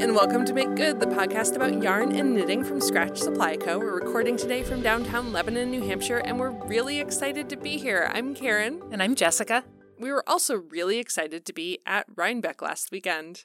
and 0.00 0.14
welcome 0.14 0.42
to 0.46 0.54
Make 0.54 0.74
Good, 0.74 1.00
the 1.00 1.06
podcast 1.06 1.54
about 1.54 1.82
yarn 1.82 2.16
and 2.16 2.34
knitting 2.34 2.64
from 2.64 2.80
Scratch 2.80 3.18
Supply 3.18 3.58
Co. 3.58 3.78
We're 3.78 4.00
recording 4.00 4.38
today 4.38 4.62
from 4.62 4.80
downtown 4.80 5.34
Lebanon, 5.34 5.70
New 5.70 5.86
Hampshire, 5.86 6.16
and 6.16 6.40
we're 6.40 6.50
really 6.66 6.98
excited 6.98 7.50
to 7.50 7.58
be 7.58 7.76
here. 7.76 8.10
I'm 8.14 8.34
Karen. 8.34 8.80
And 8.90 9.02
I'm 9.02 9.14
Jessica. 9.14 9.64
We 10.00 10.10
were 10.10 10.26
also 10.26 10.56
really 10.56 10.96
excited 10.96 11.44
to 11.44 11.52
be 11.52 11.80
at 11.84 12.06
Rhinebeck 12.16 12.62
last 12.62 12.90
weekend. 12.90 13.44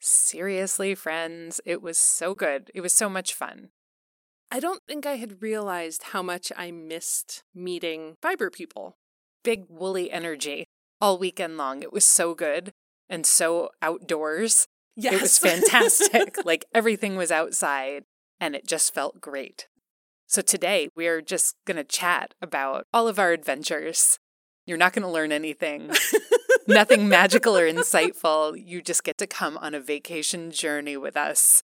Seriously, 0.00 0.96
friends, 0.96 1.60
it 1.64 1.80
was 1.80 1.96
so 1.96 2.34
good. 2.34 2.72
It 2.74 2.80
was 2.80 2.92
so 2.92 3.08
much 3.08 3.32
fun. 3.32 3.68
I 4.50 4.58
don't 4.58 4.82
think 4.88 5.06
I 5.06 5.14
had 5.14 5.42
realized 5.42 6.06
how 6.10 6.24
much 6.24 6.50
I 6.56 6.72
missed 6.72 7.44
meeting 7.54 8.16
fiber 8.20 8.50
people. 8.50 8.96
Big 9.44 9.66
woolly 9.68 10.10
energy 10.10 10.66
all 11.00 11.18
weekend 11.18 11.56
long. 11.56 11.84
It 11.84 11.92
was 11.92 12.04
so 12.04 12.34
good 12.34 12.72
and 13.08 13.24
so 13.24 13.70
outdoors. 13.80 14.66
Yes. 14.96 15.14
It 15.14 15.20
was 15.22 15.38
fantastic. 15.38 16.36
like 16.44 16.64
everything 16.74 17.16
was 17.16 17.30
outside 17.30 18.04
and 18.40 18.54
it 18.54 18.66
just 18.66 18.94
felt 18.94 19.20
great. 19.20 19.68
So 20.26 20.42
today 20.42 20.88
we're 20.96 21.20
just 21.20 21.56
going 21.66 21.76
to 21.76 21.84
chat 21.84 22.34
about 22.40 22.86
all 22.92 23.08
of 23.08 23.18
our 23.18 23.32
adventures. 23.32 24.18
You're 24.66 24.78
not 24.78 24.92
going 24.92 25.02
to 25.02 25.08
learn 25.08 25.32
anything, 25.32 25.90
nothing 26.68 27.08
magical 27.08 27.56
or 27.56 27.70
insightful. 27.70 28.54
You 28.56 28.80
just 28.80 29.04
get 29.04 29.18
to 29.18 29.26
come 29.26 29.58
on 29.58 29.74
a 29.74 29.80
vacation 29.80 30.50
journey 30.50 30.96
with 30.96 31.16
us. 31.16 31.62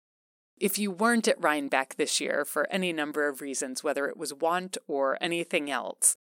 If 0.58 0.78
you 0.78 0.90
weren't 0.90 1.28
at 1.28 1.40
Rhinebeck 1.40 1.96
this 1.96 2.18
year 2.20 2.46
for 2.46 2.66
any 2.70 2.92
number 2.92 3.28
of 3.28 3.42
reasons, 3.42 3.84
whether 3.84 4.08
it 4.08 4.16
was 4.16 4.32
want 4.32 4.78
or 4.88 5.18
anything 5.20 5.70
else, 5.70 6.16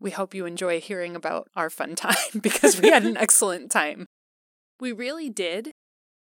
we 0.00 0.10
hope 0.10 0.34
you 0.34 0.46
enjoy 0.46 0.80
hearing 0.80 1.14
about 1.14 1.48
our 1.54 1.70
fun 1.70 1.94
time 1.96 2.40
because 2.40 2.80
we 2.80 2.88
had 2.88 3.04
an 3.04 3.16
excellent 3.16 3.70
time. 3.70 4.06
We 4.80 4.92
really 4.92 5.30
did. 5.30 5.72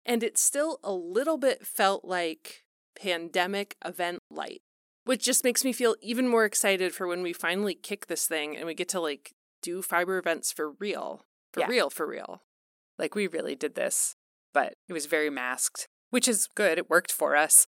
And 0.06 0.22
it 0.22 0.38
still 0.38 0.78
a 0.82 0.92
little 0.92 1.36
bit 1.36 1.66
felt 1.66 2.04
like 2.04 2.64
pandemic 2.96 3.76
event 3.84 4.20
light, 4.30 4.62
which 5.04 5.24
just 5.24 5.44
makes 5.44 5.64
me 5.64 5.72
feel 5.72 5.96
even 6.00 6.26
more 6.28 6.44
excited 6.44 6.94
for 6.94 7.06
when 7.06 7.22
we 7.22 7.32
finally 7.32 7.74
kick 7.74 8.06
this 8.06 8.26
thing 8.26 8.56
and 8.56 8.66
we 8.66 8.74
get 8.74 8.88
to 8.90 9.00
like 9.00 9.32
do 9.62 9.82
fiber 9.82 10.18
events 10.18 10.52
for 10.52 10.72
real. 10.72 11.22
For 11.52 11.60
Yeah. 11.60 11.66
real, 11.66 11.90
for 11.90 12.06
real. 12.06 12.42
Like 12.98 13.14
we 13.14 13.26
really 13.26 13.54
did 13.54 13.74
this, 13.74 14.14
but 14.52 14.74
it 14.88 14.92
was 14.92 15.06
very 15.06 15.30
masked, 15.30 15.86
which 16.10 16.28
is 16.28 16.48
good. 16.54 16.78
It 16.78 16.90
worked 16.90 17.12
for 17.12 17.36
us. 17.36 17.66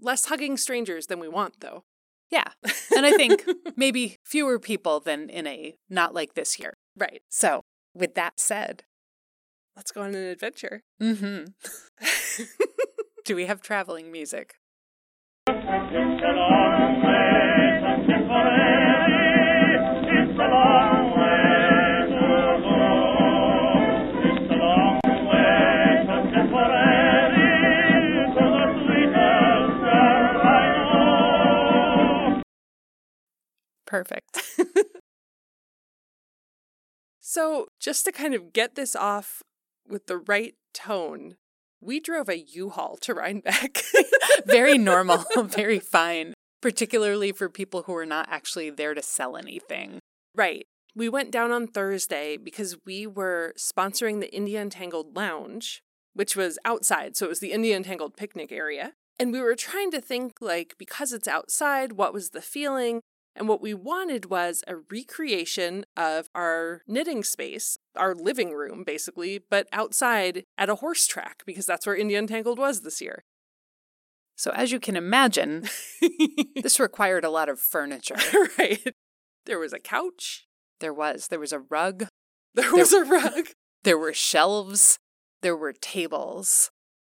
Less 0.00 0.26
hugging 0.26 0.56
strangers 0.56 1.06
than 1.06 1.20
we 1.20 1.28
want, 1.28 1.60
though. 1.60 1.82
Yeah. 2.30 2.52
And 2.96 3.04
I 3.04 3.12
think 3.12 3.44
maybe 3.76 4.16
fewer 4.24 4.58
people 4.58 5.00
than 5.00 5.28
in 5.28 5.46
a 5.46 5.74
not 5.88 6.14
like 6.14 6.34
this 6.34 6.58
year. 6.58 6.74
right. 6.96 7.20
So, 7.28 7.62
with 7.94 8.14
that 8.14 8.38
said, 8.40 8.84
Let's 9.76 9.92
go 9.92 10.02
on 10.02 10.14
an 10.14 10.24
adventure. 10.26 10.82
hmm 11.00 11.44
do 13.24 13.34
we 13.36 13.46
have 13.46 13.62
traveling 13.62 14.12
music? 14.12 14.54
It's 15.46 15.56
a 15.56 16.32
long 16.34 17.02
way 17.02 17.78
from 17.80 18.00
Tipperary. 18.06 19.16
It's 20.20 20.38
a 20.38 20.48
long 20.54 21.10
way 21.16 22.06
to 22.10 22.26
go. 22.66 22.84
It's 24.28 24.50
a 24.50 24.56
long 24.56 25.00
way 25.30 26.04
from 26.06 26.22
Tipperary 26.34 27.54
to 28.34 28.44
the 28.44 28.66
sweetest 28.84 29.72
where 29.82 30.30
I 30.44 30.62
know. 32.34 32.42
Perfect. 33.86 34.32
So, 37.22 37.68
just 37.78 38.04
to 38.06 38.12
kind 38.12 38.34
of 38.34 38.52
get 38.52 38.74
this 38.74 38.96
off 38.96 39.42
with 39.90 40.06
the 40.06 40.18
right 40.18 40.54
tone, 40.72 41.36
we 41.80 42.00
drove 42.00 42.28
a 42.28 42.38
U-Haul 42.38 42.96
to 42.98 43.14
Rhinebeck. 43.14 43.82
very 44.46 44.78
normal, 44.78 45.24
very 45.44 45.78
fine, 45.78 46.34
particularly 46.60 47.32
for 47.32 47.48
people 47.48 47.82
who 47.82 47.94
are 47.96 48.06
not 48.06 48.28
actually 48.30 48.70
there 48.70 48.94
to 48.94 49.02
sell 49.02 49.36
anything. 49.36 49.98
Right. 50.34 50.66
We 50.94 51.08
went 51.08 51.30
down 51.30 51.52
on 51.52 51.68
Thursday 51.68 52.36
because 52.36 52.76
we 52.84 53.06
were 53.06 53.54
sponsoring 53.56 54.20
the 54.20 54.30
Indie 54.30 54.60
Untangled 54.60 55.16
Lounge, 55.16 55.82
which 56.14 56.36
was 56.36 56.58
outside. 56.64 57.16
So 57.16 57.26
it 57.26 57.30
was 57.30 57.40
the 57.40 57.52
Indie 57.52 57.74
Untangled 57.74 58.16
picnic 58.16 58.52
area. 58.52 58.92
And 59.18 59.32
we 59.32 59.40
were 59.40 59.54
trying 59.54 59.90
to 59.92 60.00
think, 60.00 60.40
like, 60.40 60.74
because 60.78 61.12
it's 61.12 61.28
outside, 61.28 61.92
what 61.92 62.12
was 62.12 62.30
the 62.30 62.40
feeling? 62.40 63.02
And 63.36 63.48
what 63.48 63.62
we 63.62 63.74
wanted 63.74 64.26
was 64.26 64.64
a 64.66 64.76
recreation 64.76 65.84
of 65.96 66.28
our 66.34 66.82
knitting 66.86 67.22
space, 67.22 67.78
our 67.96 68.14
living 68.14 68.52
room, 68.52 68.82
basically, 68.84 69.38
but 69.38 69.68
outside 69.72 70.44
at 70.58 70.68
a 70.68 70.76
horse 70.76 71.06
track, 71.06 71.42
because 71.46 71.64
that's 71.64 71.86
where 71.86 71.96
Indie 71.96 72.18
Untangled 72.18 72.58
was 72.58 72.80
this 72.80 73.00
year. 73.00 73.24
So, 74.36 74.50
as 74.52 74.72
you 74.72 74.80
can 74.80 74.96
imagine, 74.96 75.68
this 76.62 76.80
required 76.80 77.24
a 77.24 77.30
lot 77.30 77.48
of 77.48 77.60
furniture. 77.60 78.16
right. 78.58 78.94
There 79.46 79.58
was 79.58 79.72
a 79.72 79.78
couch, 79.78 80.46
There 80.80 80.94
was. 80.94 81.28
There 81.28 81.40
was 81.40 81.52
a 81.52 81.60
rug. 81.60 82.06
there 82.54 82.74
was 82.74 82.92
a 82.92 83.04
rug. 83.04 83.48
There 83.84 83.98
were 83.98 84.14
shelves. 84.14 84.98
There 85.42 85.56
were 85.56 85.72
tables, 85.72 86.70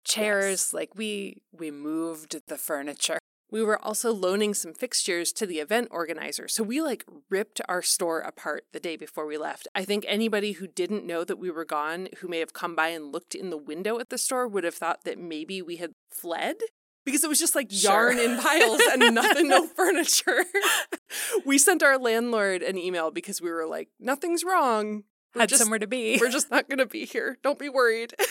chairs. 0.04 0.68
Yes. 0.68 0.74
Like 0.74 0.90
we 0.94 1.42
we 1.52 1.70
moved 1.70 2.40
the 2.46 2.58
furniture. 2.58 3.18
We 3.52 3.62
were 3.62 3.78
also 3.84 4.14
loaning 4.14 4.54
some 4.54 4.72
fixtures 4.72 5.30
to 5.34 5.44
the 5.44 5.58
event 5.58 5.88
organizer. 5.90 6.48
So 6.48 6.62
we 6.62 6.80
like 6.80 7.04
ripped 7.28 7.60
our 7.68 7.82
store 7.82 8.20
apart 8.20 8.64
the 8.72 8.80
day 8.80 8.96
before 8.96 9.26
we 9.26 9.36
left. 9.36 9.68
I 9.74 9.84
think 9.84 10.06
anybody 10.08 10.52
who 10.52 10.66
didn't 10.66 11.04
know 11.04 11.22
that 11.22 11.36
we 11.36 11.50
were 11.50 11.66
gone, 11.66 12.08
who 12.20 12.28
may 12.28 12.38
have 12.38 12.54
come 12.54 12.74
by 12.74 12.88
and 12.88 13.12
looked 13.12 13.34
in 13.34 13.50
the 13.50 13.58
window 13.58 13.98
at 14.00 14.08
the 14.08 14.16
store, 14.16 14.48
would 14.48 14.64
have 14.64 14.74
thought 14.74 15.04
that 15.04 15.18
maybe 15.18 15.60
we 15.60 15.76
had 15.76 15.92
fled 16.10 16.56
because 17.04 17.22
it 17.22 17.28
was 17.28 17.38
just 17.38 17.54
like 17.54 17.70
Sure. 17.70 18.10
yarn 18.14 18.18
in 18.18 18.38
piles 18.38 18.80
and 18.90 19.14
nothing, 19.14 19.48
no 19.48 19.66
furniture. 19.76 20.46
we 21.44 21.58
sent 21.58 21.82
our 21.82 21.98
landlord 21.98 22.62
an 22.62 22.78
email 22.78 23.10
because 23.10 23.42
we 23.42 23.50
were 23.50 23.66
like, 23.66 23.90
nothing's 24.00 24.44
wrong. 24.44 25.04
We're 25.34 25.42
Had 25.42 25.50
just, 25.50 25.60
somewhere 25.60 25.78
to 25.78 25.86
be. 25.86 26.16
We're 26.18 26.30
just 26.30 26.50
not 26.50 26.70
going 26.70 26.78
to 26.78 26.86
be 26.86 27.04
here. 27.04 27.36
Don't 27.42 27.58
be 27.58 27.68
worried. 27.68 28.14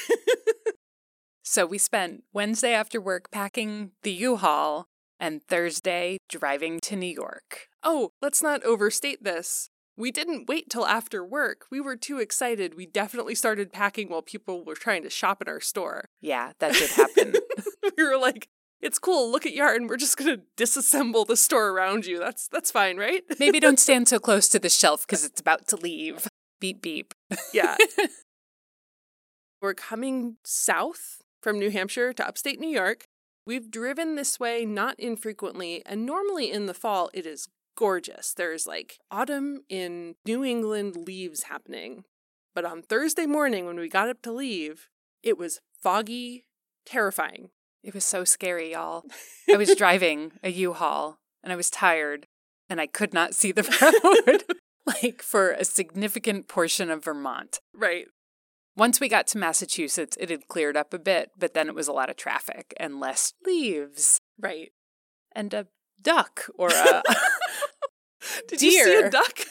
So 1.43 1.65
we 1.65 1.79
spent 1.79 2.23
Wednesday 2.31 2.71
after 2.71 3.01
work 3.01 3.29
packing 3.29 3.91
the 4.03 4.11
U-Haul 4.13 4.87
and 5.21 5.41
Thursday 5.43 6.17
driving 6.27 6.79
to 6.81 6.95
New 6.97 7.13
York. 7.13 7.67
Oh, 7.83 8.09
let's 8.21 8.41
not 8.41 8.63
overstate 8.63 9.23
this. 9.23 9.69
We 9.95 10.11
didn't 10.11 10.49
wait 10.49 10.69
till 10.69 10.85
after 10.87 11.23
work. 11.23 11.65
We 11.69 11.79
were 11.79 11.95
too 11.95 12.17
excited. 12.19 12.75
We 12.75 12.87
definitely 12.87 13.35
started 13.35 13.71
packing 13.71 14.09
while 14.09 14.23
people 14.23 14.65
were 14.65 14.75
trying 14.75 15.03
to 15.03 15.09
shop 15.09 15.41
in 15.41 15.47
our 15.47 15.59
store. 15.59 16.05
Yeah, 16.19 16.53
that 16.59 16.73
did 16.73 16.89
happen. 16.89 17.35
we 17.97 18.03
were 18.03 18.17
like, 18.17 18.47
"It's 18.81 18.97
cool. 18.97 19.31
Look 19.31 19.45
at 19.45 19.53
yarn. 19.53 19.87
We're 19.87 19.97
just 19.97 20.17
going 20.17 20.35
to 20.37 20.43
disassemble 20.61 21.27
the 21.27 21.37
store 21.37 21.69
around 21.69 22.05
you. 22.07 22.17
That's 22.19 22.47
that's 22.47 22.71
fine, 22.71 22.97
right?" 22.97 23.21
Maybe 23.39 23.59
don't 23.59 23.79
stand 23.87 24.07
so 24.07 24.17
close 24.17 24.47
to 24.49 24.59
the 24.59 24.69
shelf 24.69 25.05
because 25.05 25.23
it's 25.23 25.39
about 25.39 25.67
to 25.67 25.75
leave. 25.75 26.27
Beep 26.59 26.81
beep. 26.81 27.13
yeah. 27.53 27.75
we're 29.61 29.73
coming 29.75 30.37
south 30.43 31.21
from 31.43 31.59
New 31.59 31.69
Hampshire 31.69 32.13
to 32.13 32.27
upstate 32.27 32.59
New 32.59 32.69
York. 32.69 33.05
We've 33.45 33.71
driven 33.71 34.15
this 34.15 34.39
way 34.39 34.65
not 34.65 34.99
infrequently, 34.99 35.81
and 35.85 36.05
normally 36.05 36.51
in 36.51 36.67
the 36.67 36.73
fall 36.73 37.09
it 37.13 37.25
is 37.25 37.47
gorgeous. 37.75 38.33
There's 38.33 38.67
like 38.67 38.99
autumn 39.09 39.61
in 39.69 40.15
New 40.25 40.43
England 40.43 40.95
leaves 40.95 41.43
happening. 41.43 42.03
But 42.53 42.65
on 42.65 42.81
Thursday 42.81 43.25
morning 43.25 43.65
when 43.65 43.77
we 43.77 43.87
got 43.87 44.09
up 44.09 44.21
to 44.23 44.31
leave, 44.31 44.89
it 45.23 45.37
was 45.37 45.61
foggy, 45.81 46.45
terrifying. 46.85 47.49
It 47.83 47.93
was 47.93 48.05
so 48.05 48.23
scary, 48.23 48.73
y'all. 48.73 49.03
I 49.51 49.57
was 49.57 49.75
driving 49.77 50.33
a 50.43 50.51
U-Haul 50.51 51.17
and 51.43 51.51
I 51.51 51.55
was 51.55 51.69
tired 51.69 52.27
and 52.69 52.79
I 52.79 52.87
could 52.87 53.13
not 53.13 53.33
see 53.33 53.51
the 53.51 53.63
road 54.15 54.43
like 54.85 55.21
for 55.21 55.51
a 55.51 55.65
significant 55.65 56.47
portion 56.47 56.89
of 56.89 57.03
Vermont. 57.03 57.59
Right. 57.73 58.07
Once 58.75 58.99
we 58.99 59.09
got 59.09 59.27
to 59.27 59.37
Massachusetts, 59.37 60.17
it 60.19 60.29
had 60.29 60.47
cleared 60.47 60.77
up 60.77 60.93
a 60.93 60.99
bit, 60.99 61.31
but 61.37 61.53
then 61.53 61.67
it 61.67 61.75
was 61.75 61.87
a 61.87 61.93
lot 61.93 62.09
of 62.09 62.15
traffic 62.15 62.73
and 62.77 62.99
less 62.99 63.33
leaves 63.45 64.19
Right. 64.39 64.71
and 65.33 65.53
a 65.53 65.67
duck 66.01 66.49
or 66.57 66.69
a 66.69 67.03
Did 68.47 68.61
you 68.61 68.71
see 68.71 68.95
a 68.95 69.09
duck? 69.09 69.39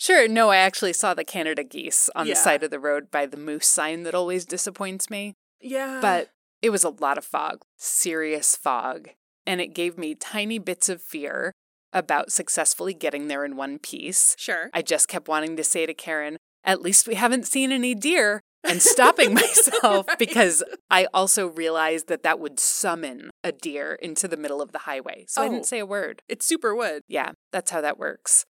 Sure, 0.00 0.28
no, 0.28 0.48
I 0.50 0.58
actually 0.58 0.92
saw 0.92 1.12
the 1.12 1.24
Canada 1.24 1.64
geese 1.64 2.08
on 2.14 2.28
Yeah. 2.28 2.34
the 2.34 2.38
side 2.40 2.62
of 2.62 2.70
the 2.70 2.78
road 2.78 3.10
by 3.10 3.26
the 3.26 3.36
moose 3.36 3.66
sign 3.66 4.04
that 4.04 4.14
always 4.14 4.46
disappoints 4.46 5.10
me. 5.10 5.34
yeah. 5.60 5.98
But 6.00 6.30
it 6.62 6.70
was 6.70 6.84
a 6.84 6.90
lot 6.90 7.18
of 7.18 7.24
fog, 7.24 7.62
serious 7.76 8.54
fog. 8.54 9.08
And 9.44 9.60
it 9.60 9.74
gave 9.74 9.98
me 9.98 10.14
tiny 10.14 10.60
bits 10.60 10.88
of 10.88 11.02
fear 11.02 11.50
about 11.92 12.30
successfully 12.30 12.94
getting 12.94 13.26
there 13.26 13.44
in 13.44 13.56
one 13.56 13.80
piece. 13.80 14.36
sure. 14.38 14.70
I 14.72 14.82
just 14.82 15.08
kept 15.08 15.26
wanting 15.26 15.56
to 15.56 15.64
say 15.64 15.84
to 15.84 15.94
Karen, 15.94 16.36
at 16.62 16.80
least 16.80 17.08
we 17.08 17.16
haven't 17.16 17.48
seen 17.48 17.72
any 17.72 17.96
deer, 17.96 18.40
and 18.64 18.80
stopping 18.82 19.34
myself 19.42 20.08
Right. 20.08 20.18
because 20.18 20.62
I 20.90 21.06
also 21.14 21.46
realized 21.48 22.08
that 22.08 22.22
that 22.22 22.38
would 22.40 22.58
summon 22.60 23.30
a 23.44 23.52
deer 23.52 23.94
into 23.94 24.28
the 24.28 24.36
middle 24.36 24.60
of 24.62 24.72
the 24.72 24.80
highway. 24.80 25.24
So 25.28 25.42
I 25.42 25.46
Oh. 25.46 25.50
didn't 25.50 25.66
say 25.66 25.78
a 25.78 25.86
word. 25.86 26.22
It's 26.28 26.46
super 26.46 26.74
wood. 26.74 27.02
Yeah, 27.08 27.32
that's 27.52 27.70
how 27.70 27.80
that 27.80 27.98
works. 27.98 28.44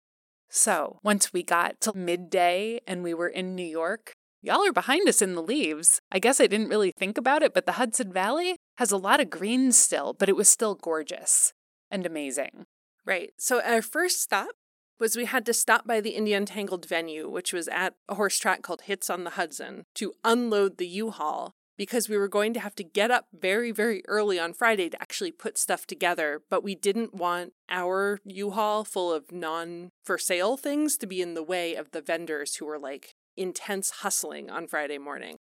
So 0.49 1.01
once 1.03 1.33
we 1.33 1.43
got 1.43 1.81
to 1.83 1.93
midday 1.97 2.81
and 2.87 3.03
we 3.03 3.15
were 3.15 3.29
in 3.29 3.55
New 3.55 3.67
York, 3.67 4.13
y'all 4.43 4.65
are 4.67 4.73
behind 4.73 5.09
us 5.09 5.21
in 5.21 5.35
the 5.35 5.43
leaves. 5.43 6.01
I 6.13 6.19
guess 6.19 6.41
I 6.41 6.47
didn't 6.47 6.69
really 6.69 6.93
think 6.97 7.19
about 7.19 7.43
it, 7.43 7.53
but 7.53 7.67
the 7.67 7.73
Hudson 7.73 8.13
Valley, 8.13 8.57
has 8.79 8.93
a 8.93 8.97
lot 8.99 9.21
of 9.21 9.31
green 9.31 9.73
still, 9.73 10.13
but 10.13 10.29
it 10.29 10.37
was 10.37 10.49
still 10.51 10.75
gorgeous 10.75 11.53
and 11.91 12.05
amazing. 12.07 12.67
Right. 13.07 13.31
So 13.39 13.61
our 13.63 13.81
first 13.83 14.21
stop 14.21 14.51
was 14.99 15.17
we 15.17 15.27
had 15.27 15.47
to 15.47 15.53
stop 15.53 15.87
by 15.87 16.01
the 16.01 16.15
Indie 16.15 16.37
Untangled 16.37 16.87
venue, 16.87 17.29
which 17.29 17.53
was 17.53 17.69
at 17.69 17.95
a 18.09 18.15
horse 18.15 18.39
track 18.39 18.63
called 18.63 18.83
Hits 18.83 19.11
on 19.11 19.25
the 19.25 19.31
Hudson, 19.31 19.85
to 19.95 20.15
unload 20.25 20.79
the 20.79 20.87
U-Haul 20.87 21.53
because 21.77 22.09
we 22.09 22.17
were 22.17 22.29
going 22.29 22.55
to 22.55 22.61
have 22.61 22.75
to 22.77 22.85
get 22.85 23.11
up 23.11 23.27
very, 23.33 23.71
very 23.71 24.03
early 24.09 24.39
on 24.39 24.53
Friday 24.53 24.89
to 24.89 25.01
actually 25.01 25.33
put 25.33 25.59
stuff 25.59 25.87
together. 25.87 26.41
But 26.49 26.65
we 26.65 26.75
didn't 26.75 27.15
want 27.15 27.53
our 27.69 28.21
U-Haul 28.25 28.85
full 28.85 29.13
of 29.13 29.31
non 29.33 29.91
for 30.05 30.19
sale 30.19 30.57
things 30.57 30.97
to 30.99 31.07
be 31.07 31.21
in 31.21 31.35
the 31.35 31.43
way 31.43 31.75
of 31.75 31.91
the 31.91 32.01
vendors 32.01 32.57
who 32.57 32.67
were 32.67 32.79
like 32.79 33.15
intense 33.37 33.91
hustling 33.91 34.51
on 34.51 34.67
Friday 34.67 34.99
morning. 34.99 35.37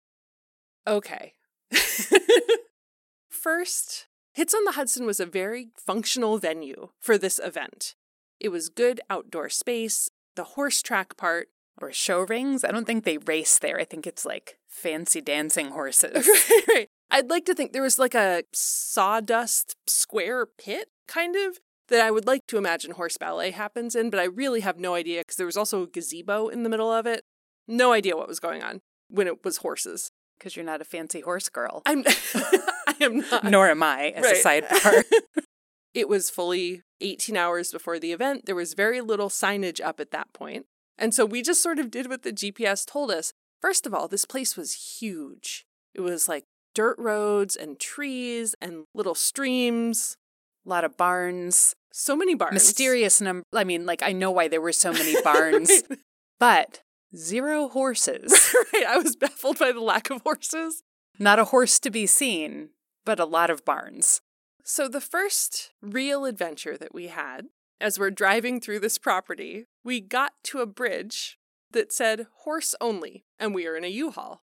Okay. 0.88 1.34
First, 3.30 4.08
Hits 4.34 4.54
on 4.54 4.64
the 4.66 4.72
Hudson 4.72 5.06
was 5.06 5.20
a 5.20 5.26
very 5.26 5.70
functional 5.78 6.38
venue 6.40 6.90
for 7.00 7.18
this 7.18 7.40
event. 7.40 7.96
It 8.44 8.50
was 8.50 8.70
good 8.70 9.02
outdoor 9.10 9.50
space. 9.50 10.10
The 10.36 10.44
horse 10.44 10.82
track 10.82 11.18
part 11.18 11.48
Or 11.82 11.92
show 11.92 12.22
rings. 12.22 12.64
I 12.64 12.70
don't 12.72 12.86
think 12.86 13.04
they 13.04 13.18
race 13.18 13.58
there. 13.58 13.80
I 13.80 13.86
think 13.86 14.06
it's 14.06 14.26
like 14.26 14.58
fancy 14.68 15.22
dancing 15.22 15.70
horses. 15.72 16.28
right, 16.50 16.64
right. 16.68 16.88
I'd 17.10 17.30
like 17.32 17.46
to 17.46 17.56
think 17.56 17.74
there 17.74 17.82
was 17.82 17.98
like 17.98 18.14
a 18.16 18.44
sawdust 18.54 19.76
square 19.88 20.46
pit, 20.46 20.90
kind 21.08 21.36
of, 21.36 21.60
that 21.90 22.02
I 22.06 22.12
would 22.12 22.26
like 22.28 22.42
to 22.48 22.58
imagine 22.58 22.92
horse 22.92 23.18
ballet 23.18 23.52
happens 23.52 23.96
in, 23.96 24.10
but 24.10 24.20
I 24.20 24.26
really 24.26 24.62
have 24.62 24.78
no 24.80 24.94
idea 24.96 25.22
because 25.22 25.36
there 25.36 25.46
was 25.46 25.58
also 25.58 25.84
a 25.84 25.88
gazebo 25.88 26.48
in 26.48 26.64
the 26.64 26.70
middle 26.70 26.92
of 26.92 27.06
it. 27.06 27.24
No 27.68 27.92
idea 27.92 28.16
what 28.18 28.28
was 28.28 28.40
going 28.40 28.62
on 28.64 28.82
when 29.10 29.28
it 29.28 29.44
was 29.44 29.58
horses. 29.58 30.12
Because 30.38 30.56
you're 30.56 30.66
not 30.66 30.82
a 30.82 30.86
fancy 30.86 31.22
horse 31.22 31.50
girl. 31.50 31.82
I'm, 31.86 32.04
I 32.36 32.96
am 33.02 33.18
not. 33.20 33.44
Nor 33.46 33.70
am 33.70 33.84
I, 33.84 34.10
as 34.16 34.26
a 34.26 34.28
Right. 34.50 34.64
sidebar. 34.64 35.04
It 35.94 36.10
was 36.10 36.30
fully 36.30 36.82
18 37.02 37.38
hours 37.38 37.72
before 37.72 38.00
the 38.00 38.12
event. 38.12 38.46
There 38.46 38.56
was 38.56 38.74
very 38.74 39.02
little 39.02 39.30
signage 39.30 39.80
up 39.82 40.00
at 40.00 40.12
that 40.12 40.34
point. 40.34 40.66
And 40.98 41.14
so 41.14 41.26
we 41.26 41.42
just 41.42 41.62
sort 41.62 41.80
of 41.80 41.92
did 41.92 42.10
what 42.10 42.24
the 42.24 42.32
GPS 42.34 42.86
told 42.86 43.12
us. 43.12 43.34
First 43.62 43.86
of 43.86 43.94
all, 43.94 44.08
this 44.08 44.26
place 44.26 44.58
was 44.58 45.00
huge. 45.00 45.66
It 45.94 46.02
was 46.02 46.28
like 46.28 46.46
dirt 46.74 46.98
roads 46.98 47.56
and 47.56 47.80
trees 47.80 48.56
and 48.62 48.86
little 48.94 49.16
streams, 49.16 50.18
a 50.66 50.70
lot 50.70 50.84
of 50.84 50.98
barns. 50.98 51.76
so 51.92 52.16
many 52.16 52.36
barns. 52.36 52.54
Mysterious 52.54 53.22
number. 53.22 53.46
I 53.54 53.64
mean, 53.64 53.86
like, 53.86 54.02
I 54.04 54.12
know 54.12 54.32
why 54.32 54.48
there 54.48 54.62
were 54.62 54.72
so 54.72 54.92
many 54.92 55.22
barns, 55.24 55.70
right. 55.90 56.00
but 56.40 56.82
zero 57.16 57.68
horses. 57.70 58.56
right. 58.74 58.86
I 58.88 58.98
was 58.98 59.16
baffled 59.16 59.60
by 59.60 59.72
the 59.72 59.82
lack 59.82 60.10
of 60.10 60.22
horses. 60.24 60.82
Not 61.20 61.40
a 61.40 61.46
horse 61.46 61.80
to 61.80 61.92
be 61.92 62.08
seen, 62.08 62.70
but 63.06 63.20
a 63.20 63.26
lot 63.26 63.50
of 63.52 63.64
barns. 63.64 64.22
So, 64.64 64.88
the 64.88 65.02
first 65.02 65.74
real 65.82 66.26
adventure 66.26 66.78
that 66.78 66.94
we 66.94 67.08
had 67.08 67.48
as 67.82 68.00
we're 68.00 68.12
driving 68.12 68.62
through 68.62 68.80
this 68.80 68.98
property, 68.98 69.66
we 69.84 70.00
got 70.00 70.32
to 70.46 70.62
a 70.62 70.66
bridge 70.66 71.38
that 71.72 71.92
said 71.92 72.28
horse 72.44 72.74
only, 72.80 73.26
and 73.38 73.54
we 73.54 73.68
are 73.68 73.76
in 73.76 73.84
a 73.84 73.90
U 73.90 74.12
Haul. 74.12 74.42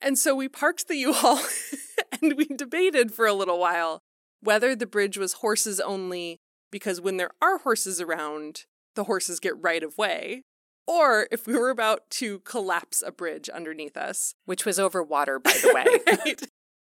And 0.00 0.18
so 0.18 0.34
we 0.34 0.48
parked 0.48 0.88
the 0.88 0.96
U 0.96 1.12
Haul 1.12 1.40
and 2.22 2.34
we 2.36 2.46
debated 2.46 3.12
for 3.12 3.26
a 3.26 3.34
little 3.34 3.58
while 3.58 4.00
whether 4.40 4.74
the 4.74 4.86
bridge 4.86 5.18
was 5.18 5.34
horses 5.34 5.80
only 5.80 6.38
because 6.70 7.00
when 7.00 7.16
there 7.16 7.32
are 7.42 7.58
horses 7.58 8.00
around, 8.00 8.64
the 8.94 9.04
horses 9.04 9.40
get 9.40 9.60
right 9.60 9.82
of 9.82 9.98
way, 9.98 10.44
or 10.86 11.26
if 11.30 11.46
we 11.46 11.58
were 11.58 11.70
about 11.70 12.08
to 12.10 12.38
collapse 12.40 13.02
a 13.04 13.10
bridge 13.10 13.48
underneath 13.48 13.96
us. 13.96 14.34
Which 14.44 14.64
was 14.64 14.78
over 14.78 15.02
water, 15.02 15.38
by 15.38 15.52
the 15.52 15.72
way. 16.06 16.16
right. 16.24 16.42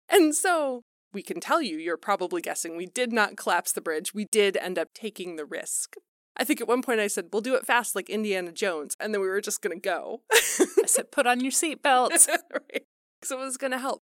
And 0.09 0.33
so 0.33 0.83
we 1.13 1.21
can 1.21 1.39
tell 1.39 1.61
you, 1.61 1.77
you're 1.77 1.97
probably 1.97 2.41
guessing, 2.41 2.77
we 2.77 2.85
did 2.85 3.11
not 3.11 3.37
collapse 3.37 3.71
the 3.71 3.81
bridge. 3.81 4.13
We 4.13 4.25
did 4.25 4.57
end 4.57 4.79
up 4.79 4.89
taking 4.93 5.35
the 5.35 5.45
risk. 5.45 5.95
I 6.37 6.43
think 6.43 6.61
at 6.61 6.67
one 6.67 6.81
point 6.81 6.99
I 6.99 7.07
said, 7.07 7.27
we'll 7.31 7.41
do 7.41 7.55
it 7.55 7.65
fast 7.65 7.95
like 7.95 8.09
Indiana 8.09 8.51
Jones. 8.51 8.95
And 8.99 9.13
then 9.13 9.21
we 9.21 9.27
were 9.27 9.41
just 9.41 9.61
going 9.61 9.79
to 9.79 9.81
go. 9.81 10.21
I 10.31 10.85
said, 10.85 11.11
put 11.11 11.27
on 11.27 11.41
your 11.41 11.51
seatbelts. 11.51 12.27
right. 12.51 12.85
So 13.23 13.39
it 13.39 13.43
was 13.43 13.57
going 13.57 13.71
to 13.71 13.79
help. 13.79 14.01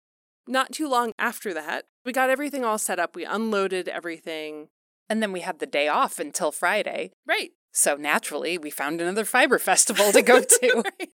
Not 0.47 0.71
too 0.71 0.89
long 0.89 1.13
after 1.17 1.53
that, 1.53 1.85
we 2.05 2.11
got 2.11 2.29
everything 2.29 2.65
all 2.65 2.77
set 2.77 2.99
up. 2.99 3.15
We 3.15 3.25
unloaded 3.25 3.87
everything. 3.87 4.67
And 5.09 5.21
then 5.21 5.31
we 5.31 5.41
had 5.41 5.59
the 5.59 5.65
day 5.65 5.87
off 5.87 6.19
until 6.19 6.51
Friday. 6.51 7.11
Right. 7.25 7.51
So 7.71 7.95
naturally, 7.95 8.57
we 8.57 8.69
found 8.69 8.99
another 8.99 9.25
fiber 9.25 9.59
festival 9.59 10.11
to 10.11 10.21
go 10.21 10.41
to. 10.61 10.83
right. 10.99 11.09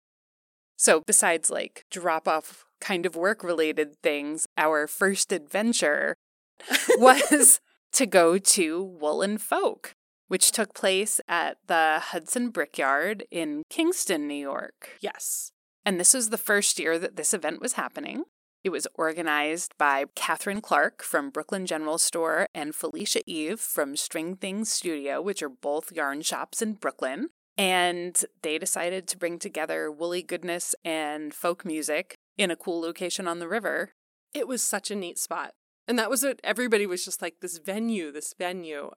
So, 0.76 1.00
besides 1.00 1.50
like 1.50 1.84
drop 1.90 2.28
off 2.28 2.64
kind 2.80 3.06
of 3.06 3.16
work 3.16 3.42
related 3.42 4.00
things, 4.02 4.46
our 4.56 4.86
first 4.86 5.32
adventure 5.32 6.16
was 6.98 7.60
to 7.92 8.06
go 8.06 8.38
to 8.38 8.82
Woolen 8.82 9.38
Folk, 9.38 9.94
which 10.28 10.52
took 10.52 10.74
place 10.74 11.20
at 11.28 11.58
the 11.66 12.00
Hudson 12.02 12.50
Brickyard 12.50 13.24
in 13.30 13.62
Kingston, 13.70 14.26
New 14.26 14.34
York. 14.34 14.96
Yes. 15.00 15.52
And 15.84 15.98
this 15.98 16.14
was 16.14 16.30
the 16.30 16.38
first 16.38 16.78
year 16.78 16.98
that 16.98 17.16
this 17.16 17.32
event 17.32 17.60
was 17.60 17.74
happening. 17.74 18.24
It 18.64 18.70
was 18.70 18.88
organized 18.96 19.72
by 19.78 20.04
Catherine 20.14 20.60
Clark 20.60 21.02
from 21.02 21.30
Brooklyn 21.30 21.64
General 21.64 21.96
Store 21.96 22.48
and 22.54 22.74
Felicia 22.74 23.22
Eve 23.24 23.60
from 23.60 23.96
String 23.96 24.36
Things 24.36 24.70
Studio, 24.70 25.22
which 25.22 25.42
are 25.42 25.48
both 25.48 25.92
yarn 25.92 26.22
shops 26.22 26.60
in 26.60 26.74
Brooklyn. 26.74 27.28
And 27.56 28.22
they 28.42 28.58
decided 28.58 29.08
to 29.08 29.16
bring 29.16 29.38
together 29.38 29.90
woolly 29.90 30.22
goodness 30.22 30.74
and 30.84 31.32
folk 31.32 31.64
music 31.64 32.17
in 32.38 32.50
a 32.50 32.56
cool 32.56 32.80
location 32.80 33.28
on 33.28 33.40
the 33.40 33.48
river. 33.48 33.92
It 34.32 34.48
was 34.48 34.62
such 34.62 34.90
a 34.90 34.94
neat 34.94 35.18
spot. 35.18 35.52
And 35.86 35.98
that 35.98 36.10
was 36.10 36.22
what 36.22 36.40
everybody 36.44 36.86
was 36.86 37.04
just 37.04 37.20
like, 37.20 37.36
this 37.40 37.58
venue, 37.58 38.12
this 38.12 38.34
venue. 38.38 38.90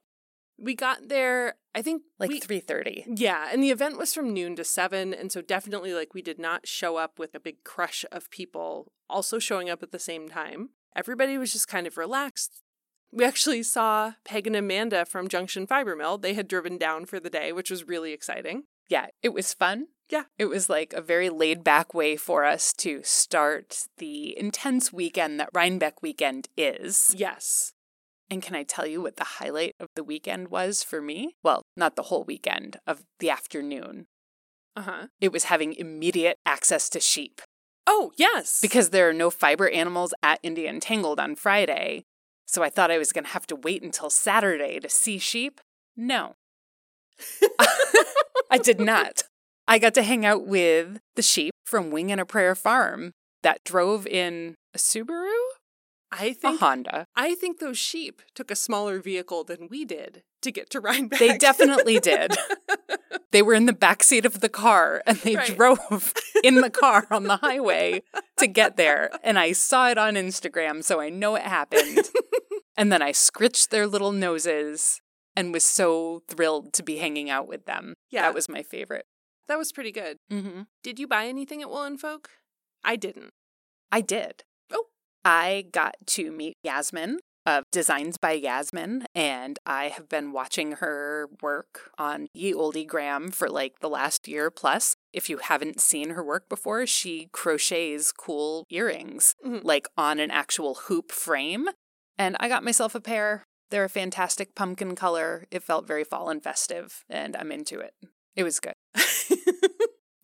We 0.58 0.76
got 0.76 1.08
there, 1.08 1.56
I 1.74 1.82
think 1.82 2.04
Like 2.20 2.30
3:30. 2.30 3.06
Yeah, 3.18 3.50
and 3.52 3.64
the 3.64 3.72
event 3.72 3.98
was 3.98 4.14
from 4.14 4.32
noon 4.32 4.56
to 4.58 4.64
seven, 4.64 5.12
and 5.12 5.32
so 5.32 5.42
definitely 5.42 5.94
like 5.94 6.14
we 6.14 6.22
did 6.22 6.38
not 6.38 6.68
show 6.68 6.98
up 6.98 7.18
with 7.18 7.34
a 7.34 7.40
big 7.40 7.64
crush 7.64 8.06
of 8.12 8.30
people 8.30 8.92
also 9.10 9.40
showing 9.40 9.70
up 9.70 9.82
at 9.82 9.92
the 9.92 9.98
same 9.98 10.30
time. 10.30 10.70
Everybody 10.96 11.38
was 11.38 11.54
just 11.54 11.68
kind 11.68 11.88
of 11.88 11.98
relaxed. 11.98 12.62
We 13.12 13.26
actually 13.26 13.64
saw 13.64 14.14
Peg 14.24 14.46
and 14.46 14.56
Amanda 14.56 15.06
from 15.06 15.28
Junction 15.28 15.66
Fiber 15.66 15.96
Mill. 15.96 16.18
They 16.18 16.34
had 16.34 16.48
driven 16.48 16.78
down 16.78 17.06
for 17.06 17.20
the 17.20 17.30
day, 17.30 17.52
which 17.52 17.72
was 17.72 17.88
really 17.88 18.14
exciting. 18.14 18.64
Yeah, 18.92 19.08
it 19.24 19.30
was 19.34 19.54
fun. 19.54 19.88
Yeah. 20.10 20.24
It 20.38 20.48
was 20.48 20.70
like 20.70 20.92
a 20.92 21.02
very 21.02 21.30
laid 21.30 21.64
back 21.64 21.94
way 21.94 22.18
for 22.18 22.44
us 22.44 22.74
to 22.80 23.00
start 23.04 23.86
the 24.00 24.38
intense 24.38 24.92
weekend 24.92 25.40
that 25.40 25.50
Rhinebeck 25.54 26.02
weekend 26.02 26.50
is. 26.58 27.16
Yes. 27.18 27.72
And 28.30 28.44
can 28.44 28.54
I 28.54 28.64
tell 28.64 28.86
you 28.86 29.02
what 29.02 29.16
the 29.16 29.24
highlight 29.40 29.76
of 29.80 29.88
the 29.96 30.04
weekend 30.04 30.50
was 30.50 30.84
for 30.84 31.02
me? 31.02 31.38
Well, 31.42 31.64
not 31.78 31.96
the 31.96 32.04
whole 32.04 32.26
weekend, 32.26 32.82
of 32.86 33.06
the 33.20 33.30
afternoon. 33.30 34.08
Uh 34.76 34.82
huh. 34.82 35.08
It 35.22 35.32
was 35.32 35.46
having 35.46 35.74
immediate 35.74 36.38
access 36.46 36.90
to 36.90 37.00
sheep 37.00 37.42
Oh, 37.88 38.12
yes. 38.18 38.60
because 38.62 38.90
there 38.90 39.08
are 39.08 39.14
no 39.14 39.30
fiber 39.30 39.70
animals 39.70 40.14
at 40.22 40.44
Indie 40.44 40.70
Untangled 40.70 41.20
on 41.20 41.36
Friday. 41.36 42.04
So 42.46 42.62
I 42.62 42.70
thought 42.70 42.92
I 42.92 42.98
was 42.98 43.14
going 43.14 43.24
to 43.24 43.32
have 43.32 43.48
to 43.48 43.56
wait 43.56 43.84
until 43.84 44.10
Saturday 44.10 44.82
to 44.82 44.90
see 44.90 45.18
sheep. 45.18 45.62
No, 45.96 46.36
I 48.52 48.58
did 48.58 48.80
not. 48.80 49.24
I 49.68 49.80
got 49.80 49.94
to 49.96 50.04
hang 50.04 50.26
out 50.26 50.46
with 50.46 51.00
the 51.16 51.22
sheep 51.22 51.54
from 51.66 51.92
Wing 51.92 52.12
and 52.12 52.20
a 52.20 52.26
Prayer 52.26 52.56
Farm 52.56 53.14
that 53.44 53.64
drove 53.64 54.06
in 54.06 54.56
a 54.74 54.78
Subaru, 54.78 55.32
I 56.12 56.34
think 56.34 56.60
Honda. 56.60 57.06
I 57.16 57.36
think 57.36 57.60
those 57.60 57.78
sheep 57.78 58.22
took 58.36 58.52
a 58.52 58.56
smaller 58.56 59.00
vehicle 59.00 59.44
than 59.46 59.68
we 59.70 59.86
did 59.86 60.24
to 60.42 60.52
get 60.52 60.70
to 60.72 60.82
Rhinebeck. 60.82 61.20
They 61.20 61.38
definitely 61.38 62.00
did. 62.00 62.36
They 63.32 63.42
were 63.42 63.54
in 63.54 63.66
the 63.66 63.72
back 63.72 64.04
seat 64.04 64.26
of 64.26 64.42
the 64.42 64.50
car 64.50 65.02
and 65.08 65.18
they 65.20 65.38
Right. 65.38 65.56
drove 65.56 66.14
in 66.44 66.56
the 66.56 66.70
car 66.70 67.08
on 67.10 67.24
the 67.24 67.38
highway 67.38 68.04
to 68.38 68.46
get 68.46 68.76
there. 68.76 69.10
And 69.24 69.40
I 69.40 69.54
saw 69.54 69.88
it 69.90 69.98
on 69.98 70.16
Instagram, 70.16 70.84
so 70.84 71.00
I 71.00 71.08
know 71.08 71.36
it 71.36 71.44
happened. 71.44 72.10
and 72.78 72.92
then 72.92 73.02
I 73.02 73.14
scritched 73.14 73.72
their 73.72 73.88
little 73.88 74.12
noses 74.12 75.00
and 75.36 75.54
was 75.54 75.64
so 75.64 76.22
thrilled 76.28 76.74
to 76.74 76.84
be 76.84 76.98
hanging 76.98 77.30
out 77.30 77.48
with 77.48 77.66
them. 77.66 77.94
Yeah. 78.10 78.24
That 78.24 78.34
was 78.34 78.50
my 78.50 78.64
favorite. 78.64 79.06
that 79.48 79.58
was 79.58 79.72
pretty 79.74 79.92
good. 79.92 80.18
Mm-hmm. 80.32 80.62
Did 80.84 80.98
you 81.00 81.08
buy 81.08 81.28
anything 81.28 81.62
at 81.62 81.70
Woolen 81.70 81.98
Folk? 81.98 82.30
I 82.84 82.96
didn't. 82.96 83.32
I 83.92 84.00
did. 84.02 84.44
Oh. 84.72 84.86
I 85.26 85.66
got 85.74 85.96
to 86.08 86.32
meet 86.32 86.56
Yasmen 86.66 87.18
of 87.46 87.64
Designs 87.72 88.18
by 88.18 88.40
Yasmen, 88.40 89.04
and 89.16 89.58
I 89.66 89.86
have 89.90 90.08
been 90.08 90.32
watching 90.32 90.74
her 90.74 91.28
work 91.42 91.90
on 91.98 92.28
Ye 92.34 92.54
Oldie 92.54 92.88
Gram 92.88 93.32
for 93.32 93.50
like 93.50 93.80
the 93.80 93.90
last 93.90 94.28
year 94.28 94.50
plus. 94.52 94.96
If 95.12 95.30
you 95.30 95.38
haven't 95.38 95.82
seen 95.82 96.12
her 96.12 96.24
work 96.24 96.48
before, 96.48 96.86
she 96.86 97.30
crochets 97.34 98.12
cool 98.12 98.66
earrings, 98.70 99.36
Mhm. 99.46 99.64
like 99.64 99.88
on 99.98 100.20
an 100.20 100.32
actual 100.32 100.76
hoop 100.86 101.12
frame. 101.12 101.68
And 102.18 102.38
I 102.40 102.48
got 102.48 102.64
myself 102.64 102.94
a 102.96 103.02
pair. 103.02 103.44
They're 103.72 103.84
a 103.84 103.90
fantastic 103.90 104.54
pumpkin 104.54 104.96
color. 104.96 105.46
It 105.50 105.64
felt 105.64 105.88
very 105.88 106.04
fall 106.04 106.30
and 106.30 106.44
festive, 106.44 107.04
and 107.10 107.36
I'm 107.36 107.52
into 107.52 107.80
it. 107.80 107.96
It 108.36 108.44
was 108.44 108.60
good. 108.60 108.74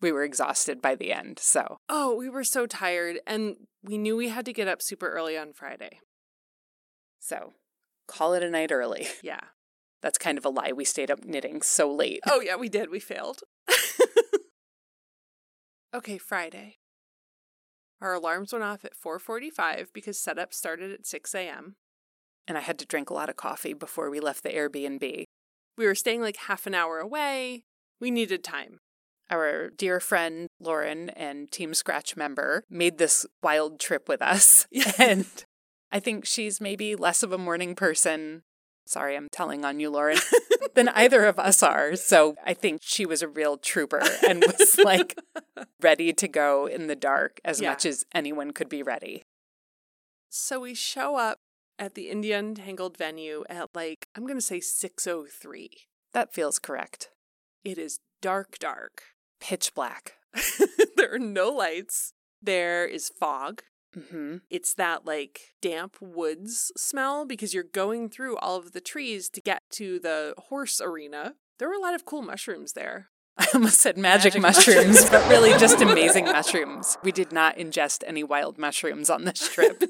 We 0.00 0.12
were 0.12 0.22
exhausted 0.22 0.80
by 0.80 0.94
the 0.94 1.12
end, 1.12 1.38
so 1.40 1.78
oh, 1.88 2.14
we 2.14 2.28
were 2.28 2.44
so 2.44 2.66
tired, 2.66 3.18
and 3.26 3.56
we 3.82 3.98
knew 3.98 4.16
we 4.16 4.28
had 4.28 4.44
to 4.44 4.52
get 4.52 4.68
up 4.68 4.80
super 4.80 5.10
early 5.10 5.36
on 5.36 5.52
Friday. 5.52 5.98
So 7.18 7.54
call 8.06 8.34
it 8.34 8.42
a 8.42 8.50
night 8.50 8.70
early. 8.72 9.08
Yeah. 9.22 9.40
That's 10.00 10.16
kind 10.16 10.38
of 10.38 10.44
a 10.44 10.48
lie. 10.48 10.70
We 10.70 10.84
stayed 10.84 11.10
up 11.10 11.24
knitting 11.24 11.60
so 11.60 11.92
late. 11.92 12.20
Oh 12.24 12.40
yeah, 12.40 12.54
we 12.54 12.68
did. 12.68 12.88
We 12.88 13.00
failed. 13.00 13.40
okay, 15.94 16.18
Friday. 16.18 16.76
Our 18.00 18.14
alarms 18.14 18.52
went 18.52 18.64
off 18.64 18.84
at 18.84 18.92
4:45 18.94 19.88
because 19.92 20.22
setup 20.22 20.54
started 20.54 20.92
at 20.92 21.04
6 21.04 21.34
a.m. 21.34 21.74
And 22.48 22.56
I 22.58 22.62
had 22.62 22.78
to 22.78 22.86
drink 22.86 23.10
a 23.10 23.14
lot 23.14 23.28
of 23.28 23.36
coffee 23.36 23.74
before 23.74 24.08
we 24.10 24.18
left 24.20 24.42
the 24.42 24.48
Airbnb. 24.48 25.24
We 25.76 25.86
were 25.86 25.94
staying 25.94 26.22
like 26.22 26.36
half 26.36 26.66
an 26.66 26.74
hour 26.74 26.98
away. 26.98 27.62
We 28.00 28.10
needed 28.10 28.42
time. 28.42 28.78
Our 29.30 29.68
dear 29.68 30.00
friend 30.00 30.48
Lauren 30.58 31.10
and 31.10 31.52
Team 31.52 31.74
Scratch 31.74 32.16
member 32.16 32.64
made 32.70 32.96
this 32.96 33.26
wild 33.42 33.78
trip 33.78 34.08
with 34.08 34.22
us. 34.22 34.66
And 34.98 35.26
I 35.92 36.00
think 36.00 36.24
she's 36.24 36.60
maybe 36.60 36.96
less 36.96 37.22
of 37.22 37.32
a 37.32 37.38
morning 37.38 37.74
person. 37.74 38.42
Sorry, 38.86 39.14
I'm 39.16 39.28
telling 39.30 39.64
on 39.66 39.78
you, 39.80 39.90
Lauren, 39.90 40.18
than 40.74 40.88
either 40.88 41.26
of 41.26 41.38
us 41.38 41.62
are. 41.62 41.94
So 41.96 42.34
I 42.44 42.54
think 42.54 42.80
she 42.82 43.04
was 43.04 43.20
a 43.20 43.28
real 43.28 43.58
trooper 43.58 44.02
and 44.26 44.42
was 44.42 44.78
like 44.84 45.18
ready 45.82 46.14
to 46.14 46.28
go 46.28 46.66
in 46.66 46.86
the 46.86 46.96
dark 46.96 47.40
as 47.44 47.60
Yeah. 47.60 47.70
much 47.70 47.84
as 47.84 48.04
anyone 48.14 48.52
could 48.52 48.70
be 48.70 48.82
ready. 48.82 49.22
So 50.30 50.60
we 50.60 50.74
show 50.74 51.16
up 51.16 51.38
at 51.78 51.94
the 51.94 52.08
Indie 52.10 52.36
Untangled 52.36 52.96
venue 52.96 53.44
at 53.48 53.70
like 53.74 54.08
I'm 54.16 54.24
going 54.26 54.38
to 54.38 54.42
say 54.44 54.58
6:03. 54.60 55.68
That 56.12 56.32
feels 56.32 56.58
correct. 56.58 57.10
It 57.64 57.78
is 57.78 58.00
dark 58.22 58.58
dark. 58.58 59.02
Pitch 59.40 59.74
black. 59.74 60.14
there 60.96 61.12
are 61.14 61.18
no 61.18 61.50
lights. 61.50 62.12
There 62.42 62.86
is 62.86 63.08
fog. 63.10 63.62
hmm 63.94 64.36
It's 64.50 64.74
that 64.74 65.04
like 65.06 65.54
damp 65.62 65.96
woods 66.00 66.72
smell 66.76 67.24
because 67.24 67.54
you're 67.54 67.64
going 67.64 68.08
through 68.08 68.36
all 68.38 68.56
of 68.56 68.72
the 68.72 68.80
trees 68.80 69.28
to 69.30 69.40
get 69.40 69.62
to 69.72 69.98
the 69.98 70.34
horse 70.48 70.80
arena. 70.80 71.34
There 71.58 71.68
were 71.68 71.74
a 71.74 71.80
lot 71.80 71.94
of 71.94 72.04
cool 72.04 72.22
mushrooms 72.22 72.72
there. 72.74 73.08
I 73.38 73.46
almost 73.54 73.80
said 73.80 73.96
magic, 73.96 74.34
Magic 74.34 74.42
mushrooms, 74.42 74.86
mushrooms. 74.88 75.10
but 75.10 75.28
really 75.28 75.50
just 75.58 75.80
amazing 75.88 76.24
mushrooms. 76.24 76.98
We 77.04 77.12
did 77.12 77.32
not 77.32 77.56
ingest 77.56 78.02
any 78.06 78.24
wild 78.24 78.58
mushrooms 78.58 79.08
on 79.10 79.24
this 79.24 79.48
trip. 79.48 79.82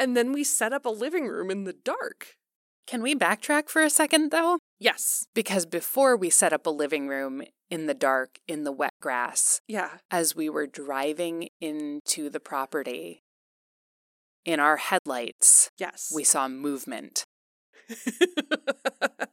And 0.00 0.16
then 0.16 0.32
we 0.32 0.44
set 0.44 0.72
up 0.72 0.86
a 0.86 0.88
living 0.90 1.26
room 1.28 1.50
in 1.50 1.64
the 1.64 1.74
dark. 1.74 2.36
Can 2.86 3.02
we 3.02 3.14
backtrack 3.14 3.68
for 3.68 3.82
a 3.82 3.90
second, 3.90 4.30
though? 4.30 4.58
Yes. 4.78 5.26
Because 5.34 5.66
before 5.66 6.16
we 6.16 6.30
set 6.30 6.54
up 6.54 6.66
a 6.66 6.70
living 6.70 7.06
room 7.06 7.42
in 7.68 7.84
the 7.84 7.92
dark, 7.92 8.38
in 8.48 8.64
the 8.64 8.72
wet 8.72 8.94
grass, 9.02 9.60
Yeah. 9.68 9.98
as 10.10 10.34
we 10.34 10.48
were 10.48 10.66
driving 10.66 11.50
into 11.60 12.30
the 12.30 12.40
property, 12.40 13.20
in 14.46 14.58
our 14.58 14.78
headlights, 14.78 15.68
Yes. 15.76 16.10
we 16.14 16.24
saw 16.24 16.48
movement. 16.48 17.24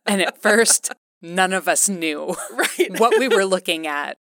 And 0.05 0.21
at 0.21 0.41
first, 0.41 0.93
none 1.21 1.51
of 1.53 1.67
us 1.67 1.89
knew 1.89 2.35
right. 2.51 2.97
what 2.99 3.19
we 3.19 3.27
were 3.27 3.43
looking 3.45 3.85
at. 3.87 4.17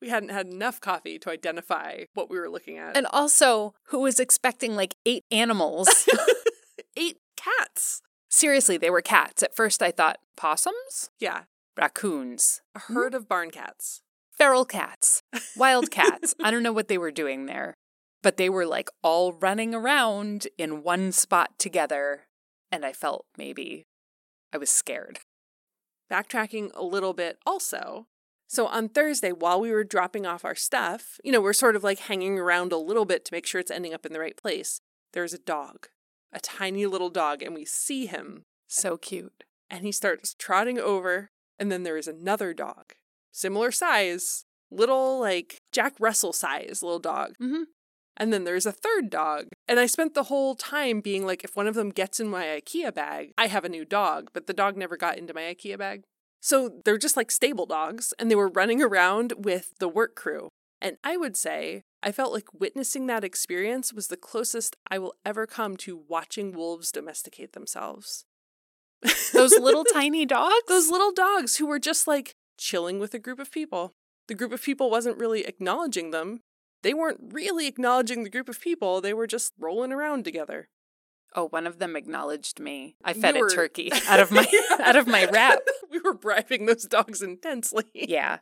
We 0.00 0.08
hadn't 0.08 0.28
had 0.30 0.46
enough 0.46 0.80
coffee 0.80 1.18
to 1.20 1.30
identify 1.30 2.04
what 2.14 2.30
we 2.30 2.38
were 2.38 2.48
looking 2.50 2.78
at. 2.78 2.96
And 2.96 3.06
also, 3.06 3.74
who 3.88 4.00
was 4.00 4.20
expecting 4.20 4.74
like 4.76 4.94
eight 5.06 5.24
animals? 5.30 6.08
eight 6.96 7.18
cats. 7.36 8.02
Seriously, 8.30 8.76
they 8.76 8.90
were 8.90 9.00
cats. 9.02 9.42
At 9.42 9.56
first, 9.56 9.82
I 9.82 9.90
thought 9.90 10.18
possums, 10.36 11.10
Yeah. 11.18 11.44
raccoons, 11.76 12.60
A 12.74 12.80
herd 12.80 13.14
of 13.14 13.28
barn 13.28 13.50
cats. 13.50 14.02
feral 14.30 14.64
cats, 14.64 15.22
wild 15.56 15.90
cats. 15.90 16.34
I 16.42 16.50
don't 16.50 16.62
know 16.62 16.72
what 16.72 16.88
they 16.88 16.98
were 16.98 17.10
doing 17.10 17.46
there, 17.46 17.74
but 18.22 18.36
they 18.36 18.48
were 18.48 18.66
like 18.66 18.88
all 19.02 19.32
running 19.32 19.74
around 19.74 20.46
in 20.58 20.82
one 20.82 21.10
spot 21.12 21.58
together. 21.58 22.26
And 22.70 22.84
I 22.84 22.92
felt 22.92 23.24
maybe 23.36 23.86
I 24.52 24.58
was 24.58 24.70
scared. 24.70 25.20
backtracking 26.10 26.70
a 26.74 26.82
little 26.84 27.12
bit 27.14 27.38
also. 27.46 28.06
So 28.48 28.66
on 28.66 28.88
Thursday, 28.88 29.30
while 29.30 29.60
we 29.60 29.70
were 29.70 29.84
dropping 29.84 30.24
off 30.24 30.44
our 30.44 30.54
stuff, 30.54 31.20
you 31.22 31.30
know, 31.30 31.40
we're 31.40 31.52
sort 31.52 31.76
of 31.76 31.84
like 31.84 31.98
hanging 32.00 32.38
around 32.38 32.72
a 32.72 32.78
little 32.78 33.04
bit 33.04 33.24
to 33.26 33.34
make 33.34 33.46
sure 33.46 33.60
it's 33.60 33.70
ending 33.70 33.92
up 33.92 34.06
in 34.06 34.12
the 34.14 34.20
right 34.20 34.36
place. 34.36 34.80
There's 35.12 35.34
a 35.34 35.38
dog, 35.38 35.88
a 36.32 36.40
tiny 36.40 36.86
little 36.86 37.10
dog, 37.10 37.42
and 37.42 37.54
we 37.54 37.64
see 37.66 38.06
him 38.06 38.44
So 38.66 38.96
cute. 38.96 39.44
and 39.70 39.84
he 39.84 39.92
starts 39.92 40.34
trotting 40.38 40.78
over. 40.78 41.30
And 41.58 41.70
then 41.70 41.82
there 41.82 41.96
is 41.98 42.08
another 42.08 42.54
dog, 42.54 42.94
similar 43.32 43.70
size, 43.70 44.44
little 44.70 45.18
like 45.20 45.60
Jack 45.72 45.94
Russell 45.98 46.32
size 46.32 46.82
little 46.82 47.00
dog. 47.00 47.34
Mm-hmm. 47.42 47.64
And 48.16 48.32
then 48.32 48.44
there's 48.44 48.66
a 48.66 48.72
third 48.72 49.10
dog. 49.10 49.48
And 49.68 49.78
I 49.78 49.86
spent 49.86 50.14
the 50.14 50.24
whole 50.24 50.54
time 50.54 51.00
being 51.00 51.26
like, 51.26 51.44
if 51.44 51.54
one 51.54 51.66
of 51.66 51.74
them 51.74 51.90
gets 51.90 52.18
in 52.18 52.28
my 52.28 52.44
IKEA 52.46 52.94
bag, 52.94 53.32
I 53.36 53.46
have 53.48 53.64
a 53.64 53.68
new 53.68 53.84
dog. 53.84 54.30
But 54.32 54.46
the 54.46 54.52
dog 54.54 54.76
never 54.76 54.96
got 54.96 55.18
into 55.18 55.34
my 55.34 55.42
IKEA 55.42 55.78
bag. 55.78 56.04
So 56.40 56.70
they're 56.84 56.98
just 56.98 57.16
like 57.16 57.30
stable 57.30 57.66
dogs. 57.66 58.14
And 58.18 58.30
they 58.30 58.36
were 58.36 58.48
running 58.48 58.82
around 58.82 59.32
with 59.36 59.72
the 59.78 59.88
work 59.88 60.14
crew. 60.14 60.48
And 60.80 60.96
I 61.02 61.16
would 61.16 61.36
say 61.36 61.82
I 62.02 62.12
felt 62.12 62.32
like 62.32 62.46
witnessing 62.52 63.06
that 63.06 63.24
experience 63.24 63.92
was 63.92 64.06
the 64.06 64.16
closest 64.16 64.76
I 64.90 64.98
will 64.98 65.14
ever 65.24 65.46
come 65.46 65.76
to 65.78 66.04
watching 66.08 66.52
wolves 66.52 66.92
domesticate 66.92 67.52
themselves. 67.52 68.24
Those 69.32 69.58
little 69.58 69.84
tiny 69.92 70.24
dogs? 70.24 70.64
Those 70.68 70.90
little 70.90 71.12
dogs 71.12 71.56
who 71.56 71.66
were 71.66 71.80
just 71.80 72.06
like 72.06 72.34
chilling 72.56 72.98
with 72.98 73.14
a 73.14 73.18
group 73.18 73.38
of 73.38 73.50
people. 73.50 73.92
The 74.28 74.34
group 74.34 74.52
of 74.52 74.62
people 74.62 74.90
wasn't 74.90 75.18
really 75.18 75.44
acknowledging 75.44 76.10
them. 76.10 76.40
They 76.82 76.94
weren't 76.94 77.32
really 77.32 77.66
acknowledging 77.66 78.22
the 78.22 78.30
group 78.30 78.48
of 78.48 78.60
people. 78.60 79.00
They 79.00 79.14
were 79.14 79.26
just 79.26 79.52
rolling 79.58 79.92
around 79.92 80.24
together. 80.24 80.68
Oh, 81.34 81.48
one 81.48 81.66
of 81.66 81.78
them 81.78 81.94
acknowledged 81.96 82.58
me. 82.58 82.96
I 83.04 83.12
fed 83.12 83.36
were- 83.36 83.46
it 83.48 83.54
turkey 83.54 83.90
out 84.08 84.20
of 84.20 84.30
my 84.30 84.46
out 84.80 84.96
of 84.96 85.06
my 85.06 85.26
wrap. 85.26 85.60
we 85.90 86.00
were 86.00 86.14
bribing 86.14 86.66
those 86.66 86.84
dogs 86.84 87.22
intensely. 87.22 87.84
Yeah. 87.94 88.38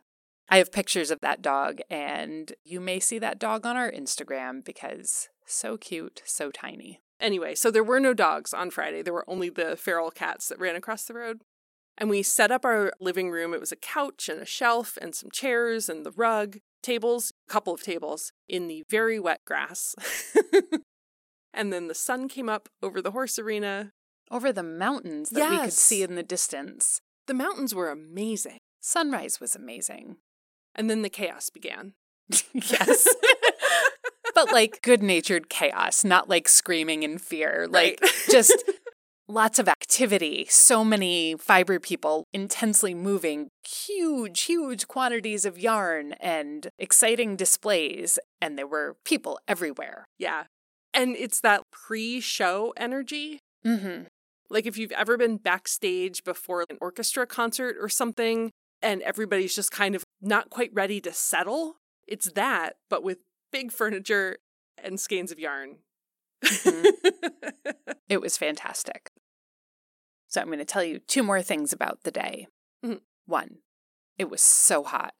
I 0.49 0.59
have 0.59 0.71
pictures 0.71 1.11
of 1.11 1.19
that 1.21 1.41
dog, 1.41 1.79
and 1.89 2.53
you 2.63 2.79
may 2.79 3.01
see 3.01 3.19
that 3.19 3.37
dog 3.37 3.65
on 3.65 3.75
our 3.75 3.91
Instagram 3.91 4.63
because 4.63 5.27
so 5.45 5.75
cute, 5.75 6.21
so 6.25 6.51
tiny. 6.51 7.01
Anyway, 7.19 7.53
so 7.53 7.69
there 7.69 7.83
were 7.83 7.99
no 7.99 8.13
dogs 8.13 8.53
on 8.53 8.71
Friday. 8.71 9.01
There 9.01 9.13
were 9.13 9.29
only 9.29 9.49
the 9.49 9.75
feral 9.75 10.09
cats 10.09 10.47
that 10.47 10.57
ran 10.59 10.77
across 10.77 11.03
the 11.03 11.15
road. 11.15 11.41
And 11.97 12.09
we 12.09 12.23
set 12.23 12.49
up 12.49 12.63
our 12.63 12.93
living 13.01 13.29
room. 13.29 13.53
It 13.53 13.59
was 13.59 13.73
a 13.73 13.75
couch 13.75 14.29
and 14.29 14.39
a 14.41 14.45
shelf 14.45 14.97
and 15.01 15.13
some 15.13 15.31
chairs 15.31 15.89
and 15.89 16.05
the 16.05 16.11
rug, 16.11 16.59
tables, 16.81 17.33
a 17.49 17.51
couple 17.51 17.73
of 17.73 17.83
tables 17.83 18.31
in 18.47 18.67
the 18.67 18.85
very 18.89 19.19
wet 19.19 19.41
grass. 19.45 19.95
And 21.57 21.73
then 21.73 21.87
the 21.87 21.93
sun 21.95 22.29
came 22.29 22.47
up 22.47 22.69
over 22.81 23.01
the 23.01 23.11
horse 23.11 23.37
arena. 23.37 23.91
Over 24.29 24.51
the 24.51 24.63
mountains 24.63 25.29
that 25.29 25.49
we 25.49 25.57
could 25.59 25.73
see 25.73 26.03
in 26.03 26.15
the 26.15 26.23
distance. 26.23 26.99
The 27.27 27.33
mountains 27.33 27.73
were 27.73 27.89
amazing. 27.89 28.57
Sunrise 28.81 29.39
was 29.39 29.55
amazing. 29.55 30.17
And 30.75 30.89
then 30.89 31.01
the 31.01 31.09
chaos 31.09 31.49
began. 31.49 31.93
yes. 32.53 33.07
but 34.35 34.51
like 34.51 34.81
good 34.81 35.01
natured 35.01 35.49
chaos, 35.49 36.03
not 36.03 36.27
like 36.29 36.47
screaming 36.49 37.03
in 37.03 37.17
fear. 37.17 37.67
Like 37.69 37.99
Right. 38.01 38.11
just 38.29 38.63
lots 39.29 39.59
of 39.59 39.67
activity, 39.69 40.45
so 40.49 40.83
many 40.83 41.35
fiber 41.37 41.79
people 41.79 42.25
intensely 42.33 42.93
moving, 42.93 43.47
huge, 43.65 44.41
huge 44.43 44.87
quantities 44.87 45.45
of 45.45 45.57
yarn 45.57 46.13
and 46.19 46.67
exciting 46.77 47.35
displays. 47.37 48.19
And 48.41 48.57
there 48.57 48.67
were 48.67 48.97
people 49.05 49.39
everywhere. 49.47 50.05
Yeah. 50.19 50.43
And 50.97 51.15
it's 51.15 51.39
that 51.41 51.61
pre 51.71 52.19
show 52.19 52.73
energy. 52.75 53.39
Mm-hmm. 53.65 54.03
Like 54.49 54.65
if 54.65 54.77
you've 54.77 54.91
ever 54.93 55.15
been 55.17 55.37
backstage 55.37 56.23
before 56.23 56.65
an 56.69 56.77
orchestra 56.81 57.27
concert 57.27 57.75
or 57.79 57.87
something, 57.87 58.51
and 58.81 59.01
everybody's 59.03 59.55
just 59.55 59.71
kind 59.71 59.93
of 59.95 60.03
not 60.21 60.49
quite 60.49 60.71
ready 60.73 60.99
to 61.01 61.13
settle, 61.13 61.75
it's 62.07 62.31
that, 62.31 62.77
but 62.89 63.03
with 63.03 63.19
big 63.51 63.71
furniture 63.71 64.37
and 64.83 64.99
skeins 64.99 65.31
of 65.31 65.39
yarn. 65.39 65.77
It 68.09 68.21
was 68.21 68.37
fantastic. 68.37 69.11
So 70.27 70.39
I'm 70.39 70.47
going 70.47 70.59
to 70.59 70.65
tell 70.65 70.83
you 70.83 70.99
two 70.99 71.23
more 71.23 71.41
things 71.41 71.73
about 71.73 72.03
the 72.03 72.11
day. 72.11 72.47
Mhm. 72.85 73.01
One, 73.25 73.57
it 74.17 74.29
was 74.29 74.41
so 74.41 74.83
hot, 74.83 75.13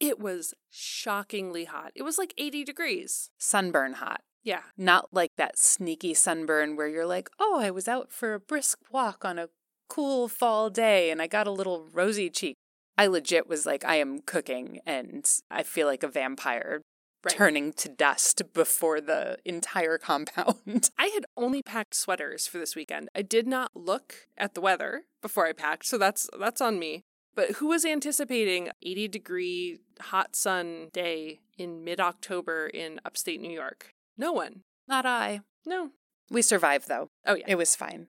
it 0.00 0.18
was 0.18 0.54
shockingly 0.70 1.66
hot. 1.66 1.92
It 1.94 2.02
was 2.02 2.18
like 2.18 2.34
80 2.36 2.64
degrees. 2.64 3.30
sunburn 3.38 3.94
hot. 3.94 4.22
Yeah. 4.42 4.62
Not 4.76 5.08
like 5.12 5.30
that 5.36 5.58
sneaky 5.58 6.14
sunburn 6.14 6.76
where 6.76 6.88
you're 6.88 7.06
like, 7.06 7.30
oh, 7.38 7.60
I 7.60 7.70
was 7.70 7.88
out 7.88 8.10
for 8.12 8.34
a 8.34 8.40
brisk 8.40 8.78
walk 8.90 9.24
on 9.24 9.38
a 9.38 9.48
cool 9.88 10.28
fall 10.28 10.70
day 10.70 11.10
and 11.10 11.20
I 11.22 11.26
got 11.26 11.46
a 11.46 11.52
little 11.52 11.86
rosy 11.92 12.30
cheek. 12.30 12.56
I 12.98 13.06
legit 13.06 13.48
was 13.48 13.66
like, 13.66 13.84
I 13.84 13.96
am 13.96 14.20
cooking 14.20 14.80
and 14.86 15.24
I 15.50 15.62
feel 15.62 15.86
like 15.86 16.02
a 16.02 16.08
vampire 16.08 16.82
Right. 17.24 17.36
turning 17.36 17.72
to 17.74 17.88
dust 17.88 18.42
before 18.52 19.00
the 19.00 19.38
entire 19.44 19.96
compound. 20.10 20.90
I 20.98 21.06
had 21.14 21.24
only 21.36 21.62
packed 21.62 21.94
sweaters 21.94 22.48
for 22.48 22.58
this 22.58 22.74
weekend. 22.74 23.10
I 23.14 23.22
did 23.22 23.46
not 23.46 23.70
look 23.76 24.26
at 24.36 24.54
the 24.54 24.60
weather 24.60 25.02
before 25.20 25.46
I 25.46 25.52
packed, 25.52 25.86
so 25.86 25.98
that's 25.98 26.28
that's 26.40 26.60
on 26.60 26.80
me. 26.80 27.04
But 27.36 27.52
who 27.52 27.68
was 27.68 27.84
anticipating 27.84 28.70
80 28.82 29.06
degree 29.06 29.78
hot 30.00 30.34
sun 30.34 30.88
day 30.92 31.38
in 31.56 31.84
mid-October 31.84 32.66
in 32.66 32.98
upstate 33.04 33.40
New 33.40 33.52
York? 33.52 33.92
No 34.16 34.32
one. 34.32 34.62
Not 34.88 35.06
I. 35.06 35.40
No. 35.66 35.90
We 36.30 36.42
survived 36.42 36.88
though. 36.88 37.08
Oh 37.26 37.34
yeah. 37.34 37.46
It 37.48 37.58
was 37.58 37.76
fine. 37.76 38.08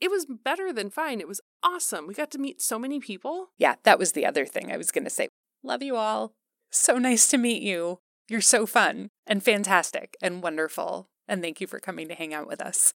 It 0.00 0.10
was 0.10 0.26
better 0.26 0.72
than 0.72 0.90
fine. 0.90 1.20
It 1.20 1.28
was 1.28 1.40
awesome. 1.62 2.06
We 2.06 2.14
got 2.14 2.30
to 2.32 2.38
meet 2.38 2.60
so 2.60 2.78
many 2.78 3.00
people. 3.00 3.48
Yeah, 3.56 3.76
that 3.84 3.98
was 3.98 4.12
the 4.12 4.26
other 4.26 4.44
thing 4.44 4.70
I 4.70 4.76
was 4.76 4.90
going 4.90 5.04
to 5.04 5.10
say. 5.10 5.28
Love 5.62 5.82
you 5.82 5.96
all. 5.96 6.34
So 6.70 6.98
nice 6.98 7.28
to 7.28 7.38
meet 7.38 7.62
you. 7.62 8.00
You're 8.28 8.42
so 8.42 8.66
fun 8.66 9.08
and 9.26 9.42
fantastic 9.42 10.16
and 10.20 10.42
wonderful. 10.42 11.08
And 11.26 11.40
thank 11.40 11.60
you 11.60 11.66
for 11.66 11.80
coming 11.80 12.08
to 12.08 12.14
hang 12.14 12.34
out 12.34 12.46
with 12.46 12.60
us. 12.60 12.92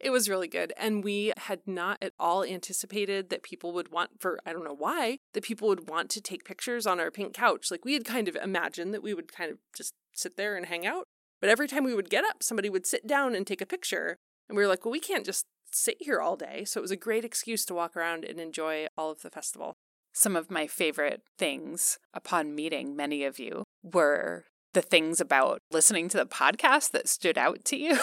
It 0.00 0.10
was 0.10 0.28
really 0.28 0.48
good. 0.48 0.72
And 0.78 1.04
we 1.04 1.32
had 1.36 1.60
not 1.66 1.98
at 2.00 2.14
all 2.18 2.42
anticipated 2.42 3.28
that 3.28 3.42
people 3.42 3.72
would 3.74 3.92
want, 3.92 4.12
for 4.18 4.40
I 4.46 4.52
don't 4.52 4.64
know 4.64 4.74
why, 4.76 5.18
that 5.34 5.44
people 5.44 5.68
would 5.68 5.88
want 5.88 6.08
to 6.10 6.20
take 6.22 6.44
pictures 6.44 6.86
on 6.86 6.98
our 6.98 7.10
pink 7.10 7.34
couch. 7.34 7.70
Like 7.70 7.84
we 7.84 7.92
had 7.92 8.04
kind 8.04 8.26
of 8.26 8.36
imagined 8.36 8.94
that 8.94 9.02
we 9.02 9.12
would 9.12 9.30
kind 9.30 9.52
of 9.52 9.58
just 9.76 9.92
sit 10.14 10.36
there 10.36 10.56
and 10.56 10.66
hang 10.66 10.86
out. 10.86 11.04
But 11.40 11.50
every 11.50 11.68
time 11.68 11.84
we 11.84 11.94
would 11.94 12.10
get 12.10 12.24
up, 12.24 12.42
somebody 12.42 12.68
would 12.68 12.86
sit 12.86 13.06
down 13.06 13.34
and 13.34 13.46
take 13.46 13.60
a 13.60 13.66
picture. 13.66 14.16
And 14.48 14.56
we 14.56 14.62
were 14.62 14.68
like, 14.68 14.84
well, 14.84 14.92
we 14.92 15.00
can't 15.00 15.24
just 15.24 15.46
sit 15.72 15.96
here 16.00 16.20
all 16.20 16.36
day. 16.36 16.64
So 16.64 16.80
it 16.80 16.82
was 16.82 16.90
a 16.90 16.96
great 16.96 17.24
excuse 17.24 17.64
to 17.66 17.74
walk 17.74 17.96
around 17.96 18.24
and 18.24 18.38
enjoy 18.38 18.86
all 18.96 19.10
of 19.10 19.22
the 19.22 19.30
festival. 19.30 19.74
Some 20.12 20.36
of 20.36 20.50
my 20.50 20.66
favorite 20.66 21.22
things 21.38 21.98
upon 22.12 22.54
meeting 22.54 22.96
many 22.96 23.24
of 23.24 23.38
you 23.38 23.64
were 23.82 24.46
the 24.72 24.82
things 24.82 25.20
about 25.20 25.60
listening 25.70 26.08
to 26.08 26.16
the 26.16 26.26
podcast 26.26 26.90
that 26.92 27.08
stood 27.08 27.38
out 27.38 27.64
to 27.66 27.76
you. 27.76 27.98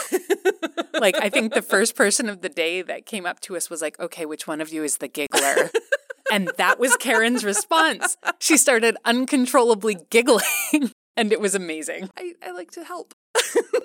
like, 0.99 1.15
I 1.15 1.29
think 1.29 1.53
the 1.53 1.61
first 1.61 1.95
person 1.95 2.27
of 2.29 2.41
the 2.41 2.49
day 2.49 2.81
that 2.81 3.05
came 3.05 3.25
up 3.25 3.39
to 3.41 3.55
us 3.55 3.69
was 3.69 3.81
like, 3.81 3.99
okay, 3.99 4.25
which 4.25 4.47
one 4.47 4.61
of 4.61 4.71
you 4.71 4.83
is 4.83 4.97
the 4.97 5.07
giggler? 5.07 5.69
and 6.31 6.51
that 6.57 6.79
was 6.79 6.95
Karen's 6.97 7.43
response. 7.45 8.17
She 8.39 8.57
started 8.57 8.97
uncontrollably 9.05 9.97
giggling, 10.09 10.43
and 11.17 11.31
it 11.31 11.39
was 11.39 11.55
amazing. 11.55 12.09
I, 12.17 12.33
I 12.43 12.51
like 12.51 12.71
to 12.71 12.83
help. 12.83 13.13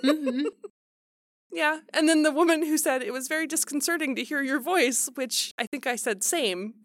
Mhm. 0.04 0.44
Yeah. 1.54 1.80
And 1.92 2.08
then 2.08 2.22
the 2.22 2.30
woman 2.32 2.62
who 2.64 2.78
said 2.78 3.02
it 3.02 3.12
was 3.12 3.28
very 3.28 3.46
disconcerting 3.46 4.16
to 4.16 4.24
hear 4.24 4.40
your 4.40 4.58
voice, 4.58 5.10
which 5.16 5.52
I 5.58 5.66
think 5.66 5.86
I 5.86 5.96
said 5.96 6.22
same. 6.24 6.74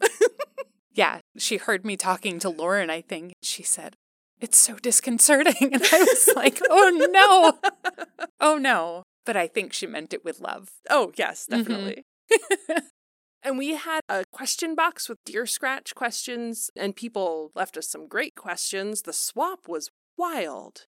Yeah, 0.92 1.20
she 1.36 1.58
heard 1.58 1.84
me 1.86 1.96
talking 1.96 2.40
to 2.40 2.48
Lauren, 2.48 2.90
I 2.90 3.02
think. 3.02 3.32
She 3.40 3.62
said, 3.62 3.94
It's 4.40 4.58
so 4.58 4.74
disconcerting. 4.74 5.54
And 5.72 5.82
I 5.92 5.98
was 6.00 6.28
like, 6.34 6.60
Oh 6.68 6.90
no. 7.10 7.70
Oh 8.40 8.58
no. 8.58 9.04
But 9.24 9.36
I 9.36 9.46
think 9.46 9.72
she 9.72 9.86
meant 9.86 10.12
it 10.12 10.24
with 10.24 10.40
love. 10.40 10.68
oh, 10.90 11.12
yes, 11.16 11.46
definitely. 11.46 12.02
and 13.44 13.56
we 13.58 13.74
had 13.76 14.00
a 14.08 14.24
question 14.32 14.74
box 14.74 15.08
with 15.08 15.18
dear 15.24 15.46
scratch 15.46 15.94
questions, 15.94 16.68
and 16.76 16.96
people 16.96 17.52
left 17.54 17.76
us 17.76 17.88
some 17.88 18.08
great 18.08 18.34
questions. 18.34 19.02
The 19.02 19.12
swap 19.12 19.68
was 19.68 19.90
wild. 20.16 20.86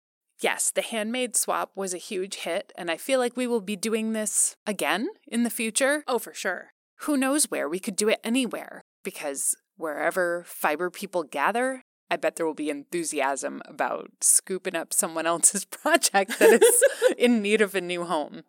Yes, 0.44 0.72
the 0.72 0.82
handmade 0.82 1.38
swap 1.38 1.72
was 1.74 1.94
a 1.94 1.98
huge 1.98 2.36
hit, 2.36 2.74
and 2.78 2.92
I 2.92 2.98
feel 2.98 3.18
like 3.18 3.38
we 3.38 3.48
will 3.48 3.62
be 3.62 3.78
doing 3.78 4.12
this 4.12 4.58
again 4.68 5.08
in 5.26 5.44
the 5.44 5.50
future. 5.50 6.04
Oh, 6.06 6.20
for 6.20 6.34
sure. 6.34 6.74
Who 7.04 7.16
knows 7.16 7.46
where? 7.46 7.70
We 7.70 7.80
could 7.80 7.96
do 7.96 8.10
it 8.10 8.20
anywhere 8.26 8.84
because 9.06 9.56
wherever 9.78 10.44
fiber 10.46 10.90
people 10.90 11.24
gather, 11.24 11.84
I 12.12 12.18
bet 12.18 12.36
there 12.36 12.46
will 12.46 12.54
be 12.54 12.70
enthusiasm 12.70 13.62
about 13.64 14.12
scooping 14.20 14.76
up 14.76 14.92
someone 14.92 15.26
else's 15.26 15.64
project 15.82 16.38
that 16.40 16.62
is 16.62 16.84
in 17.18 17.42
need 17.42 17.62
of 17.62 17.74
a 17.74 17.80
new 17.80 18.04
home. 18.04 18.44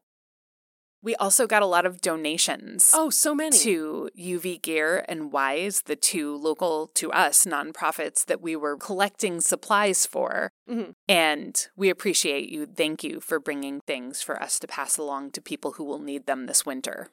We 1.04 1.14
also 1.16 1.46
got 1.46 1.60
a 1.62 1.66
lot 1.66 1.84
of 1.84 2.00
donations. 2.00 2.90
Oh, 2.94 3.10
so 3.10 3.34
many. 3.34 3.58
to 3.58 4.08
UV 4.18 4.62
Gear 4.62 5.04
and 5.06 5.30
Wise, 5.30 5.82
the 5.82 5.96
two 5.96 6.34
local 6.34 6.86
to 6.94 7.12
us 7.12 7.44
nonprofits 7.44 8.24
that 8.24 8.40
we 8.40 8.56
were 8.56 8.78
collecting 8.78 9.42
supplies 9.42 10.06
for. 10.06 10.50
Mhm. 10.66 10.94
And 11.06 11.68
we 11.76 11.90
appreciate 11.90 12.48
you. 12.48 12.64
Thank 12.64 13.04
you 13.04 13.20
for 13.20 13.38
bringing 13.38 13.82
things 13.82 14.22
for 14.22 14.42
us 14.42 14.58
to 14.60 14.66
pass 14.66 14.96
along 14.96 15.32
to 15.32 15.42
people 15.42 15.72
who 15.72 15.84
will 15.84 15.98
need 15.98 16.24
them 16.24 16.46
this 16.46 16.64
winter. 16.64 17.10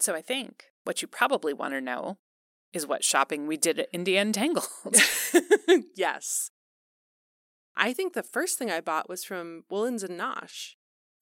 So 0.00 0.16
I 0.16 0.20
think 0.20 0.72
what 0.82 1.00
you 1.00 1.06
probably 1.06 1.52
want 1.52 1.74
to 1.74 1.80
know 1.80 2.18
is 2.72 2.88
what 2.88 3.04
shopping 3.04 3.46
we 3.46 3.56
did 3.56 3.78
at 3.78 3.92
Indie 3.92 4.20
Untangled. 4.20 4.66
yes. 5.94 6.50
I 7.76 7.92
think 7.92 8.14
the 8.14 8.24
first 8.24 8.58
thing 8.58 8.68
I 8.70 8.80
bought 8.80 9.08
was 9.08 9.22
from 9.24 9.62
Woolens 9.70 10.02
and 10.02 10.18
Nosh. 10.18 10.74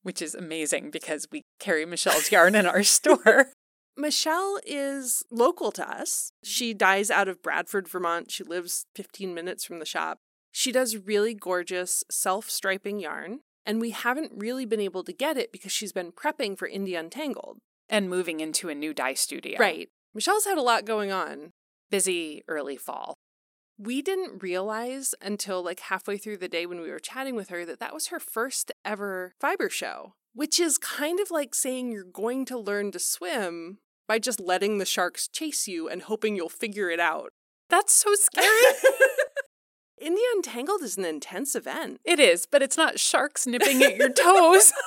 Which 0.02 0.22
is 0.22 0.34
amazing 0.34 0.90
because 0.90 1.26
we 1.30 1.42
carry 1.58 1.84
Michelle's 1.84 2.30
yarn 2.32 2.54
in 2.54 2.66
our 2.66 2.82
store. 2.96 3.48
Michelle 3.96 4.58
is 4.64 5.22
local 5.30 5.70
to 5.72 5.86
us. 5.88 6.32
She 6.42 6.72
dyes 6.72 7.10
out 7.10 7.28
of 7.28 7.42
Bradford, 7.42 7.86
Vermont. 7.88 8.30
She 8.30 8.42
lives 8.44 8.86
15 8.94 9.34
minutes 9.34 9.64
from 9.64 9.78
the 9.78 9.84
shop. 9.84 10.18
She 10.52 10.72
does 10.72 10.96
really 10.96 11.34
gorgeous 11.34 12.02
self 12.10 12.48
striping 12.48 12.98
yarn, 12.98 13.40
and 13.66 13.80
we 13.80 13.90
haven't 13.90 14.32
really 14.34 14.64
been 14.64 14.80
able 14.80 15.04
to 15.04 15.12
get 15.12 15.36
it 15.36 15.52
because 15.52 15.70
she's 15.72 15.92
been 15.92 16.12
prepping 16.12 16.56
for 16.56 16.68
Indie 16.68 16.98
Untangled. 16.98 17.58
and 17.88 18.08
moving 18.08 18.40
into 18.40 18.68
a 18.68 18.74
new 18.74 18.94
dye 18.94 19.14
studio. 19.14 19.58
Right. 19.58 19.88
Michelle's 20.14 20.44
had 20.46 20.58
a 20.58 20.62
lot 20.62 20.84
going 20.86 21.12
on. 21.12 21.50
Busy 21.90 22.42
early 22.48 22.76
fall. 22.76 23.14
We 23.82 24.02
didn't 24.02 24.42
realize 24.42 25.14
until 25.22 25.64
like 25.64 25.80
halfway 25.80 26.18
through 26.18 26.36
the 26.36 26.48
day 26.48 26.66
when 26.66 26.82
we 26.82 26.90
were 26.90 26.98
chatting 26.98 27.34
with 27.34 27.48
her 27.48 27.64
that 27.64 27.80
that 27.80 27.94
was 27.94 28.08
her 28.08 28.20
first 28.20 28.70
ever 28.84 29.32
fiber 29.40 29.70
show, 29.70 30.12
which 30.34 30.60
is 30.60 30.76
kind 30.76 31.18
of 31.18 31.30
like 31.30 31.54
saying 31.54 31.90
you're 31.90 32.04
going 32.04 32.44
to 32.44 32.58
learn 32.58 32.92
to 32.92 32.98
swim 32.98 33.78
by 34.06 34.18
just 34.18 34.38
letting 34.38 34.76
the 34.76 34.84
sharks 34.84 35.28
chase 35.28 35.66
you 35.66 35.88
and 35.88 36.02
hoping 36.02 36.36
you'll 36.36 36.50
figure 36.50 36.90
it 36.90 37.00
out. 37.00 37.32
That's 37.70 37.94
so 37.94 38.14
scary. 38.14 38.46
Indie 40.02 40.18
Untangled 40.34 40.82
is 40.82 40.98
an 40.98 41.06
intense 41.06 41.54
event. 41.54 42.00
it 42.04 42.20
is, 42.20 42.44
but 42.44 42.60
it's 42.60 42.76
not 42.76 43.00
sharks 43.00 43.46
nipping 43.46 43.82
at 43.82 43.96
your 43.96 44.10
toes. 44.12 44.72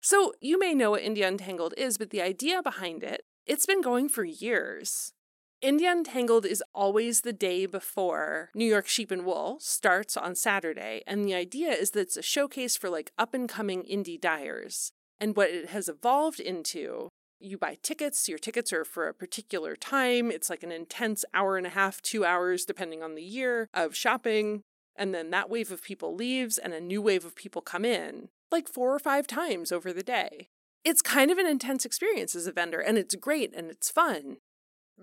So, 0.00 0.32
you 0.40 0.58
may 0.58 0.72
know 0.72 0.92
what 0.92 1.02
Indie 1.02 1.26
Untangled 1.26 1.74
is, 1.76 1.98
but 1.98 2.08
the 2.08 2.22
idea 2.22 2.62
behind 2.62 3.02
it, 3.02 3.24
it's 3.44 3.66
been 3.66 3.82
going 3.82 4.08
for 4.08 4.24
years. 4.24 5.12
Indie 5.60 5.90
Untangled 5.90 6.46
is 6.46 6.62
always 6.72 7.22
the 7.22 7.32
day 7.32 7.66
before 7.66 8.50
New 8.54 8.64
York 8.64 8.86
Sheep 8.86 9.10
and 9.10 9.24
Wool 9.24 9.58
starts 9.58 10.16
on 10.16 10.36
Saturday, 10.36 11.02
and 11.04 11.24
the 11.24 11.34
idea 11.34 11.70
is 11.70 11.90
that 11.90 12.00
it's 12.00 12.16
a 12.16 12.22
showcase 12.22 12.76
for 12.76 12.88
like 12.88 13.10
up 13.18 13.34
and 13.34 13.48
coming 13.48 13.82
indie 13.82 14.20
dyers. 14.20 14.92
And 15.18 15.34
what 15.34 15.50
it 15.50 15.70
has 15.70 15.88
evolved 15.88 16.38
into, 16.38 17.08
you 17.40 17.58
buy 17.58 17.76
tickets, 17.82 18.28
your 18.28 18.38
tickets 18.38 18.72
are 18.72 18.84
for 18.84 19.08
a 19.08 19.14
particular 19.14 19.74
time. 19.74 20.30
It's 20.30 20.48
like 20.48 20.62
an 20.62 20.70
intense 20.70 21.24
hour 21.34 21.56
and 21.56 21.66
a 21.66 21.70
half, 21.70 22.00
two 22.02 22.24
hours, 22.24 22.64
depending 22.64 23.02
on 23.02 23.16
the 23.16 23.22
year 23.22 23.68
of 23.74 23.96
shopping. 23.96 24.62
And 24.94 25.12
then 25.12 25.30
that 25.30 25.50
wave 25.50 25.72
of 25.72 25.82
people 25.82 26.14
leaves 26.14 26.58
and 26.58 26.72
a 26.72 26.80
new 26.80 27.02
wave 27.02 27.24
of 27.24 27.34
people 27.34 27.62
come 27.62 27.84
in, 27.84 28.28
like 28.52 28.68
four 28.68 28.94
or 28.94 29.00
five 29.00 29.26
times 29.26 29.72
over 29.72 29.92
the 29.92 30.04
day. 30.04 30.50
It's 30.84 31.02
kind 31.02 31.32
of 31.32 31.38
an 31.38 31.46
intense 31.46 31.84
experience 31.84 32.36
as 32.36 32.46
a 32.46 32.52
vendor, 32.52 32.78
and 32.78 32.96
it's 32.96 33.16
great 33.16 33.52
and 33.56 33.72
it's 33.72 33.90
fun. 33.90 34.36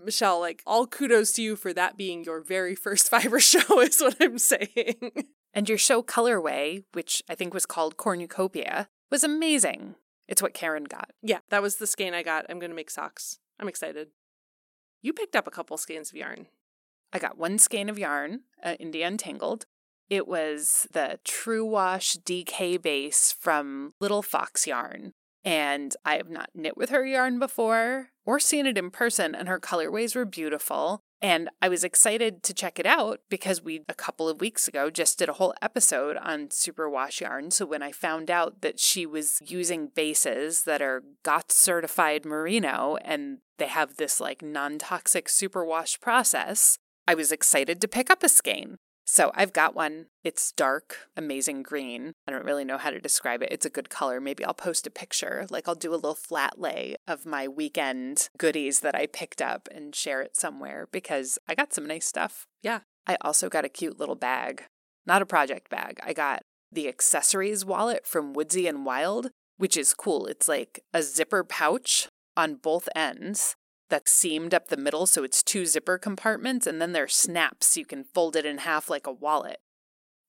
Michelle, 0.03 0.39
like, 0.39 0.61
all 0.65 0.87
kudos 0.87 1.31
to 1.33 1.41
you 1.41 1.55
for 1.55 1.73
that 1.73 1.97
being 1.97 2.23
your 2.23 2.41
very 2.41 2.75
first 2.75 3.09
fiber 3.11 3.39
show, 3.39 3.79
is 3.81 4.01
what 4.01 4.17
I'm 4.19 4.37
saying. 4.37 5.11
and 5.53 5.69
your 5.69 5.77
show 5.77 6.01
colorway, 6.03 6.83
which 6.93 7.21
I 7.29 7.35
think 7.35 7.53
was 7.53 7.65
called 7.65 7.97
Cornucopia, 7.97 8.87
was 9.11 9.23
amazing. 9.23 9.95
It's 10.27 10.41
what 10.41 10.53
Karen 10.53 10.85
got. 10.85 11.11
yeah, 11.21 11.39
that 11.49 11.61
was 11.61 11.75
the 11.75 11.87
skein 11.87 12.13
I 12.13 12.23
got. 12.23 12.45
I'm 12.49 12.59
going 12.59 12.71
to 12.71 12.75
make 12.75 12.89
socks. 12.89 13.37
I'm 13.59 13.67
excited. 13.67 14.07
You 15.01 15.13
picked 15.13 15.35
up 15.35 15.45
a 15.47 15.51
couple 15.51 15.77
skeins 15.77 16.09
of 16.09 16.15
yarn. 16.15 16.47
I 17.13 17.19
got 17.19 17.37
one 17.37 17.59
skein 17.59 17.89
of 17.89 17.99
yarn, 17.99 18.41
uh, 18.63 18.75
Indie 18.81 19.05
Untangled. 19.05 19.65
It 20.09 20.27
was 20.27 20.87
the 20.91 21.19
True 21.23 21.65
Wash 21.65 22.15
DK 22.17 22.81
base 22.81 23.31
from 23.31 23.93
Little 23.99 24.21
Fox 24.21 24.67
Yarn. 24.67 25.13
And 25.45 25.95
I 26.03 26.15
have 26.17 26.29
not 26.29 26.49
knit 26.55 26.75
with 26.75 26.89
her 26.89 27.05
yarn 27.05 27.37
before 27.37 28.09
or 28.25 28.39
seen 28.39 28.65
it 28.65 28.79
in 28.79 28.89
person, 28.89 29.35
and 29.35 29.47
her 29.47 29.59
colorways 29.59 30.15
were 30.15 30.25
beautiful. 30.25 31.01
And 31.21 31.49
I 31.61 31.69
was 31.69 31.83
excited 31.83 32.43
to 32.43 32.53
check 32.53 32.79
it 32.79 32.85
out 32.85 33.19
because 33.29 33.61
we, 33.61 33.81
a 33.87 33.93
couple 33.93 34.27
of 34.27 34.41
weeks 34.41 34.67
ago, 34.67 34.89
just 34.89 35.19
did 35.19 35.29
a 35.29 35.33
whole 35.33 35.53
episode 35.61 36.17
on 36.17 36.47
superwash 36.47 37.21
yarn. 37.21 37.51
So 37.51 37.65
when 37.65 37.83
I 37.83 37.91
found 37.91 38.31
out 38.31 38.61
that 38.61 38.79
she 38.79 39.05
was 39.05 39.39
using 39.45 39.91
bases 39.95 40.63
that 40.63 40.81
are 40.81 41.03
GOTS 41.23 41.55
certified 41.55 42.25
merino 42.25 42.97
and 43.01 43.37
they 43.57 43.67
have 43.67 43.97
this 43.97 44.19
like 44.19 44.41
non 44.41 44.77
toxic 44.79 45.27
superwash 45.27 46.01
process, 46.01 46.79
I 47.07 47.13
was 47.13 47.31
excited 47.31 47.79
to 47.81 47.87
pick 47.87 48.09
up 48.09 48.23
a 48.23 48.29
skein. 48.29 48.77
So 49.05 49.31
I've 49.35 49.53
got 49.53 49.75
one. 49.75 50.07
It's 50.23 50.51
dark, 50.51 51.07
amazing 51.15 51.61
green. 51.61 52.13
I 52.27 52.31
don't 52.31 52.43
really 52.43 52.65
know 52.65 52.79
how 52.79 52.89
to 52.89 52.99
describe 52.99 53.43
it. 53.43 53.49
It's 53.51 53.65
a 53.65 53.69
good 53.69 53.89
color. 53.89 54.19
Maybe 54.19 54.43
I'll 54.43 54.55
post 54.55 54.87
a 54.87 54.91
picture. 54.91 55.45
Like 55.49 55.67
I'll 55.67 55.75
do 55.75 55.93
a 55.93 55.95
little 55.95 56.15
flat 56.15 56.59
lay 56.59 56.95
of 57.07 57.25
my 57.25 57.47
weekend 57.47 58.29
goodies 58.37 58.79
that 58.79 58.95
I 58.95 59.05
picked 59.05 59.41
up 59.41 59.69
and 59.71 59.95
share 59.95 60.21
it 60.21 60.35
somewhere 60.35 60.87
because 60.91 61.37
I 61.47 61.53
got 61.53 61.73
some 61.73 61.85
nice 61.85 62.07
stuff. 62.07 62.47
Yeah. 62.63 62.79
I 63.05 63.17
also 63.21 63.47
got 63.47 63.65
a 63.65 63.69
cute 63.69 63.99
little 63.99 64.15
bag. 64.15 64.63
Not 65.05 65.21
a 65.21 65.27
project 65.27 65.69
bag. 65.69 65.99
I 66.03 66.13
got 66.13 66.41
the 66.71 66.87
accessories 66.87 67.63
wallet 67.63 68.07
from 68.07 68.33
Woodsy 68.33 68.67
and 68.67 68.85
Wild, 68.85 69.29
which 69.57 69.77
is 69.77 69.93
cool. 69.93 70.25
It's 70.25 70.47
like 70.47 70.83
a 70.93 71.03
zipper 71.03 71.43
pouch 71.43 72.07
on 72.35 72.55
both 72.55 72.89
ends 72.95 73.55
that's 73.89 74.11
seamed 74.11 74.53
up 74.53 74.67
the 74.67 74.77
middle, 74.77 75.05
so 75.05 75.23
it's 75.23 75.43
two 75.43 75.65
zipper 75.65 75.97
compartments, 75.97 76.67
and 76.67 76.81
then 76.81 76.91
there 76.91 77.03
are 77.03 77.07
snaps 77.07 77.67
so 77.67 77.79
you 77.79 77.85
can 77.85 78.03
fold 78.03 78.35
it 78.35 78.45
in 78.45 78.59
half 78.59 78.89
like 78.89 79.07
a 79.07 79.11
wallet. 79.11 79.57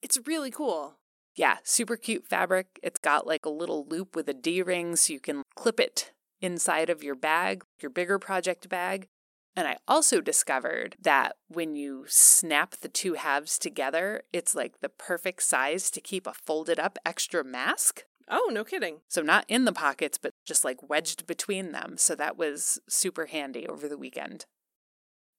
It's 0.03 0.19
really 0.27 0.51
cool. 0.51 0.99
Yeah, 1.35 1.59
super 1.65 1.97
cute 1.97 2.27
fabric. 2.27 2.79
It's 2.83 3.01
got 3.01 3.27
like 3.27 3.45
a 3.45 3.51
little 3.51 3.87
loop 3.87 4.17
with 4.17 4.29
a 4.29 4.35
D 4.35 4.63
ring 4.63 4.97
so 4.97 5.13
you 5.13 5.21
can 5.21 5.43
clip 5.55 5.79
it 5.79 6.13
inside 6.41 6.91
of 6.91 7.03
your 7.03 7.15
bag, 7.15 7.63
your 7.81 7.91
bigger 7.91 8.19
project 8.19 8.69
bag. 8.69 9.07
And 9.55 9.67
I 9.67 9.79
also 9.89 10.21
discovered 10.21 10.97
that 11.01 11.37
when 11.49 11.77
you 11.77 12.05
snap 12.09 12.77
the 12.77 12.89
two 12.89 13.15
halves 13.15 13.59
together, 13.59 14.23
it's 14.33 14.55
like 14.55 14.81
the 14.81 14.91
perfect 14.91 15.43
size 15.43 15.91
to 15.91 16.01
keep 16.01 16.27
a 16.27 16.35
folded 16.35 16.79
up 16.79 16.99
extra 17.07 17.43
mask. 17.43 18.05
Oh, 18.29 18.51
no 18.53 18.65
kidding. 18.65 19.01
So, 19.09 19.23
not 19.23 19.45
in 19.49 19.65
the 19.65 19.73
pockets, 19.73 20.19
but 20.19 20.33
just 20.45 20.65
like 20.65 20.89
wedged 20.89 21.27
between 21.27 21.73
them. 21.73 21.97
So, 21.97 22.15
that 22.17 22.37
was 22.37 22.79
super 22.89 23.27
handy 23.27 23.67
over 23.67 23.89
the 23.89 23.99
weekend. 23.99 24.47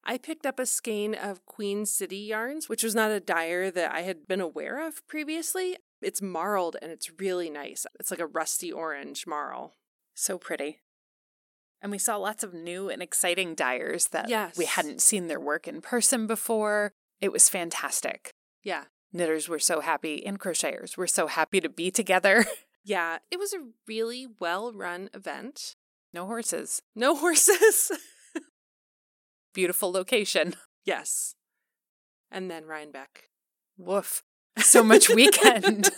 I 0.03 0.17
picked 0.17 0.45
up 0.45 0.57
a 0.57 0.65
skein 0.65 1.13
of 1.13 1.45
Queen 1.45 1.85
City 1.85 2.17
yarns, 2.19 2.69
which 2.69 2.81
was 2.83 2.95
not 2.95 3.11
a 3.11 3.19
dyer 3.19 3.69
that 3.71 3.91
I 3.93 4.01
had 4.01 4.25
been 4.25 4.39
aware 4.39 4.85
of 4.87 5.05
previously. 5.07 5.75
It's 6.01 6.21
marled 6.21 6.77
and 6.81 6.91
it's 6.91 7.11
really 7.19 7.49
nice. 7.49 7.85
It's 7.99 8.09
like 8.09 8.21
a 8.21 8.25
rusty 8.27 8.71
orange 8.71 9.27
marl. 9.27 9.73
So 10.15 10.37
pretty. 10.37 10.79
And 11.81 11.91
we 11.91 11.97
saw 11.97 12.15
lots 12.15 12.41
of 12.43 12.53
new 12.53 12.89
and 12.89 13.01
exciting 13.01 13.53
dyers 13.53 14.07
that 14.09 14.29
Yes. 14.29 14.57
we 14.57 14.63
hadn't 14.65 15.01
seen 15.01 15.27
their 15.27 15.39
work 15.41 15.67
in 15.67 15.81
person 15.81 16.25
before. 16.25 16.93
It 17.19 17.31
was 17.33 17.49
fantastic. 17.49 18.31
Yeah. 18.63 18.85
Knitters 19.11 19.49
were 19.49 19.59
so 19.59 19.81
happy 19.81 20.25
and 20.25 20.39
crocheters 20.39 20.95
were 20.95 21.07
so 21.07 21.27
happy 21.27 21.59
to 21.59 21.69
be 21.69 21.91
together. 21.91 22.45
Yeah. 22.87 23.17
It 23.29 23.37
was 23.37 23.51
a 23.53 23.67
really 23.85 24.25
well 24.39 24.71
run 24.71 25.09
event. 25.13 25.75
no 26.13 26.25
horses. 26.25 26.81
No 26.95 27.15
horses. 27.23 27.91
Beautiful 29.53 29.91
location. 29.91 30.55
yes. 30.85 31.35
And 32.31 32.49
then 32.49 32.65
Rhinebeck. 32.65 33.29
Woof. 33.77 34.23
So 34.57 34.83
much 34.83 35.09
weekend. 35.09 35.89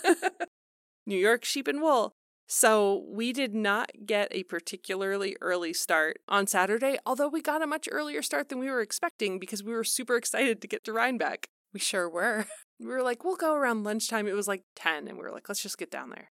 New 1.06 1.16
York 1.16 1.44
sheep 1.44 1.68
and 1.68 1.80
wool. 1.80 2.12
So 2.48 3.04
we 3.08 3.32
did 3.32 3.54
not 3.54 3.90
get 4.04 4.26
a 4.32 4.42
particularly 4.42 5.36
early 5.40 5.72
start 5.72 6.18
on 6.26 6.48
Saturday, 6.48 6.98
although 7.06 7.28
we 7.28 7.40
got 7.40 7.62
a 7.62 7.66
much 7.66 7.88
earlier 7.90 8.22
start 8.22 8.48
than 8.48 8.58
we 8.58 8.68
were 8.68 8.80
expecting 8.80 9.38
because 9.38 9.62
we 9.62 9.72
were 9.72 9.84
super 9.84 10.16
excited 10.16 10.60
to 10.60 10.66
get 10.68 10.82
to 10.84 10.92
Rhinebeck. 10.92 11.48
we 11.72 11.78
sure 11.78 12.08
were. 12.10 12.46
We 12.80 12.86
were 12.86 13.02
like, 13.02 13.22
we'll 13.24 13.36
go 13.36 13.54
around 13.54 13.84
lunchtime. 13.84 14.26
It 14.26 14.32
was 14.34 14.48
like 14.48 14.64
10, 14.74 15.06
and 15.06 15.16
we 15.18 15.22
were 15.22 15.30
like, 15.30 15.48
let's 15.48 15.62
just 15.62 15.76
get 15.78 15.90
down 15.90 16.08
there. 16.10 16.30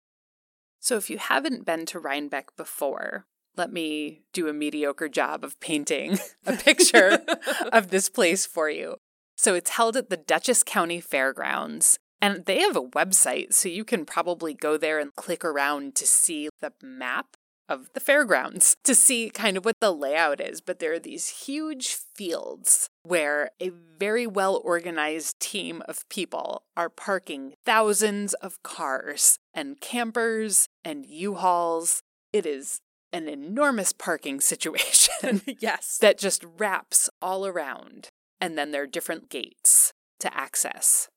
So 0.81 0.97
if 0.97 1.11
you 1.11 1.19
haven't 1.19 1.65
been 1.65 1.87
to 1.87 1.99
Rhinebeck 1.99 2.57
before, 2.57 3.27
let 3.57 3.73
me 3.73 4.23
do 4.33 4.49
a 4.49 4.53
mediocre 4.53 5.09
job 5.09 5.45
of 5.45 5.59
painting 5.61 6.19
a 6.47 6.57
picture 6.57 7.25
of 7.73 7.89
this 7.89 8.09
place 8.09 8.47
for 8.47 8.71
you. 8.71 8.97
So 9.37 9.55
it's 9.55 9.71
held 9.71 9.97
at 9.97 10.11
the 10.11 10.17
Dutchess 10.17 10.63
County 10.63 11.01
Fairgrounds, 11.01 11.99
and 12.21 12.45
they 12.47 12.61
have 12.61 12.77
a 12.77 12.83
website, 12.83 13.53
so 13.53 13.69
you 13.69 13.85
can 13.85 14.05
probably 14.05 14.53
go 14.55 14.77
there 14.77 14.99
and 14.99 15.15
click 15.15 15.45
around 15.45 15.95
to 15.97 16.07
see 16.07 16.49
the 16.61 16.73
map 16.83 17.37
of 17.69 17.91
the 17.95 18.01
fairgrounds 18.01 18.77
to 18.85 18.95
see 18.95 19.31
kind 19.31 19.57
of 19.57 19.65
what 19.65 19.81
the 19.81 19.93
layout 19.93 20.41
is. 20.41 20.61
But 20.61 20.79
there 20.79 20.93
are 20.93 20.99
these 20.99 21.45
huge 21.47 21.97
fields 22.15 22.89
where 23.03 23.51
a 23.61 23.71
very 23.99 24.27
well 24.27 24.61
organized 24.65 25.39
team 25.41 25.83
of 25.89 26.09
people 26.09 26.63
are 26.77 26.89
parking 26.89 27.55
thousands 27.65 28.35
of 28.35 28.63
cars 28.63 29.39
and 29.55 29.81
campers 29.81 30.69
and 30.85 31.07
U 31.07 31.35
Hauls. 31.35 32.03
It 32.33 32.47
is 32.47 32.81
an 33.13 33.29
enormous 33.29 33.93
parking 33.93 34.41
situation 34.53 35.43
yes. 35.59 35.99
that 36.01 36.19
just 36.19 36.45
wraps 36.59 37.09
all 37.21 37.47
around. 37.47 38.09
And 38.41 38.57
then 38.57 38.71
there 38.71 38.83
are 38.83 38.87
different 38.87 39.31
gates 39.31 39.93
to 40.21 40.35
access. 40.37 41.09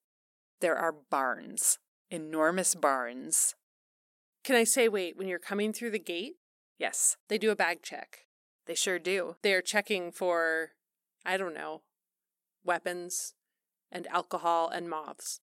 There 0.59 0.75
are 0.75 0.93
barns, 1.09 1.79
enormous 2.09 2.75
barns. 2.75 3.55
Can 4.43 4.55
I 4.55 4.63
say, 4.63 4.87
wait, 4.87 5.17
when 5.17 5.27
you're 5.27 5.39
coming 5.39 5.71
through 5.71 5.91
the 5.91 5.99
gate, 5.99 6.33
Yes, 6.81 7.15
they 7.29 7.37
do 7.37 7.51
a 7.51 7.55
bag 7.55 7.83
check. 7.83 8.25
they 8.65 8.73
sure 8.73 8.97
do. 8.97 9.35
They're 9.43 9.61
checking 9.61 10.11
for, 10.11 10.71
I 11.23 11.37
don't 11.37 11.53
know, 11.53 11.83
weapons 12.63 13.35
and 13.91 14.07
alcohol 14.07 14.67
and 14.67 14.89
moths. 14.89 15.41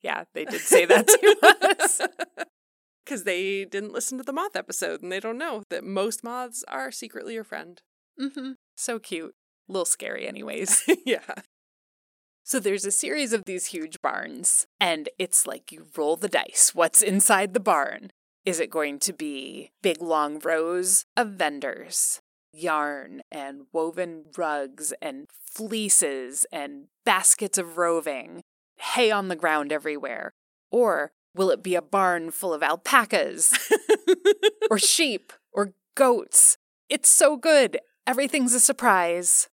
Yeah, 0.00 0.24
they 0.32 0.44
did 0.44 0.60
say 0.60 0.84
that 0.84 1.08
to 1.08 1.76
us. 1.82 2.00
Because 3.04 3.24
they 3.24 3.64
didn't 3.64 3.94
listen 3.94 4.18
to 4.18 4.22
the 4.24 4.34
moth 4.34 4.54
episode 4.54 5.00
and 5.02 5.10
they 5.10 5.18
don't 5.18 5.38
know 5.38 5.62
that 5.70 5.82
most 5.82 6.22
moths 6.22 6.62
are 6.68 6.92
secretly 6.92 7.32
your 7.34 7.42
friend. 7.42 7.80
hmm 8.20 8.52
So 8.76 8.98
cute. 8.98 9.34
A 9.66 9.72
little 9.72 9.86
scary, 9.86 10.28
anyways. 10.28 10.84
yeah. 11.06 11.24
So 12.48 12.58
there's 12.58 12.86
a 12.86 12.90
series 12.90 13.34
of 13.34 13.44
these 13.44 13.66
huge 13.66 14.00
barns, 14.00 14.66
and 14.80 15.10
it's 15.18 15.46
like 15.46 15.70
you 15.70 15.84
roll 15.94 16.16
the 16.16 16.30
dice. 16.30 16.70
What's 16.74 17.02
inside 17.02 17.52
the 17.52 17.60
barn? 17.60 18.10
Is 18.46 18.58
it 18.58 18.70
going 18.70 19.00
to 19.00 19.12
be 19.12 19.70
big 19.82 20.00
long 20.00 20.38
rows 20.38 21.04
of 21.14 21.32
vendors, 21.32 22.22
yarn 22.54 23.20
and 23.30 23.66
woven 23.70 24.24
rugs 24.34 24.94
and 25.02 25.26
fleeces 25.30 26.46
and 26.50 26.86
baskets 27.04 27.58
of 27.58 27.76
roving, 27.76 28.40
hay 28.76 29.10
on 29.10 29.28
the 29.28 29.36
ground 29.36 29.70
everywhere? 29.70 30.32
Or 30.70 31.12
will 31.34 31.50
it 31.50 31.62
be 31.62 31.74
a 31.74 31.82
barn 31.82 32.30
full 32.30 32.54
of 32.54 32.62
alpacas 32.62 33.52
or 34.70 34.78
sheep 34.78 35.34
or 35.52 35.74
goats? 35.94 36.56
It's 36.88 37.10
so 37.10 37.36
good. 37.36 37.78
Everything's 38.06 38.54
a 38.54 38.60
surprise. 38.60 39.50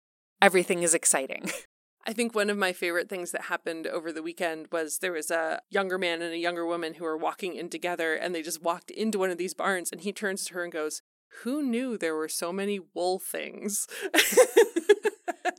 Everything 0.41 0.83
is 0.83 0.95
exciting. 0.95 1.51
I 2.09 2.15
think 2.15 2.35
one 2.35 2.49
of 2.49 2.57
my 2.57 2.73
favorite 2.73 3.11
things 3.11 3.33
that 3.33 3.43
happened 3.43 3.87
over 3.87 4.13
the 4.13 4.23
weekend 4.23 4.69
was 4.73 4.99
there 4.99 5.13
was 5.13 5.31
a 5.31 5.61
younger 5.69 5.99
man 5.99 6.23
and 6.23 6.33
a 6.33 6.39
younger 6.39 6.65
woman 6.65 6.95
who 6.95 7.05
were 7.05 7.19
walking 7.19 7.55
in 7.55 7.69
together 7.69 8.15
and 8.15 8.35
they 8.35 8.41
just 8.41 8.63
walked 8.63 8.91
into 8.91 9.19
one 9.19 9.29
of 9.31 9.37
these 9.37 9.53
barns 9.53 9.91
and 9.93 10.01
he 10.01 10.11
turns 10.11 10.47
to 10.47 10.55
her 10.55 10.63
and 10.65 10.73
goes, 10.73 11.03
Who 11.43 11.63
knew 11.63 11.99
there 11.99 12.15
were 12.17 12.29
so 12.31 12.51
many 12.51 12.81
wool 12.95 13.19
things? 13.19 13.87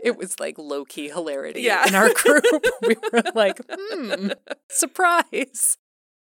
it 0.04 0.18
was 0.18 0.40
like 0.40 0.58
low 0.58 0.86
key 0.86 1.10
hilarity 1.10 1.62
Yeah. 1.62 1.88
in 1.88 1.94
our 1.94 2.12
group. 2.14 2.44
we 2.82 2.96
were 3.14 3.24
like, 3.36 3.60
hmm, 3.72 4.30
surprise. 4.70 5.78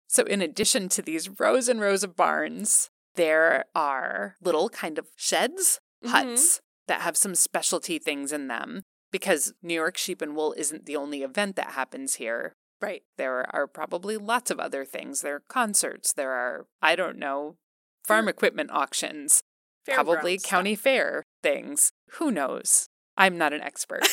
So, 0.08 0.24
in 0.24 0.42
addition 0.42 0.88
to 0.90 1.02
these 1.02 1.30
rows 1.40 1.68
and 1.68 1.82
rows 1.82 2.04
of 2.04 2.16
barns, 2.16 2.92
there 3.16 3.66
are 3.74 4.36
little 4.40 4.70
kind 4.70 5.00
of 5.00 5.08
sheds, 5.16 5.80
Mhm. 6.06 6.10
huts 6.10 6.62
that 6.88 7.02
have 7.02 7.16
some 7.18 7.34
specialty 7.36 7.98
things 7.98 8.32
in 8.32 8.48
them 8.48 8.84
because 9.12 9.54
New 9.62 9.74
York 9.74 9.98
Sheep 9.98 10.22
and 10.22 10.36
Wool 10.36 10.54
isn't 10.58 10.86
the 10.86 10.96
only 10.96 11.24
event 11.24 11.56
that 11.56 11.72
happens 11.72 12.16
here. 12.16 12.56
right. 12.82 13.04
There 13.18 13.46
are 13.54 13.68
probably 13.68 14.18
lots 14.18 14.50
of 14.50 14.60
other 14.60 14.86
things. 14.86 15.22
There 15.22 15.36
are 15.36 15.44
concerts, 15.48 16.14
there 16.14 16.32
are, 16.32 16.68
I 16.82 16.96
don't 16.96 17.18
know, 17.18 17.56
mm. 18.04 18.08
farm 18.08 18.28
equipment 18.28 18.72
auctions, 18.72 19.44
probably 19.88 20.38
Fairground 20.38 20.44
county 20.44 20.76
fair 20.76 21.24
things. 21.44 21.92
Who 22.14 22.32
knows? 22.32 22.88
I'm 23.18 23.38
not 23.38 23.54
an 23.54 23.62
expert. 23.62 24.08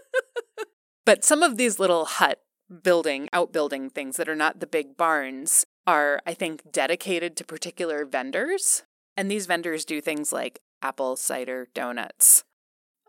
but 1.04 1.24
some 1.24 1.42
of 1.42 1.56
these 1.56 1.78
little 1.78 2.06
hut 2.06 2.40
building, 2.82 3.28
outbuilding 3.32 3.90
things 3.90 4.16
that 4.16 4.28
are 4.28 4.36
not 4.36 4.60
the 4.60 4.66
big 4.66 4.96
barns 4.96 5.64
are, 5.86 6.20
I 6.26 6.34
think, 6.34 6.70
dedicated 6.70 7.36
to 7.36 7.44
particular 7.44 8.04
vendors. 8.04 8.84
And 9.16 9.30
these 9.30 9.46
vendors 9.46 9.84
do 9.84 10.00
things 10.00 10.32
like 10.32 10.60
apple 10.82 11.16
cider 11.16 11.68
donuts, 11.74 12.44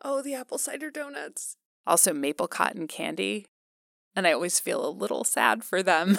Oh, 0.04 0.22
the 0.22 0.34
apple 0.34 0.58
cider 0.58 0.90
donuts. 0.92 1.56
also 1.86 2.14
maple 2.14 2.48
cotton 2.48 2.88
candy. 2.88 3.46
And 4.16 4.28
I 4.28 4.34
always 4.34 4.60
feel 4.60 4.86
a 4.86 4.90
little 4.92 5.24
sad 5.24 5.64
for 5.64 5.82
them 5.82 6.18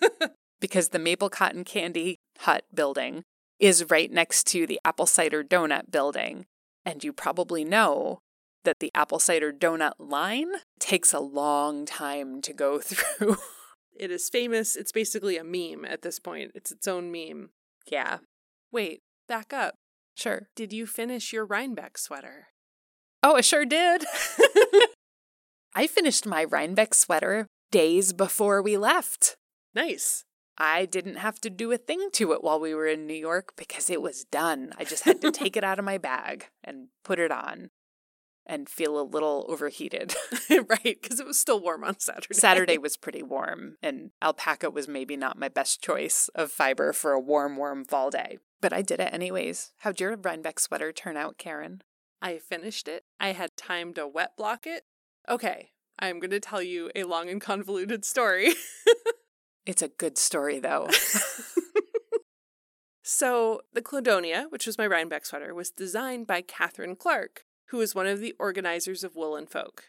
because 0.60 0.88
the 0.88 0.98
maple 0.98 1.30
cotton 1.30 1.64
candy 1.64 2.16
hut 2.40 2.64
building 2.74 3.22
is 3.58 3.90
right 3.90 4.10
next 4.10 4.46
to 4.48 4.66
the 4.66 4.80
apple 4.84 5.06
cider 5.06 5.44
donut 5.44 5.90
building. 5.90 6.46
And 6.84 7.04
you 7.04 7.12
probably 7.12 7.64
know 7.64 8.18
that 8.64 8.80
the 8.80 8.90
apple 8.94 9.18
cider 9.18 9.52
donut 9.52 9.92
line 9.98 10.52
takes 10.78 11.12
a 11.12 11.20
long 11.20 11.84
time 11.86 12.40
to 12.42 12.52
go 12.52 12.78
through. 12.82 13.36
It 13.96 14.10
is 14.10 14.28
famous. 14.30 14.76
It's 14.76 14.92
basically 14.92 15.36
a 15.36 15.44
meme 15.44 15.84
at 15.84 16.02
this 16.02 16.18
point. 16.18 16.52
It's 16.54 16.70
its 16.72 16.88
own 16.88 17.12
meme. 17.12 17.50
yeah, 17.86 18.18
Wait, 18.72 19.00
back 19.28 19.52
up. 19.52 19.74
sure. 20.16 20.48
Did 20.56 20.72
you 20.72 20.86
finish 20.86 21.32
your 21.32 21.44
Rhinebeck 21.44 21.98
sweater? 21.98 22.48
Oh, 23.22 23.36
I 23.36 23.40
sure 23.40 23.64
did. 23.64 24.04
I 25.74 25.86
finished 25.86 26.26
my 26.26 26.44
Rhinebeck 26.44 26.94
sweater 26.94 27.46
days 27.70 28.12
before 28.12 28.62
we 28.62 28.76
left. 28.76 29.36
Nice. 29.74 30.24
I 30.58 30.84
didn't 30.84 31.16
have 31.16 31.40
to 31.40 31.50
do 31.50 31.72
a 31.72 31.78
thing 31.78 32.10
to 32.12 32.32
it 32.32 32.42
while 32.42 32.60
we 32.60 32.74
were 32.74 32.86
in 32.86 33.06
New 33.06 33.14
York 33.14 33.54
because 33.56 33.88
it 33.88 34.02
was 34.02 34.24
done. 34.24 34.72
I 34.78 34.84
just 34.84 35.04
had 35.04 35.20
to 35.22 35.30
take 35.32 35.56
it 35.56 35.64
out 35.64 35.78
of 35.78 35.84
my 35.84 35.96
bag 35.96 36.46
and 36.62 36.88
put 37.04 37.18
it 37.18 37.30
on 37.30 37.70
and 38.46 38.68
feel 38.68 39.00
a 39.00 39.02
little 39.02 39.46
overheated. 39.48 40.14
right, 40.50 40.98
because 41.00 41.20
it 41.20 41.26
was 41.26 41.38
still 41.38 41.60
warm 41.60 41.84
on 41.84 42.00
Saturday. 42.00 42.34
Saturday 42.34 42.78
was 42.78 42.96
pretty 42.96 43.22
warm, 43.22 43.76
and 43.82 44.10
alpaca 44.20 44.70
was 44.70 44.88
maybe 44.88 45.16
not 45.16 45.38
my 45.38 45.48
best 45.48 45.82
choice 45.82 46.28
of 46.34 46.50
fiber 46.50 46.92
for 46.92 47.12
a 47.12 47.20
warm, 47.20 47.56
warm 47.56 47.84
fall 47.84 48.10
day. 48.10 48.38
But 48.60 48.72
I 48.72 48.82
did 48.82 49.00
it 49.00 49.14
anyways. 49.14 49.72
How'd 49.78 50.00
your 50.00 50.16
Rhinebeck 50.16 50.58
sweater 50.58 50.92
turn 50.92 51.16
out, 51.16 51.38
Karen? 51.38 51.82
I 52.22 52.38
finished 52.38 52.86
it. 52.88 53.04
I 53.18 53.32
had 53.32 53.56
time 53.56 53.94
to 53.94 54.06
wet 54.06 54.36
block 54.36 54.66
it. 54.66 54.84
Okay, 55.28 55.70
I'm 55.98 56.18
going 56.20 56.30
to 56.30 56.40
tell 56.40 56.62
you 56.62 56.90
a 56.94 57.04
long 57.04 57.28
and 57.28 57.40
convoluted 57.40 58.04
story. 58.04 58.54
It's 59.66 59.82
a 59.82 59.88
good 59.88 60.16
story, 60.18 60.58
though. 60.58 60.88
So, 63.02 63.62
the 63.72 63.82
Cladonia, 63.82 64.46
which 64.50 64.66
was 64.66 64.78
my 64.78 64.86
Rhinebeck 64.86 65.26
sweater, 65.26 65.54
was 65.54 65.70
designed 65.70 66.26
by 66.26 66.42
Catherine 66.42 66.94
Clark, 66.94 67.44
who 67.68 67.78
was 67.78 67.94
one 67.94 68.06
of 68.06 68.20
the 68.20 68.34
organizers 68.38 69.02
of 69.02 69.16
Woolen 69.16 69.46
Folk. 69.46 69.84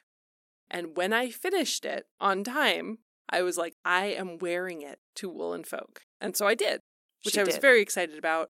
And 0.71 0.95
when 0.97 1.13
I 1.13 1.29
finished 1.29 1.85
it 1.85 2.07
on 2.19 2.43
time, 2.43 2.99
I 3.29 3.43
was 3.43 3.57
like, 3.57 3.75
I 3.85 4.05
am 4.07 4.39
wearing 4.39 4.81
it 4.81 4.99
to 5.17 5.29
Woolen 5.29 5.63
Folk. 5.65 6.01
And 6.19 6.35
so 6.35 6.47
I 6.47 6.55
did, 6.55 6.81
which 7.23 7.35
She 7.35 7.41
I 7.41 7.43
was 7.43 7.55
did. 7.55 7.61
very 7.61 7.81
excited 7.81 8.17
about. 8.17 8.49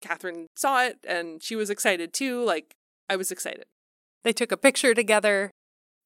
Catherine 0.00 0.46
saw 0.56 0.82
it 0.84 0.98
and 1.06 1.42
she 1.42 1.54
was 1.54 1.70
excited 1.70 2.12
too. 2.12 2.42
Like, 2.44 2.74
I 3.08 3.16
was 3.16 3.30
excited. 3.30 3.66
They 4.22 4.32
took 4.32 4.52
a 4.52 4.56
picture 4.56 4.94
together. 4.94 5.50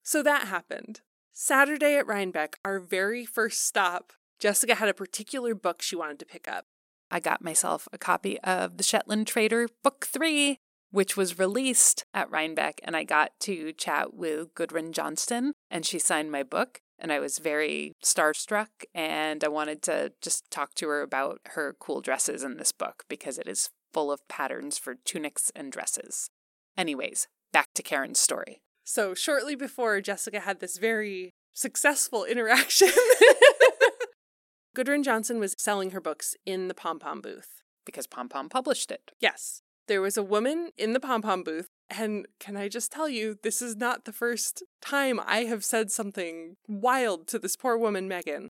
So 0.02 0.22
that 0.22 0.48
happened. 0.48 1.00
Saturday 1.32 1.96
at 1.96 2.06
Rhinebeck, 2.06 2.58
our 2.64 2.78
very 2.78 3.24
first 3.24 3.64
stop, 3.64 4.12
Jessica 4.38 4.74
had 4.74 4.88
a 4.88 4.94
particular 4.94 5.54
book 5.54 5.80
she 5.80 5.96
wanted 5.96 6.18
to 6.18 6.26
pick 6.26 6.46
up. 6.48 6.66
I 7.10 7.20
got 7.20 7.42
myself 7.42 7.88
a 7.92 7.98
copy 7.98 8.40
of 8.40 8.76
The 8.76 8.82
Shetland 8.82 9.26
Trader 9.26 9.68
Book 9.82 10.06
3, 10.06 10.58
which 10.90 11.16
was 11.16 11.38
released 11.38 12.04
at 12.12 12.30
Rhinebeck, 12.30 12.80
and 12.84 12.96
I 12.96 13.04
got 13.04 13.32
to 13.40 13.72
chat 13.72 14.14
with 14.14 14.54
Gudrun 14.54 14.92
Johnston, 14.92 15.52
and 15.70 15.86
she 15.86 15.98
signed 15.98 16.30
my 16.30 16.42
book. 16.42 16.80
And 16.98 17.12
I 17.12 17.18
was 17.18 17.38
very 17.38 17.94
starstruck, 18.04 18.68
and 18.94 19.42
I 19.42 19.48
wanted 19.48 19.82
to 19.82 20.12
just 20.20 20.50
talk 20.50 20.74
to 20.76 20.88
her 20.88 21.02
about 21.02 21.40
her 21.46 21.74
cool 21.78 22.00
dresses 22.00 22.44
in 22.44 22.58
this 22.58 22.70
book 22.70 23.04
because 23.08 23.38
it 23.38 23.48
is 23.48 23.70
full 23.92 24.12
of 24.12 24.26
patterns 24.28 24.78
for 24.78 24.94
tunics 24.94 25.50
and 25.56 25.72
dresses. 25.72 26.28
Anyways, 26.76 27.28
back 27.52 27.68
to 27.74 27.82
Karen's 27.82 28.18
story. 28.18 28.62
So, 28.84 29.14
shortly 29.14 29.54
before, 29.54 30.00
Jessica 30.00 30.40
had 30.40 30.60
this 30.60 30.78
very 30.78 31.32
successful 31.54 32.24
interaction. 32.30 32.90
Gudrun 34.74 35.02
Johnston 35.02 35.38
was 35.38 35.54
selling 35.58 35.90
her 35.90 36.00
books 36.00 36.34
in 36.46 36.68
the 36.68 36.74
pom 36.74 36.98
pom 36.98 37.20
booth. 37.20 37.62
Because 37.84 38.06
Pom 38.06 38.28
Pom 38.28 38.48
published 38.48 38.92
it. 38.92 39.10
Yes, 39.20 39.60
there 39.88 40.00
was 40.00 40.16
a 40.16 40.22
woman 40.22 40.70
in 40.76 40.92
the 40.92 41.00
pom 41.00 41.22
pom 41.22 41.42
booth. 41.42 41.66
And 41.90 42.26
can 42.38 42.56
I 42.56 42.68
just 42.68 42.92
tell 42.92 43.08
you, 43.08 43.38
this 43.42 43.60
is 43.60 43.76
not 43.76 44.04
the 44.04 44.12
first 44.12 44.62
time 44.80 45.20
I 45.26 45.44
have 45.44 45.64
said 45.64 45.90
something 45.90 46.56
wild 46.68 47.26
to 47.28 47.38
this 47.38 47.56
poor 47.56 47.76
woman, 47.76 48.08
Megan. 48.08 48.48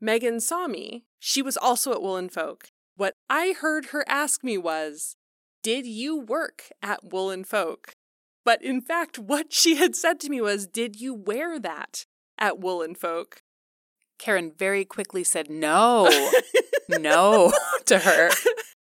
Megan 0.00 0.40
saw 0.40 0.66
me. 0.66 1.04
She 1.20 1.42
was 1.42 1.56
also 1.56 1.92
at 1.92 2.02
Woolen 2.02 2.28
Folk. 2.28 2.66
What 2.96 3.14
I 3.30 3.54
heard 3.58 3.86
her 3.86 4.04
ask 4.08 4.44
me 4.44 4.58
was, 4.58 5.14
Did 5.62 5.86
you 5.86 6.18
work 6.18 6.64
at 6.82 7.12
Woolen 7.12 7.44
Folk? 7.44 7.94
But 8.44 8.62
in 8.62 8.80
fact, 8.80 9.18
what 9.18 9.52
she 9.52 9.76
had 9.76 9.94
said 9.94 10.18
to 10.20 10.28
me 10.28 10.40
was, 10.40 10.66
Did 10.66 11.00
you 11.00 11.14
wear 11.14 11.60
that 11.60 12.04
at 12.38 12.58
Woolen 12.58 12.96
Folk? 12.96 13.42
Karen 14.18 14.52
very 14.56 14.84
quickly 14.84 15.22
said 15.24 15.48
no, 15.50 16.08
no 16.88 17.52
to 17.86 18.00
her. 18.00 18.30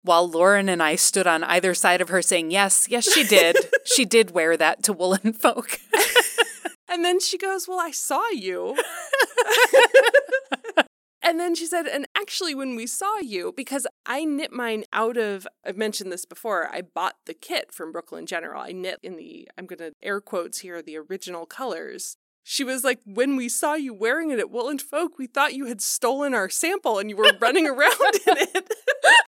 While 0.03 0.29
Lauren 0.29 0.69
and 0.69 0.81
I 0.83 0.95
stood 0.95 1.27
on 1.27 1.43
either 1.43 1.73
side 1.73 2.01
of 2.01 2.09
her 2.09 2.21
saying, 2.21 2.51
Yes, 2.51 2.87
yes, 2.89 3.11
she 3.11 3.23
did. 3.23 3.57
she 3.85 4.03
did 4.05 4.31
wear 4.31 4.57
that 4.57 4.83
to 4.83 4.93
Woolen 4.93 5.33
Folk. 5.33 5.79
And 6.89 7.03
then 7.03 7.19
she 7.19 7.37
goes, 7.37 7.67
Well, 7.67 7.79
I 7.79 7.91
saw 7.91 8.27
you. 8.29 8.75
and 11.27 11.41
then 11.41 11.55
she 11.55 11.65
said, 11.65 11.87
And 11.87 12.07
actually, 12.15 12.55
when 12.55 12.77
we 12.77 12.87
saw 12.87 13.17
you, 13.17 13.53
because 13.55 13.85
I 14.05 14.23
knit 14.23 14.53
mine 14.53 14.85
out 14.93 15.17
of, 15.17 15.45
I've 15.65 15.75
mentioned 15.75 16.09
this 16.09 16.23
before, 16.23 16.69
I 16.71 16.81
bought 16.81 17.15
the 17.25 17.33
kit 17.33 17.73
from 17.73 17.91
Brooklyn 17.91 18.25
General. 18.25 18.61
I 18.61 18.71
knit 18.71 18.99
in 19.03 19.17
the, 19.17 19.49
I'm 19.57 19.65
going 19.65 19.79
to 19.79 19.91
air 20.01 20.21
quotes 20.21 20.59
here, 20.59 20.81
the 20.81 20.97
original 20.97 21.45
colors. 21.45 22.15
She 22.43 22.63
was 22.63 22.85
like, 22.85 23.01
When 23.03 23.35
we 23.35 23.49
saw 23.49 23.73
you 23.73 23.93
wearing 23.93 24.31
it 24.31 24.39
at 24.39 24.49
Woolen 24.49 24.79
Folk, 24.79 25.17
we 25.17 25.27
thought 25.27 25.53
you 25.53 25.65
had 25.65 25.81
stolen 25.81 26.33
our 26.33 26.47
sample 26.47 26.97
and 26.97 27.09
you 27.09 27.17
were 27.17 27.33
running 27.41 27.67
around 27.67 28.15
in 28.27 28.37
it. 28.37 28.73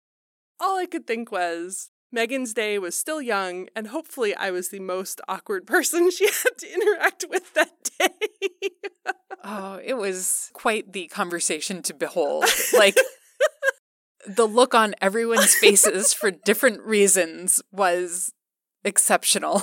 All 0.61 0.79
I 0.79 0.85
could 0.85 1.07
think 1.07 1.33
was, 1.33 1.91
Megan's 2.13 2.55
day 2.55 2.79
was 2.79 2.97
still 2.97 3.21
young, 3.21 3.69
and 3.75 3.89
hopefully 3.89 4.35
I 4.35 4.51
was 4.51 4.69
the 4.69 4.81
most 4.81 5.21
awkward 5.29 5.67
person 5.67 6.11
she 6.17 6.27
had 6.27 6.57
to 6.59 6.73
interact 6.73 7.25
with 7.29 7.53
that 7.55 7.91
day. 7.99 8.71
Oh, 9.45 9.81
it 9.85 9.95
was 9.95 10.51
quite 10.55 10.93
the 10.93 11.09
conversation 11.09 11.83
to 11.83 11.95
behold. 11.95 12.45
Like, 12.73 12.97
the 14.27 14.47
look 14.47 14.75
on 14.75 14.95
everyone's 15.01 15.55
faces 15.55 16.13
for 16.13 16.31
different 16.33 16.81
reasons 16.83 17.63
was 17.71 18.33
exceptional. 18.85 19.63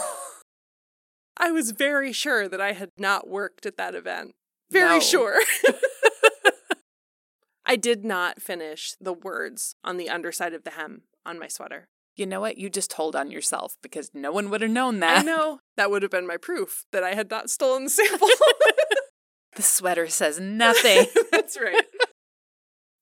I 1.38 1.52
was 1.52 1.72
very 1.72 2.14
sure 2.14 2.48
that 2.48 2.62
I 2.62 2.72
had 2.74 2.90
not 2.98 3.28
worked 3.28 3.66
at 3.66 3.76
that 3.78 3.96
event. 3.96 4.36
Very 4.72 4.96
No. 4.96 5.00
sure. 5.02 5.40
I 7.66 7.76
did 7.76 8.04
not 8.06 8.42
finish 8.42 8.94
the 9.00 9.14
words 9.14 9.76
on 9.84 9.98
the 9.98 10.10
underside 10.10 10.54
of 10.54 10.64
the 10.64 10.72
hem 10.72 11.04
on 11.26 11.40
my 11.40 11.48
sweater. 11.48 11.88
You 12.16 12.26
know 12.28 12.40
what? 12.42 12.58
You 12.58 12.70
just 12.70 12.92
told 12.92 13.16
on 13.16 13.32
yourself 13.32 13.76
because 13.82 14.12
no 14.14 14.32
one 14.32 14.50
would 14.52 14.62
have 14.62 14.70
known 14.72 15.00
that. 15.00 15.20
I 15.20 15.22
know 15.24 15.60
that 15.78 15.90
would 15.90 16.02
have 16.04 16.12
been 16.12 16.28
my 16.28 16.38
proof 16.38 16.86
that 16.92 17.04
I 17.04 17.16
had 17.16 17.30
not 17.32 17.50
stolen 17.50 17.86
the 17.86 17.90
sample. 17.90 18.28
The 19.56 19.62
sweater 19.62 20.08
says 20.08 20.40
nothing. 20.40 21.06
That's 21.32 21.60
right. 21.60 21.86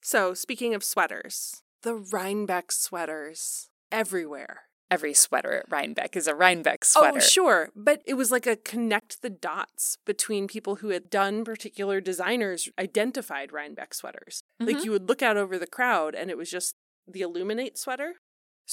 So, 0.03 0.33
speaking 0.33 0.73
of 0.73 0.83
sweaters, 0.83 1.61
the 1.83 1.93
Rhinebeck 1.95 2.71
sweaters 2.71 3.69
everywhere. 3.91 4.61
Every 4.89 5.13
sweater 5.13 5.53
at 5.59 5.65
Rhinebeck 5.71 6.15
is 6.17 6.27
a 6.27 6.33
Rhinebeck 6.35 6.83
sweater. 6.83 7.17
Oh, 7.17 7.19
sure. 7.21 7.69
But 7.75 8.01
it 8.05 8.15
was 8.15 8.31
like 8.31 8.47
a 8.47 8.55
connect 8.55 9.21
the 9.21 9.29
dots 9.29 9.97
between 10.05 10.47
people 10.47 10.77
who 10.77 10.89
had 10.89 11.09
done 11.09 11.45
particular 11.45 12.01
designers 12.01 12.67
identified 12.79 13.53
Rhinebeck 13.53 13.93
sweaters. 13.93 14.41
Like 14.59 14.77
Mhm. 14.77 14.85
you 14.85 14.91
would 14.91 15.07
look 15.07 15.21
out 15.21 15.37
over 15.37 15.57
the 15.59 15.67
crowd 15.67 16.15
and 16.15 16.29
it 16.31 16.37
was 16.37 16.49
just 16.49 16.75
the 17.07 17.21
Illuminate 17.21 17.77
sweater. 17.77 18.15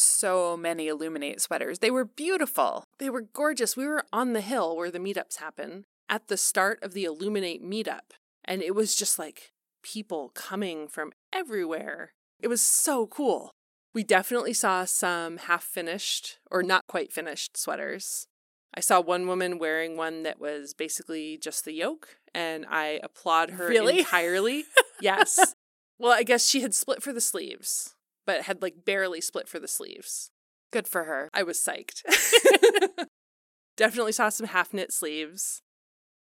So 0.00 0.56
many 0.56 0.86
Illuminate 0.86 1.40
sweaters. 1.40 1.80
They 1.80 1.90
were 1.90 2.04
beautiful. 2.04 2.84
They 3.00 3.10
were 3.10 3.22
gorgeous. 3.22 3.76
We 3.76 3.84
were 3.84 4.04
on 4.12 4.32
the 4.32 4.40
hill 4.40 4.76
where 4.76 4.92
the 4.92 5.00
meetups 5.00 5.38
happen 5.38 5.86
at 6.08 6.28
the 6.28 6.36
start 6.36 6.78
of 6.84 6.92
the 6.92 7.02
Illuminate 7.04 7.64
meetup. 7.64 8.12
And 8.44 8.62
it 8.62 8.76
was 8.76 8.94
just 8.94 9.18
like 9.18 9.50
people 9.82 10.30
coming 10.36 10.86
from 10.86 11.10
everywhere. 11.32 12.12
It 12.40 12.46
was 12.46 12.62
so 12.62 13.08
cool. 13.08 13.50
We 13.92 14.04
definitely 14.04 14.52
saw 14.52 14.84
some 14.84 15.38
half 15.38 15.64
finished 15.64 16.38
or 16.48 16.62
not 16.62 16.86
quite 16.86 17.12
finished 17.12 17.56
sweaters. 17.56 18.28
I 18.74 18.78
saw 18.80 19.00
one 19.00 19.26
woman 19.26 19.58
wearing 19.58 19.96
one 19.96 20.22
that 20.22 20.38
was 20.38 20.74
basically 20.74 21.38
just 21.38 21.64
the 21.64 21.72
yoke, 21.72 22.18
and 22.32 22.64
I 22.70 23.00
applaud 23.02 23.50
her 23.50 23.66
Really? 23.66 23.98
entirely. 23.98 24.64
yes. 25.00 25.56
Well, 25.98 26.12
I 26.12 26.22
guess 26.22 26.46
she 26.46 26.60
had 26.60 26.72
split 26.74 27.02
for 27.02 27.12
the 27.12 27.20
sleeves, 27.20 27.96
but 28.28 28.42
had 28.42 28.60
like 28.60 28.84
barely 28.84 29.22
split 29.22 29.48
for 29.48 29.58
the 29.58 29.66
sleeves. 29.66 30.30
Good 30.70 30.86
for 30.86 31.04
her. 31.04 31.30
I 31.32 31.42
was 31.42 31.58
psyched. 31.58 32.02
Definitely 33.78 34.12
saw 34.12 34.28
some 34.28 34.48
half 34.48 34.74
knit 34.74 34.92
sleeves. 34.92 35.62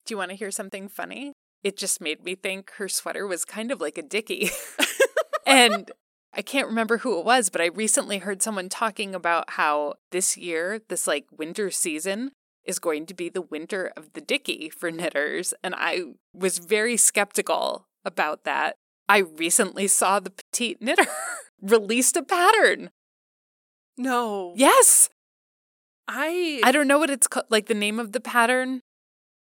Do 0.04 0.12
you 0.12 0.18
want 0.18 0.30
to 0.30 0.36
hear 0.36 0.50
something 0.50 0.86
funny? 0.86 1.32
It 1.62 1.78
just 1.78 2.02
made 2.02 2.22
me 2.22 2.34
think 2.34 2.72
her 2.72 2.90
sweater 2.90 3.26
was 3.26 3.46
kind 3.46 3.72
of 3.72 3.80
like 3.80 3.96
a 3.96 4.02
dickie. 4.02 4.50
and 5.46 5.90
I 6.34 6.42
can't 6.42 6.68
remember 6.68 6.98
who 6.98 7.18
it 7.18 7.24
was, 7.24 7.48
but 7.48 7.62
I 7.62 7.66
recently 7.68 8.18
heard 8.18 8.42
someone 8.42 8.68
talking 8.68 9.14
about 9.14 9.52
how 9.52 9.94
this 10.12 10.36
year, 10.36 10.82
this 10.90 11.06
like 11.06 11.24
winter 11.32 11.70
season, 11.70 12.32
is 12.66 12.78
going 12.78 13.06
to 13.06 13.14
be 13.14 13.30
the 13.30 13.40
winter 13.40 13.94
of 13.96 14.12
the 14.12 14.20
dickie 14.20 14.68
for 14.68 14.90
knitters. 14.90 15.54
And 15.62 15.74
I 15.74 16.02
was 16.34 16.58
very 16.58 16.98
skeptical 16.98 17.86
about 18.04 18.44
that. 18.44 18.76
I 19.08 19.18
recently 19.18 19.86
saw 19.86 20.20
the 20.20 20.30
petite 20.30 20.82
knitter 20.82 21.06
released 21.64 22.16
a 22.16 22.22
pattern. 22.22 22.90
No. 23.96 24.52
Yes. 24.56 25.08
I 26.06 26.60
I 26.62 26.72
don't 26.72 26.88
know 26.88 26.98
what 26.98 27.10
it's 27.10 27.26
called, 27.26 27.46
like 27.48 27.66
the 27.66 27.74
name 27.74 27.98
of 27.98 28.12
the 28.12 28.20
pattern. 28.20 28.82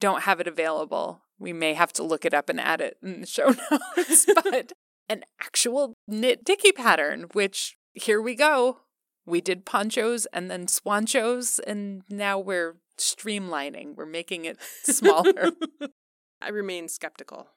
Don't 0.01 0.23
have 0.23 0.41
it 0.41 0.47
available. 0.47 1.23
We 1.39 1.53
may 1.53 1.75
have 1.75 1.93
to 1.95 2.03
look 2.03 2.25
it 2.25 2.35
up 2.35 2.49
and 2.49 2.61
add 2.61 2.81
it 2.81 2.97
in 3.03 3.21
the 3.21 3.27
show 3.27 3.55
notes, 3.97 4.27
but 4.27 4.73
an 5.09 5.25
actual 5.41 5.95
knit 6.07 6.45
dicky 6.45 6.73
pattern, 6.73 7.27
which 7.33 7.77
here 7.95 8.23
we 8.23 8.35
go. 8.35 8.79
We 9.27 9.41
did 9.41 9.65
ponchos 9.65 10.27
and 10.33 10.51
then 10.51 10.67
swanchos, 10.67 11.61
and 11.67 12.03
now 12.09 12.39
we're 12.39 12.77
streamlining. 12.99 13.97
We're 13.97 14.07
making 14.07 14.45
it 14.45 14.59
smaller. 14.83 15.51
I 16.43 16.49
remain 16.49 16.89
skeptical. 16.89 17.49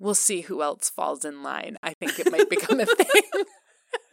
We'll 0.00 0.14
see 0.14 0.40
who 0.40 0.62
else 0.62 0.90
falls 0.90 1.24
in 1.24 1.44
line. 1.44 1.76
I 1.82 1.94
think 1.94 2.18
it 2.18 2.32
might 2.32 2.50
become 2.50 2.80
a 2.80 2.86
thing. 2.86 3.22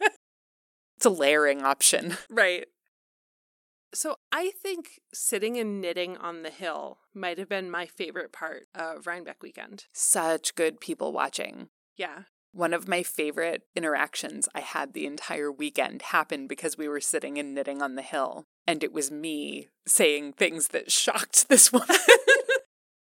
it's 0.96 1.06
a 1.06 1.10
layering 1.10 1.62
option. 1.62 2.16
Right. 2.30 2.66
So 3.94 4.16
I 4.30 4.52
think 4.62 5.00
sitting 5.14 5.56
and 5.56 5.80
knitting 5.80 6.18
on 6.18 6.42
the 6.42 6.50
hill 6.50 6.98
might 7.14 7.38
have 7.38 7.48
been 7.48 7.70
my 7.70 7.86
favorite 7.86 8.32
part 8.32 8.64
of 8.74 9.06
Rhinebeck 9.06 9.42
weekend. 9.42 9.86
Such 9.92 10.54
good 10.54 10.78
people 10.78 11.12
watching. 11.12 11.70
Yeah. 11.96 12.24
One 12.52 12.74
of 12.74 12.86
my 12.86 13.02
favorite 13.02 13.62
interactions 13.74 14.48
I 14.54 14.60
had 14.60 14.92
the 14.92 15.06
entire 15.06 15.50
weekend 15.50 16.02
happened 16.02 16.48
because 16.48 16.76
we 16.76 16.88
were 16.88 17.00
sitting 17.00 17.38
and 17.38 17.54
knitting 17.54 17.82
on 17.82 17.94
the 17.94 18.02
hill, 18.02 18.46
and 18.66 18.82
it 18.82 18.92
was 18.92 19.10
me 19.10 19.68
saying 19.86 20.32
things 20.34 20.68
that 20.68 20.90
shocked 20.90 21.48
this 21.48 21.72
woman. 21.72 21.88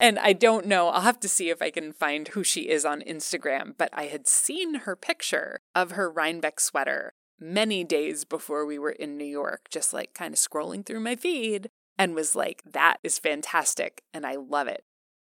and 0.00 0.18
I 0.18 0.32
don't 0.32 0.66
know, 0.66 0.88
I'll 0.88 1.02
have 1.02 1.20
to 1.20 1.28
see 1.28 1.50
if 1.50 1.60
I 1.62 1.70
can 1.70 1.92
find 1.92 2.28
who 2.28 2.42
she 2.42 2.68
is 2.68 2.84
on 2.84 3.02
Instagram, 3.02 3.74
but 3.76 3.90
I 3.92 4.04
had 4.04 4.26
seen 4.26 4.74
her 4.80 4.96
picture 4.96 5.60
of 5.74 5.92
her 5.92 6.10
Rhinebeck 6.10 6.58
sweater 6.60 7.12
many 7.38 7.84
days 7.84 8.24
before 8.24 8.66
we 8.66 8.78
were 8.78 8.90
in 8.90 9.16
New 9.16 9.24
York, 9.24 9.68
just 9.70 9.92
like 9.92 10.12
kind 10.14 10.34
of 10.34 10.38
scrolling 10.40 10.84
through 10.84 11.00
my 11.00 11.16
feed 11.16 11.70
and 11.98 12.14
was 12.14 12.34
like, 12.34 12.62
that 12.70 12.98
is 13.02 13.18
fantastic 13.18 14.02
and 14.12 14.26
I 14.26 14.36
love 14.36 14.68
it. 14.68 14.84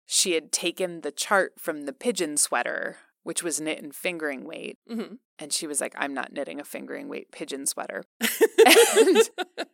She 0.05 0.33
had 0.33 0.51
taken 0.51 1.01
the 1.01 1.11
chart 1.11 1.53
from 1.57 1.83
the 1.85 1.93
pigeon 1.93 2.35
sweater, 2.35 2.97
which 3.23 3.43
was 3.43 3.61
knit 3.61 3.79
in 3.79 3.91
fingering 3.91 4.43
weight, 4.43 4.77
Mhm. 4.89 5.19
and 5.39 5.53
she 5.53 5.67
was 5.67 5.79
like, 5.79 5.93
I'm 5.97 6.13
not 6.13 6.33
knitting 6.33 6.59
a 6.59 6.65
fingering 6.65 7.07
weight 7.07 7.31
pigeon 7.31 7.65
sweater. 7.65 8.03
and 8.97 9.29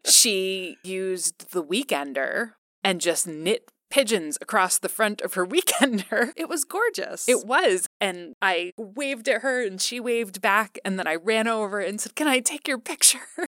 she 0.05 0.77
used 0.83 1.51
the 1.51 1.63
weekender 1.63 2.53
and 2.83 3.01
just 3.01 3.25
knit 3.27 3.71
pigeons 3.97 4.37
across 4.41 4.77
the 4.77 4.89
front 4.89 5.21
of 5.21 5.33
her 5.33 5.45
weekender. 5.47 6.31
It 6.35 6.47
was 6.47 6.63
gorgeous. 6.63 7.27
It 7.27 7.47
was. 7.47 7.87
And 7.99 8.35
I 8.41 8.73
waved 8.77 9.27
at 9.27 9.41
her 9.41 9.65
and 9.65 9.81
she 9.81 9.99
waved 9.99 10.39
back. 10.39 10.77
And 10.85 10.99
then 10.99 11.07
I 11.07 11.15
ran 11.15 11.47
over 11.47 11.79
and 11.79 11.99
said, 11.99 12.15
Can 12.15 12.27
I 12.27 12.39
take 12.39 12.67
your 12.67 12.77
picture? 12.77 13.25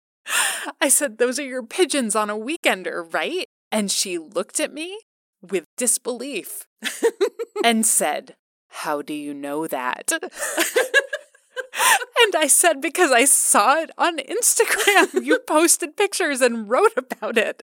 I 0.81 0.89
said, 0.89 1.17
Those 1.17 1.39
are 1.39 1.47
your 1.47 1.63
pigeons 1.63 2.15
on 2.15 2.29
a 2.29 2.37
weekender, 2.37 3.13
right? 3.13 3.47
And 3.73 3.91
she 3.91 4.19
looked 4.19 4.61
at 4.61 4.73
me 4.73 5.01
with 5.41 5.65
disbelief 5.79 6.67
and 7.65 7.87
said, 7.87 8.37
How 8.69 9.01
do 9.01 9.15
you 9.15 9.33
know 9.33 9.67
that? 9.67 10.13
and 10.13 10.31
I 12.37 12.49
said, 12.49 12.83
Because 12.83 13.11
I 13.11 13.25
saw 13.25 13.81
it 13.81 13.91
on 13.97 14.19
Instagram. 14.19 15.25
You 15.25 15.39
posted 15.39 15.97
pictures 15.97 16.43
and 16.43 16.69
wrote 16.69 16.93
about 16.99 17.39
it. 17.39 17.63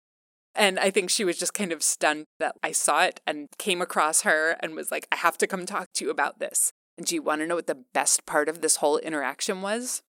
And 0.54 0.78
I 0.78 0.90
think 0.90 1.08
she 1.10 1.24
was 1.24 1.38
just 1.38 1.54
kind 1.54 1.72
of 1.72 1.82
stunned 1.82 2.26
that 2.38 2.56
I 2.62 2.72
saw 2.72 3.04
it 3.04 3.20
and 3.26 3.48
came 3.58 3.80
across 3.80 4.22
her 4.22 4.56
and 4.60 4.74
was 4.74 4.90
like, 4.90 5.06
I 5.10 5.16
have 5.16 5.38
to 5.38 5.46
come 5.46 5.64
talk 5.66 5.92
to 5.94 6.04
you 6.04 6.10
about 6.10 6.38
this. 6.40 6.72
And 6.98 7.06
do 7.06 7.14
you 7.14 7.22
want 7.22 7.40
to 7.40 7.46
know 7.46 7.54
what 7.54 7.66
the 7.66 7.82
best 7.94 8.26
part 8.26 8.48
of 8.48 8.60
this 8.60 8.76
whole 8.76 8.98
interaction 8.98 9.62
was? 9.62 10.02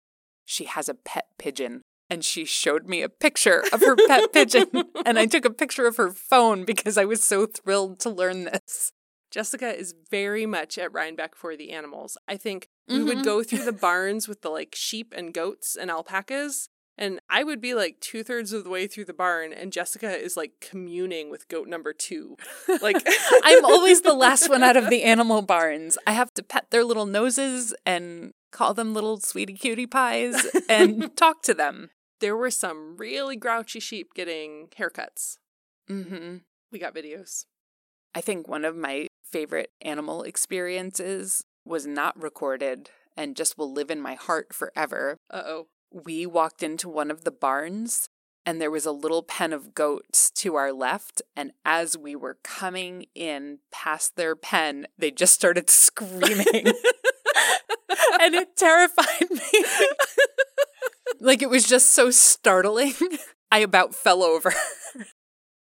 She 0.45 0.65
has 0.65 0.89
a 0.89 0.93
pet 0.93 1.27
pigeon. 1.38 1.82
And 2.10 2.23
she 2.25 2.43
showed 2.45 2.88
me 2.88 3.01
a 3.01 3.10
picture 3.10 3.63
of 3.71 3.79
her 3.82 3.95
pet 3.95 4.32
pigeon. 4.34 4.67
And 5.06 5.17
I 5.17 5.25
took 5.25 5.45
a 5.45 5.49
picture 5.49 5.88
of 5.88 5.95
her 5.97 6.12
phone 6.12 6.65
because 6.65 6.97
I 6.97 7.06
was 7.06 7.23
so 7.23 7.45
thrilled 7.45 7.99
to 8.01 8.10
learn 8.10 8.43
this. 8.43 8.91
Jessica 9.32 9.75
is 9.75 9.95
very 10.12 10.45
much 10.45 10.77
at 10.77 10.93
Rhinebeck 10.93 11.34
for 11.36 11.56
the 11.56 11.71
animals. 11.71 12.17
I 12.27 12.38
think 12.38 12.67
we 12.88 13.01
would 13.01 13.19
Mhm. 13.19 13.23
go 13.23 13.41
through 13.43 13.63
the 13.65 13.71
barns 13.71 14.27
with 14.27 14.41
the 14.41 14.49
like 14.49 14.75
sheep 14.75 15.13
and 15.15 15.34
goats 15.34 15.75
and 15.75 15.89
alpacas, 15.89 16.69
and 16.97 17.19
I 17.29 17.43
would 17.43 17.60
be 17.60 17.73
like 17.73 17.99
two 17.99 18.23
thirds 18.23 18.53
of 18.53 18.63
the 18.63 18.69
way 18.69 18.88
through 18.88 19.06
the 19.06 19.13
barn, 19.13 19.51
and 19.53 19.71
Jessica 19.73 20.15
is 20.15 20.38
like 20.38 20.53
communing 20.62 21.29
with 21.29 21.47
goat 21.47 21.67
number 21.67 21.93
two. 21.93 22.38
Like 22.82 23.01
I'm 23.43 23.63
always 23.65 24.01
the 24.01 24.13
last 24.25 24.49
one 24.49 24.63
out 24.63 24.75
of 24.77 24.89
the 24.89 25.03
animal 25.03 25.41
barns. 25.41 25.97
I 26.06 26.12
have 26.13 26.34
to 26.36 26.43
pet 26.43 26.67
their 26.69 26.84
little 26.84 27.06
noses 27.06 27.73
and 27.86 28.34
call 28.51 28.73
them 28.73 28.93
little 28.93 29.19
sweetie 29.19 29.53
cutie 29.53 29.88
pies 29.88 30.36
and 30.67 31.15
talk 31.17 31.41
to 31.43 31.53
them. 31.53 31.89
there 32.19 32.36
were 32.36 32.51
some 32.51 32.97
really 32.97 33.36
grouchy 33.36 33.79
sheep 33.79 34.13
getting 34.13 34.67
haircuts. 34.77 35.38
Mm-hmm. 35.89 36.38
We 36.71 36.79
got 36.79 36.95
videos. 36.95 37.45
I 38.15 38.21
think 38.21 38.47
one 38.47 38.65
of 38.65 38.75
my 38.75 39.08
favorite 39.23 39.71
animal 39.82 40.23
experiences 40.23 41.43
was 41.65 41.86
not 41.88 42.21
recorded 42.21 42.89
and 43.15 43.36
just 43.36 43.58
will 43.58 43.71
live 43.71 43.89
in 43.91 44.01
my 44.01 44.15
heart 44.15 44.53
forever. 44.53 45.17
Uh 45.29 45.43
oh. 45.45 45.67
We 45.93 46.25
walked 46.25 46.63
into 46.63 46.89
one 46.89 47.12
of 47.12 47.23
the 47.23 47.32
barns 47.32 48.10
and 48.45 48.60
there 48.60 48.71
was 48.71 48.86
a 48.86 48.91
little 48.91 49.23
pen 49.23 49.53
of 49.53 49.73
goats 49.73 50.29
to 50.32 50.56
our 50.56 50.73
left. 50.73 51.21
And 51.36 51.51
as 51.63 51.97
we 51.97 52.15
were 52.15 52.38
coming 52.43 53.06
in 53.15 53.60
past 53.71 54.15
their 54.15 54.36
pen, 54.36 54.88
they 54.97 55.12
just 55.12 55.34
started 55.34 55.69
screaming. 55.69 56.45
and 58.19 58.36
it 58.36 58.58
terrified 58.58 59.32
me. 59.32 59.65
like 61.21 61.41
it 61.41 61.49
was 61.49 61.67
just 61.67 61.91
so 61.91 62.12
startling. 62.12 62.93
I 63.51 63.60
about 63.60 63.95
fell 63.95 64.23
over. 64.23 64.53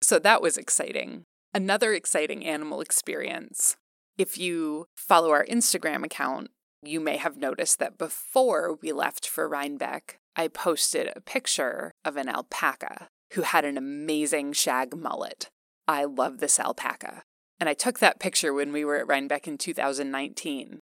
so 0.01 0.19
that 0.19 0.41
was 0.41 0.57
exciting. 0.57 1.23
Another 1.53 1.93
exciting 1.93 2.43
animal 2.43 2.81
experience. 2.81 3.77
If 4.17 4.37
you 4.37 4.87
follow 4.95 5.31
our 5.31 5.45
Instagram 5.45 6.03
account, 6.03 6.49
you 6.81 6.99
may 6.99 7.17
have 7.17 7.37
noticed 7.37 7.79
that 7.79 7.97
before 7.97 8.77
we 8.81 8.91
left 8.91 9.27
for 9.27 9.47
Rhinebeck, 9.47 10.19
I 10.35 10.47
posted 10.47 11.11
a 11.15 11.21
picture 11.21 11.93
of 12.03 12.17
an 12.17 12.27
alpaca 12.27 13.07
who 13.33 13.41
had 13.41 13.65
an 13.65 13.77
amazing 13.77 14.53
shag 14.53 14.95
mullet. 14.95 15.49
I 15.87 16.05
love 16.05 16.39
this 16.39 16.59
alpaca. 16.59 17.23
And 17.59 17.69
I 17.69 17.73
took 17.73 17.99
that 17.99 18.19
picture 18.19 18.53
when 18.53 18.71
we 18.71 18.83
were 18.83 18.97
at 18.97 19.07
Rhinebeck 19.07 19.47
in 19.47 19.57
2019. 19.57 20.79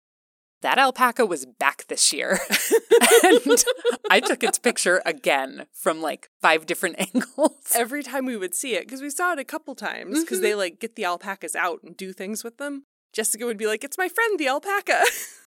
That 0.61 0.77
alpaca 0.77 1.25
was 1.25 1.45
back 1.45 1.87
this 1.87 2.13
year. 2.13 2.39
and 3.23 3.63
I 4.09 4.19
took 4.19 4.43
its 4.43 4.59
picture 4.59 5.01
again 5.05 5.65
from 5.73 6.01
like 6.01 6.29
five 6.41 6.65
different 6.65 6.97
angles. 7.15 7.73
Every 7.73 8.03
time 8.03 8.25
we 8.25 8.37
would 8.37 8.53
see 8.53 8.75
it, 8.75 8.85
because 8.85 9.01
we 9.01 9.09
saw 9.09 9.33
it 9.33 9.39
a 9.39 9.43
couple 9.43 9.75
times, 9.75 10.23
because 10.23 10.41
they 10.41 10.51
mm-hmm. 10.51 10.59
like 10.59 10.79
get 10.79 10.95
the 10.95 11.05
alpacas 11.05 11.55
out 11.55 11.79
and 11.83 11.97
do 11.97 12.13
things 12.13 12.43
with 12.43 12.57
them. 12.57 12.83
Jessica 13.11 13.45
would 13.45 13.57
be 13.57 13.67
like, 13.67 13.83
"It's 13.83 13.97
my 13.97 14.07
friend, 14.07 14.39
the 14.39 14.47
alpaca." 14.47 15.01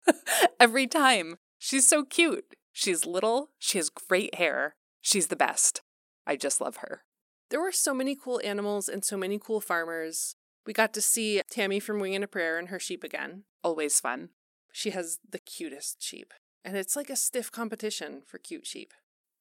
Every 0.59 0.87
time. 0.87 1.37
She's 1.59 1.87
so 1.87 2.03
cute. 2.03 2.55
She's 2.73 3.05
little. 3.05 3.49
She 3.59 3.77
has 3.77 3.89
great 3.89 4.35
hair. 4.35 4.75
She's 5.01 5.27
the 5.27 5.35
best. 5.35 5.81
I 6.25 6.35
just 6.35 6.61
love 6.61 6.77
her. 6.77 7.03
There 7.49 7.61
were 7.61 7.71
so 7.71 7.93
many 7.93 8.15
cool 8.15 8.39
animals 8.43 8.87
and 8.87 9.03
so 9.03 9.17
many 9.17 9.37
cool 9.37 9.59
farmers. 9.59 10.35
We 10.65 10.73
got 10.73 10.93
to 10.93 11.01
see 11.01 11.41
Tammy 11.49 11.79
from 11.79 11.99
Wing 11.99 12.15
and 12.15 12.23
a 12.23 12.27
Prayer 12.27 12.57
and 12.57 12.69
her 12.69 12.79
sheep 12.79 13.03
again. 13.03 13.43
Always 13.63 13.99
fun. 13.99 14.29
She 14.71 14.91
has 14.91 15.19
the 15.29 15.39
cutest 15.39 16.01
sheep. 16.01 16.33
And 16.63 16.77
it's 16.77 16.95
like 16.95 17.09
a 17.09 17.15
stiff 17.15 17.51
competition 17.51 18.21
for 18.25 18.37
cute 18.37 18.67
sheep. 18.67 18.93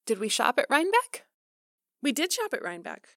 Did 0.05 0.19
we 0.19 0.27
shop 0.27 0.57
at 0.57 0.65
Rhinebeck? 0.69 1.25
We 2.01 2.11
did 2.11 2.33
shop 2.33 2.53
at 2.53 2.63
Rhinebeck. 2.63 3.09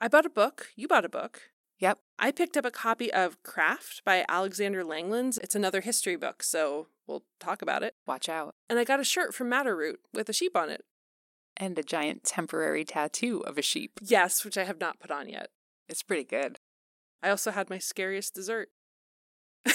I 0.00 0.08
bought 0.08 0.26
a 0.26 0.30
book. 0.30 0.68
You 0.76 0.86
bought 0.86 1.04
a 1.04 1.08
book. 1.08 1.51
Yep. 1.82 1.98
I 2.16 2.30
picked 2.30 2.56
up 2.56 2.64
a 2.64 2.70
copy 2.70 3.12
of 3.12 3.42
Craeft 3.42 4.04
by 4.04 4.24
Alexander 4.28 4.84
Langlands. 4.84 5.36
It's 5.42 5.56
another 5.56 5.80
history 5.80 6.14
book, 6.14 6.44
so 6.44 6.86
we'll 7.08 7.24
talk 7.40 7.60
about 7.60 7.82
it. 7.82 7.96
Watch 8.06 8.28
out. 8.28 8.54
And 8.70 8.78
I 8.78 8.84
got 8.84 9.00
a 9.00 9.04
shirt 9.04 9.34
from 9.34 9.48
Madder 9.48 9.74
Root 9.74 9.98
with 10.14 10.28
a 10.28 10.32
sheep 10.32 10.56
on 10.56 10.70
it. 10.70 10.84
And 11.56 11.76
a 11.76 11.82
giant 11.82 12.22
temporary 12.22 12.84
tattoo 12.84 13.40
of 13.40 13.58
a 13.58 13.62
sheep. 13.62 13.98
Yes, 14.00 14.44
which 14.44 14.56
I 14.56 14.62
have 14.62 14.78
not 14.78 15.00
put 15.00 15.10
on 15.10 15.28
yet. 15.28 15.48
It's 15.88 16.04
pretty 16.04 16.22
good. 16.22 16.60
I 17.20 17.30
also 17.30 17.50
had 17.50 17.68
my 17.68 17.78
scariest 17.78 18.32
dessert. 18.32 18.68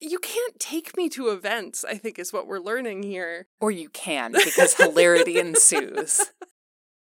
you 0.00 0.18
can't 0.18 0.58
take 0.58 0.96
me 0.96 1.08
to 1.10 1.28
events, 1.28 1.84
I 1.84 1.98
think 1.98 2.18
is 2.18 2.32
what 2.32 2.48
we're 2.48 2.58
learning 2.58 3.04
here. 3.04 3.46
Or 3.60 3.70
you 3.70 3.90
can 3.90 4.32
because 4.32 4.74
hilarity 4.74 5.38
ensues. 5.38 6.20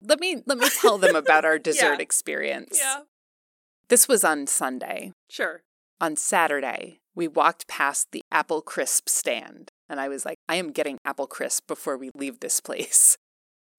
Let 0.06 0.20
me 0.20 0.42
let 0.46 0.58
me 0.58 0.68
tell 0.80 0.98
them 0.98 1.16
about 1.16 1.44
our 1.44 1.58
dessert 1.68 1.96
Yeah. 1.96 2.02
experience. 2.02 2.78
Yeah. 2.80 3.00
This 3.88 4.08
was 4.08 4.24
on 4.24 4.46
Sunday. 4.46 5.12
Sure. 5.30 5.62
On 6.00 6.16
Saturday, 6.16 6.98
we 7.14 7.26
walked 7.28 7.66
past 7.68 8.08
the 8.12 8.22
apple 8.30 8.60
crisp 8.60 9.08
stand, 9.08 9.70
and 9.88 9.98
I 10.00 10.08
was 10.08 10.24
like, 10.24 10.36
I 10.48 10.56
am 10.56 10.70
getting 10.72 10.98
apple 11.04 11.26
crisp 11.26 11.66
before 11.66 11.96
we 11.96 12.10
leave 12.14 12.40
this 12.40 12.60
place. 12.60 13.16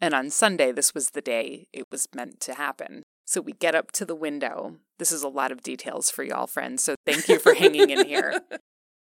And 0.02 0.13
on 0.13 0.30
Sunday, 0.30 0.72
this 0.72 0.94
was 0.94 1.12
the 1.12 1.22
day 1.22 1.68
it 1.74 1.86
was 1.92 2.08
meant 2.16 2.40
to 2.42 2.54
happen. 2.56 3.04
So 3.26 3.42
we 3.42 3.54
get 3.54 3.76
up 3.76 3.92
to 3.94 4.06
the 4.06 4.16
window. 4.16 4.78
This 5.00 5.12
is 5.12 5.24
a 5.24 5.28
lot 5.28 5.52
of 5.52 5.62
details 5.62 6.10
for 6.10 6.24
y'all, 6.24 6.48
friends, 6.48 6.84
so 6.84 6.96
thank 7.06 7.28
you 7.28 7.40
for 7.40 7.54
hanging 7.54 7.90
in 7.90 8.06
here. 8.06 8.42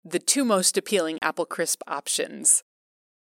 The 0.07 0.19
two 0.19 0.45
most 0.45 0.77
appealing 0.77 1.17
apple 1.23 1.47
crisp 1.47 1.81
options 1.87 2.61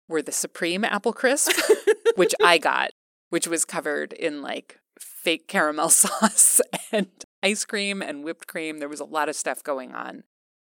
were 0.09 0.21
the 0.21 0.33
Supreme 0.33 0.83
apple 0.83 1.13
crisp, 1.13 1.53
which 2.17 2.35
I 2.43 2.57
got, 2.57 2.89
which 3.33 3.47
was 3.47 3.65
covered 3.65 4.13
in 4.13 4.43
like 4.43 4.77
fake 4.99 5.47
caramel 5.47 5.89
sauce 6.03 6.61
and 6.91 7.07
ice 7.41 7.65
cream 7.65 7.99
and 7.99 8.23
whipped 8.23 8.45
cream. 8.45 8.77
There 8.77 8.87
was 8.87 8.99
a 8.99 9.05
lot 9.05 9.27
of 9.27 9.35
stuff 9.35 9.63
going 9.63 9.91
on. 9.91 10.23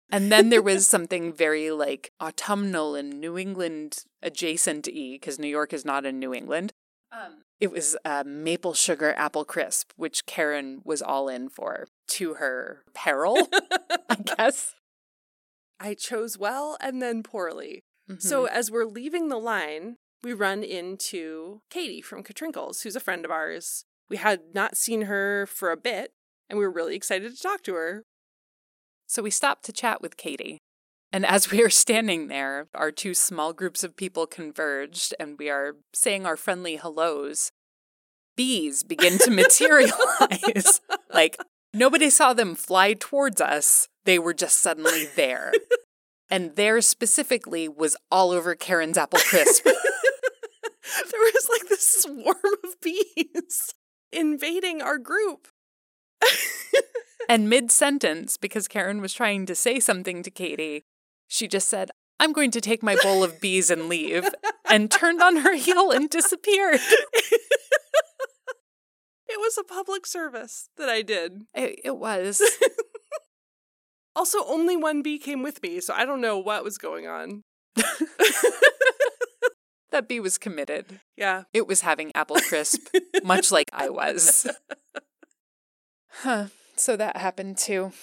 And 0.10 0.32
then 0.32 0.48
there 0.48 0.62
was 0.62 0.88
something 0.96 1.34
very 1.34 1.72
like 1.72 2.14
autumnal 2.22 2.96
and 2.96 3.20
New 3.20 3.38
England 3.38 4.06
adjacent 4.22 4.88
y, 4.88 5.10
because 5.20 5.38
New 5.38 5.50
York 5.50 5.74
is 5.74 5.84
not 5.84 6.06
in 6.06 6.20
New 6.20 6.34
England. 6.34 6.72
Um, 7.12 7.44
it 7.60 7.70
was 7.70 7.98
a 8.06 8.24
maple 8.24 8.74
sugar 8.74 9.14
apple 9.18 9.44
crisp, 9.44 9.92
which 9.98 10.26
Karen 10.26 10.80
was 10.86 11.02
all 11.02 11.28
in 11.28 11.50
for 11.50 11.90
to 12.12 12.36
her 12.36 12.84
peril, 12.94 13.50
I 14.10 14.16
guess. 14.38 14.74
I 15.82 15.96
chose 15.96 16.38
well 16.38 16.78
and 16.80 17.02
then 17.02 17.24
poorly. 17.24 17.84
Mm-hmm. 18.10 18.26
So 18.26 18.46
as 18.46 18.72
we're 18.72 18.86
leaving 18.86 19.28
the 19.28 19.38
line, 19.38 19.98
we 20.24 20.34
run 20.34 20.64
into 20.64 21.62
Katie 21.70 22.02
from 22.02 22.24
Katrinkles, 22.24 22.82
who's 22.82 22.96
a 22.96 23.02
friend 23.02 23.26
of 23.26 23.32
ours. 23.32 23.86
We 24.10 24.18
had 24.18 24.42
not 24.54 24.78
seen 24.78 25.04
her 25.04 25.46
for 25.46 25.72
a 25.72 25.78
bit, 25.78 26.14
and 26.50 26.58
we 26.58 26.66
were 26.66 26.72
really 26.72 26.96
excited 26.96 27.36
to 27.36 27.42
talk 27.42 27.64
to 27.64 27.76
her. 27.76 28.04
So 29.08 29.22
we 29.22 29.32
stopped 29.32 29.66
to 29.66 29.74
chat 29.74 30.02
with 30.02 30.18
Katie. 30.18 30.60
And 31.12 31.26
as 31.26 31.50
we 31.52 31.62
are 31.62 31.70
standing 31.70 32.28
there, 32.28 32.68
our 32.74 32.92
two 32.92 33.14
small 33.14 33.54
groups 33.54 33.84
of 33.84 33.96
people 33.96 34.26
converged 34.26 35.14
and 35.20 35.38
we 35.38 35.50
are 35.50 35.76
saying 35.94 36.26
our 36.26 36.38
friendly 36.38 36.78
hellos. 36.78 37.52
Bees 38.36 38.84
begin 38.84 39.20
to 39.20 39.32
materialize. 39.32 40.82
like 41.14 41.38
nobody 41.74 42.10
saw 42.10 42.34
them 42.34 42.56
fly 42.56 42.94
towards 42.94 43.40
us, 43.40 43.88
they 44.06 44.18
were 44.18 44.34
just 44.34 44.60
suddenly 44.60 45.08
there. 45.16 45.52
And 46.30 46.56
theirs 46.56 46.88
specifically 46.88 47.68
was 47.68 47.96
all 48.10 48.32
over 48.32 48.56
Karen's 48.56 48.98
apple 48.98 49.20
crisp. 49.20 49.68
there 51.12 51.20
was 51.20 51.50
like 51.50 51.70
this 51.70 52.02
swarm 52.02 52.38
of 52.64 52.80
bees 52.82 53.74
invading 54.12 54.82
our 54.82 54.98
group. 54.98 55.48
and 57.30 57.50
mid 57.50 57.72
sentence, 57.72 58.38
because 58.38 58.68
Karen 58.68 59.02
was 59.02 59.14
trying 59.14 59.46
to 59.46 59.56
say 59.56 59.80
something 59.80 60.24
to 60.24 60.32
Katie, 60.32 60.84
she 61.28 61.48
just 61.48 61.68
said, 61.68 61.92
I'm 62.20 62.32
going 62.32 62.52
to 62.52 62.62
take 62.62 62.84
my 62.84 62.96
bowl 63.02 63.24
of 63.24 63.42
bees 63.42 63.70
and 63.70 63.90
leave, 63.90 64.28
and 64.70 64.90
turned 64.90 65.22
on 65.22 65.38
her 65.38 65.56
heel 65.56 65.92
and 65.92 66.10
disappeared. 66.10 66.80
It 69.34 69.40
was 69.40 69.58
a 69.58 69.64
public 69.64 70.06
service 70.06 70.70
that 70.78 70.90
I 70.90 71.02
did. 71.02 71.42
It, 71.56 71.80
it 71.84 71.98
was. 71.98 72.42
Also, 74.16 74.46
only 74.46 74.78
one 74.78 75.02
bee 75.02 75.18
came 75.18 75.42
with 75.42 75.64
me, 75.64 75.80
so 75.80 75.92
I 75.92 76.06
don't 76.06 76.22
know 76.22 76.38
what 76.38 76.64
was 76.64 76.78
going 76.78 77.08
on. 77.08 77.44
That 79.94 80.10
bee 80.10 80.20
was 80.20 80.38
committed. 80.38 81.00
Yeah. 81.16 81.44
It 81.54 81.68
was 81.68 81.82
having 81.82 82.12
apple 82.14 82.38
crisp, 82.50 82.88
much 83.24 83.52
like 83.52 83.70
I 83.72 83.90
was. 83.90 84.46
Huh. 86.10 86.48
So 86.76 86.98
that 86.98 87.18
happened 87.18 87.58
too. 87.58 87.94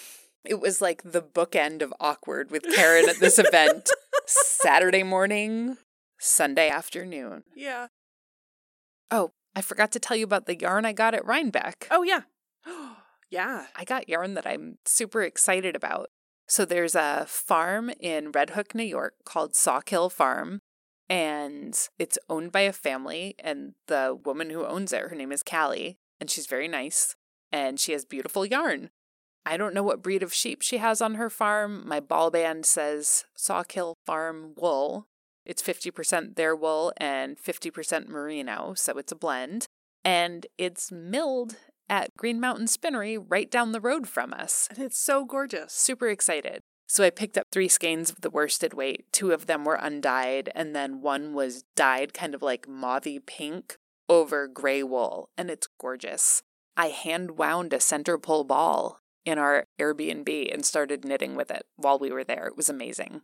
It 0.43 0.59
was 0.59 0.81
like 0.81 1.03
the 1.03 1.21
bookend 1.21 1.83
of 1.83 1.93
awkward 1.99 2.49
with 2.49 2.63
Karen 2.75 3.07
at 3.07 3.19
this 3.19 3.37
event. 3.37 3.89
Saturday 4.25 5.03
morning, 5.03 5.77
Sunday 6.19 6.69
afternoon. 6.69 7.43
Yeah. 7.55 7.87
Oh, 9.11 9.31
I 9.55 9.61
forgot 9.61 9.91
to 9.91 9.99
tell 9.99 10.17
you 10.17 10.23
about 10.23 10.45
the 10.45 10.59
yarn 10.59 10.85
I 10.85 10.93
got 10.93 11.13
at 11.13 11.25
Rhinebeck. 11.25 11.87
Oh, 11.91 12.03
yeah. 12.03 12.21
yeah. 13.29 13.67
I 13.75 13.83
got 13.83 14.09
yarn 14.09 14.33
that 14.33 14.47
I'm 14.47 14.77
super 14.85 15.21
excited 15.21 15.75
about. 15.75 16.09
So 16.47 16.65
there's 16.65 16.95
a 16.95 17.25
farm 17.27 17.91
in 17.99 18.31
Red 18.31 18.51
Hook, 18.51 18.73
New 18.73 18.83
York 18.83 19.13
called 19.25 19.55
Sawkill 19.55 20.09
Farm, 20.11 20.61
and 21.09 21.77
it's 21.99 22.17
owned 22.29 22.51
by 22.51 22.61
a 22.61 22.73
family. 22.73 23.35
And 23.39 23.73
the 23.87 24.17
woman 24.23 24.49
who 24.49 24.65
owns 24.65 24.93
it, 24.93 25.03
her 25.03 25.15
name 25.15 25.31
is 25.31 25.43
Callie, 25.43 25.97
and 26.19 26.29
she's 26.29 26.47
very 26.47 26.67
nice, 26.67 27.15
and 27.51 27.79
she 27.79 27.91
has 27.91 28.05
beautiful 28.05 28.45
yarn. 28.45 28.89
I 29.45 29.57
don't 29.57 29.73
know 29.73 29.83
what 29.83 30.03
breed 30.03 30.21
of 30.23 30.33
sheep 30.33 30.61
she 30.61 30.77
has 30.77 31.01
on 31.01 31.15
her 31.15 31.29
farm. 31.29 31.83
My 31.87 31.99
ball 31.99 32.29
band 32.29 32.65
says 32.65 33.25
Sawkill 33.35 33.95
Farm 34.05 34.53
wool. 34.55 35.07
It's 35.45 35.63
50% 35.63 36.35
their 36.35 36.55
wool 36.55 36.93
and 36.97 37.37
50% 37.37 38.07
merino, 38.07 38.73
so 38.75 38.97
it's 38.97 39.11
a 39.11 39.15
blend. 39.15 39.65
And 40.03 40.45
it's 40.57 40.91
milled 40.91 41.55
at 41.89 42.15
Green 42.15 42.39
Mountain 42.39 42.67
Spinnery 42.67 43.17
right 43.17 43.49
down 43.49 43.71
the 43.71 43.81
road 43.81 44.07
from 44.07 44.33
us. 44.33 44.67
And 44.69 44.79
it's 44.79 44.99
so 44.99 45.25
gorgeous. 45.25 45.73
Super 45.73 46.07
excited. 46.07 46.61
So 46.91 47.05
I 47.05 47.09
picked 47.09 47.37
up 47.37 47.47
three 47.53 47.69
skeins 47.69 48.09
of 48.09 48.19
the 48.19 48.29
worsted 48.29 48.73
weight. 48.73 49.05
Two 49.13 49.31
of 49.31 49.45
them 49.45 49.63
were 49.63 49.79
undyed, 49.81 50.51
and 50.53 50.75
then 50.75 50.99
one 50.99 51.33
was 51.33 51.63
dyed 51.73 52.13
kind 52.13 52.35
of 52.35 52.41
like 52.41 52.67
mauvey 52.67 53.25
pink 53.25 53.77
over 54.09 54.45
gray 54.45 54.83
wool, 54.83 55.29
and 55.37 55.49
it's 55.49 55.69
gorgeous. 55.79 56.43
I 56.75 56.87
hand 56.87 57.37
wound 57.37 57.71
a 57.71 57.79
center 57.79 58.17
pull 58.17 58.43
ball 58.43 58.99
in 59.23 59.37
our 59.37 59.67
Airbnb 59.79 60.53
and 60.53 60.65
started 60.65 61.05
knitting 61.05 61.33
with 61.33 61.49
it 61.49 61.65
while 61.77 61.97
we 61.97 62.11
were 62.11 62.25
there. 62.25 62.45
It 62.45 62.57
was 62.57 62.67
amazing. 62.67 63.21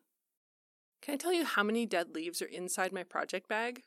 Can 1.01 1.15
I 1.15 1.17
tell 1.17 1.33
you 1.33 1.43
how 1.43 1.63
many 1.63 1.85
dead 1.85 2.15
leaves 2.15 2.41
are 2.41 2.45
inside 2.45 2.93
my 2.93 3.03
project 3.03 3.49
bag? 3.49 3.81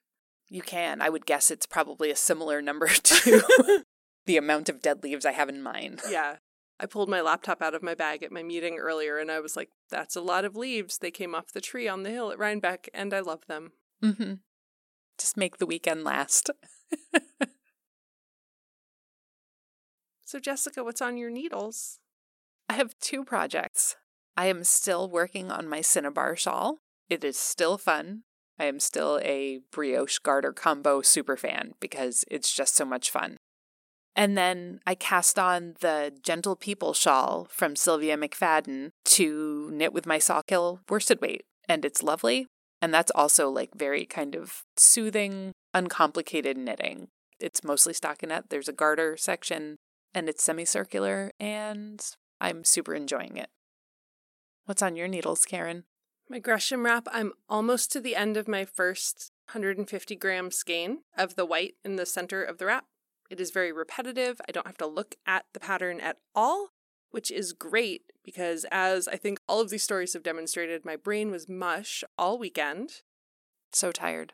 You 0.51 0.61
can. 0.61 1.01
I 1.01 1.09
would 1.09 1.25
guess 1.25 1.51
it's 1.51 1.65
probably 1.65 2.11
a 2.11 2.17
similar 2.17 2.61
number 2.61 2.89
to 2.89 3.85
the 4.27 4.37
amount 4.37 4.69
of 4.69 4.83
dead 4.83 5.03
leaves 5.03 5.25
I 5.25 5.33
have 5.33 5.49
in 5.49 5.63
mine. 5.63 6.01
Yeah. 6.11 6.37
I 6.81 6.87
pulled 6.87 7.09
my 7.09 7.21
laptop 7.21 7.61
out 7.63 7.75
of 7.75 7.83
my 7.83 7.95
bag 7.95 8.23
at 8.23 8.33
my 8.33 8.43
meeting 8.43 8.79
earlier 8.79 9.19
and 9.19 9.31
I 9.31 9.41
was 9.41 9.57
like, 9.57 9.71
that's 9.91 10.17
a 10.17 10.21
lot 10.23 10.45
of 10.45 10.57
leaves. 10.57 10.99
They 10.99 11.11
came 11.11 11.35
off 11.35 11.53
the 11.53 11.61
tree 11.61 11.87
on 11.87 12.03
the 12.03 12.11
hill 12.11 12.33
at 12.33 12.39
Rhinebeck 12.39 12.89
and 12.95 13.13
I 13.13 13.21
love 13.21 13.47
them. 13.47 13.73
Mm-hmm. 14.03 14.35
Just 15.19 15.37
make 15.37 15.59
the 15.59 15.67
weekend 15.67 16.05
last. 16.05 16.51
So, 20.31 20.39
Jessica, 20.39 20.85
what's 20.85 21.03
on 21.03 21.17
your 21.17 21.29
needles? 21.29 21.99
I 22.69 22.75
have 22.75 22.95
two 23.01 23.25
projects. 23.25 23.97
I 24.37 24.47
am 24.47 24.63
still 24.63 25.11
working 25.11 25.51
on 25.51 25.69
my 25.69 25.81
Cinnabar 25.81 26.37
shawl. 26.37 26.79
It 27.09 27.25
is 27.25 27.37
still 27.37 27.77
fun. 27.79 28.23
I 28.57 28.67
am 28.67 28.79
still 28.79 29.19
a 29.25 29.59
brioche 29.73 30.21
garter 30.21 30.53
combo 30.53 31.03
super 31.03 31.37
fan 31.37 31.73
because 31.81 32.25
it's 32.31 32.55
just 32.55 32.77
so 32.77 32.85
much 32.85 33.11
fun. 33.11 33.39
And 34.17 34.37
then 34.37 34.81
I 34.87 34.95
cast 34.95 35.39
on 35.39 35.75
the 35.81 36.13
Gentle 36.23 36.57
People 36.57 36.93
shawl 36.93 37.47
from 37.51 37.77
Sylvia 37.77 38.17
McFadden 38.17 38.91
to 39.07 39.71
knit 39.73 39.93
with 39.93 40.07
my 40.07 40.19
Sawkill 40.19 40.81
worsted 40.89 41.21
weight. 41.21 41.45
And 41.69 41.85
it's 41.85 42.03
lovely. 42.03 42.47
And 42.83 42.93
that's 42.93 43.13
also 43.15 43.49
like 43.49 43.71
very 43.75 44.05
kind 44.05 44.35
of 44.35 44.63
soothing, 44.77 45.53
uncomplicated 45.75 46.57
knitting. 46.57 47.09
It's 47.39 47.65
mostly 47.65 47.93
stockinette. 47.93 48.45
There's 48.51 48.69
a 48.69 48.73
garter 48.73 49.17
section 49.17 49.77
and 50.15 50.29
it's 50.29 50.43
semicircular 50.43 51.33
and 51.39 52.05
I'm 52.41 52.65
super 52.65 52.95
enjoying 52.95 53.37
it. 53.37 53.49
What's 54.65 54.83
on 54.83 54.97
your 54.97 55.09
needles, 55.09 55.45
Karen? 55.45 55.85
My 56.29 56.39
Gresham 56.39 56.85
wrap, 56.85 57.09
I'm 57.13 57.33
almost 57.49 57.91
to 57.93 58.01
the 58.01 58.15
end 58.15 58.37
of 58.37 58.47
my 58.47 58.65
first 58.65 59.33
150 59.53 60.15
gram 60.17 60.51
skein 60.51 60.99
of 61.19 61.35
the 61.35 61.45
white 61.45 61.75
in 61.85 61.97
the 61.97 62.07
center 62.07 62.43
of 62.43 62.59
the 62.59 62.67
wrap. 62.67 62.85
It 63.31 63.41
is 63.41 63.53
very 63.53 63.73
repetitive. 63.73 64.41
I 64.49 64.53
don't 64.53 64.67
have 64.67 64.79
to 64.79 64.87
look 64.87 65.15
at 65.25 65.47
the 65.55 65.61
pattern 65.61 66.01
at 66.01 66.19
all, 66.35 66.71
which 67.11 67.31
is 67.31 67.53
great 67.53 68.03
because, 68.25 68.67
as 68.71 69.07
I 69.07 69.17
think 69.17 69.41
all 69.49 69.61
of 69.61 69.71
these 69.71 69.85
stories 69.85 70.13
have 70.13 70.25
demonstrated, 70.25 70.85
my 70.85 70.97
brain 70.97 71.31
was 71.31 71.49
mush 71.49 72.03
all 72.19 72.39
weekend. 72.39 73.03
So 73.73 73.93
tired. 73.93 74.33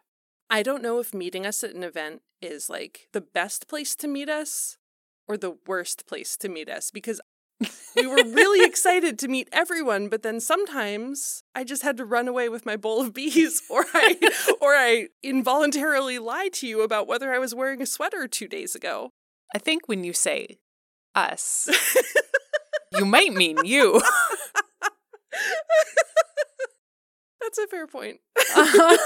I 0.48 0.62
don't 0.62 0.82
know 0.82 0.98
if 0.98 1.12
meeting 1.12 1.44
us 1.44 1.62
at 1.62 1.74
an 1.74 1.84
event 1.84 2.22
is 2.40 2.70
like 2.70 3.08
the 3.12 3.20
best 3.20 3.68
place 3.68 3.94
to 3.96 4.08
meet 4.08 4.30
us 4.30 4.78
or 5.28 5.36
the 5.36 5.58
worst 5.66 6.06
place 6.06 6.36
to 6.38 6.48
meet 6.48 6.68
us 6.68 6.90
because 6.90 7.20
we 7.96 8.06
were 8.06 8.16
really 8.16 8.64
excited 8.68 9.18
to 9.20 9.28
meet 9.28 9.48
everyone, 9.52 10.08
but 10.08 10.22
then 10.22 10.40
sometimes 10.40 11.42
I 11.54 11.64
just 11.64 11.82
had 11.82 11.96
to 11.98 12.04
run 12.04 12.28
away 12.28 12.48
with 12.48 12.66
my 12.66 12.76
bowl 12.76 13.00
of 13.00 13.14
bees 13.14 13.62
or 13.70 13.84
I 13.94 14.18
or 14.60 14.74
I 14.74 15.08
involuntarily 15.22 16.18
lied 16.18 16.52
to 16.54 16.66
you 16.66 16.82
about 16.82 17.06
whether 17.06 17.32
I 17.32 17.38
was 17.38 17.54
wearing 17.54 17.80
a 17.82 17.86
sweater 17.86 18.28
2 18.28 18.48
days 18.48 18.74
ago. 18.74 19.12
I 19.54 19.58
think 19.58 19.88
when 19.88 20.04
you 20.04 20.12
say 20.12 20.58
us, 21.14 21.68
you 22.92 23.04
might 23.04 23.32
mean 23.32 23.58
you. 23.64 24.02
That's 27.40 27.58
a 27.58 27.66
fair 27.68 27.86
point. 27.86 28.18
Uh-huh. 28.38 28.96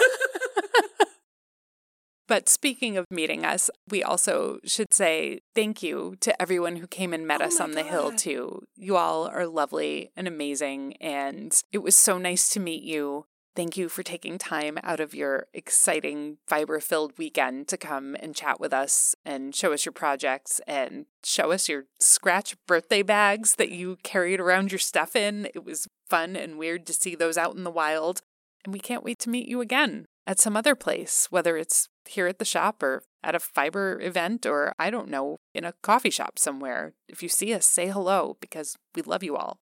But 2.30 2.48
speaking 2.48 2.96
of 2.96 3.06
meeting 3.10 3.44
us, 3.44 3.70
we 3.88 4.04
also 4.04 4.60
should 4.64 4.94
say 4.94 5.40
thank 5.52 5.82
you 5.82 6.14
to 6.20 6.40
everyone 6.40 6.76
who 6.76 6.86
came 6.86 7.12
and 7.12 7.26
met 7.26 7.42
Oh 7.42 7.46
us 7.46 7.58
on 7.58 7.72
the 7.72 7.82
hill, 7.82 8.12
too. 8.12 8.62
You 8.76 8.96
all 8.96 9.26
are 9.26 9.48
lovely 9.48 10.12
and 10.14 10.28
amazing, 10.28 10.96
and 10.98 11.60
it 11.72 11.78
was 11.78 11.96
so 11.96 12.18
nice 12.18 12.48
to 12.50 12.60
meet 12.60 12.84
you. 12.84 13.24
Thank 13.56 13.76
you 13.76 13.88
for 13.88 14.04
taking 14.04 14.38
time 14.38 14.78
out 14.84 15.00
of 15.00 15.12
your 15.12 15.48
exciting, 15.52 16.36
fiber 16.46 16.78
filled 16.78 17.18
weekend 17.18 17.66
to 17.66 17.76
come 17.76 18.14
and 18.20 18.32
chat 18.32 18.60
with 18.60 18.72
us 18.72 19.16
and 19.24 19.52
show 19.52 19.72
us 19.72 19.84
your 19.84 19.92
projects 19.92 20.60
and 20.68 21.06
show 21.24 21.50
us 21.50 21.68
your 21.68 21.86
scratch 21.98 22.54
birthday 22.68 23.02
bags 23.02 23.56
that 23.56 23.72
you 23.72 23.98
carried 24.04 24.38
around 24.38 24.70
your 24.70 24.78
stuff 24.78 25.16
in. 25.16 25.48
It 25.52 25.64
was 25.64 25.88
fun 26.08 26.36
and 26.36 26.58
weird 26.58 26.86
to 26.86 26.92
see 26.92 27.16
those 27.16 27.36
out 27.36 27.56
in 27.56 27.64
the 27.64 27.72
wild. 27.72 28.22
And 28.64 28.72
we 28.72 28.78
can't 28.78 29.02
wait 29.02 29.18
to 29.20 29.30
meet 29.30 29.48
you 29.48 29.60
again 29.60 30.06
at 30.26 30.38
some 30.38 30.56
other 30.56 30.76
place, 30.76 31.26
whether 31.30 31.56
it's 31.56 31.88
here 32.10 32.26
at 32.26 32.38
the 32.38 32.44
shop 32.44 32.82
or 32.82 33.02
at 33.22 33.34
a 33.34 33.40
fiber 33.40 34.00
event 34.00 34.46
or 34.46 34.74
I 34.78 34.90
don't 34.90 35.08
know, 35.08 35.38
in 35.54 35.64
a 35.64 35.74
coffee 35.82 36.10
shop 36.10 36.38
somewhere. 36.38 36.94
If 37.08 37.22
you 37.22 37.28
see 37.28 37.54
us, 37.54 37.66
say 37.66 37.88
hello 37.88 38.36
because 38.40 38.76
we 38.94 39.02
love 39.02 39.22
you 39.22 39.36
all. 39.36 39.58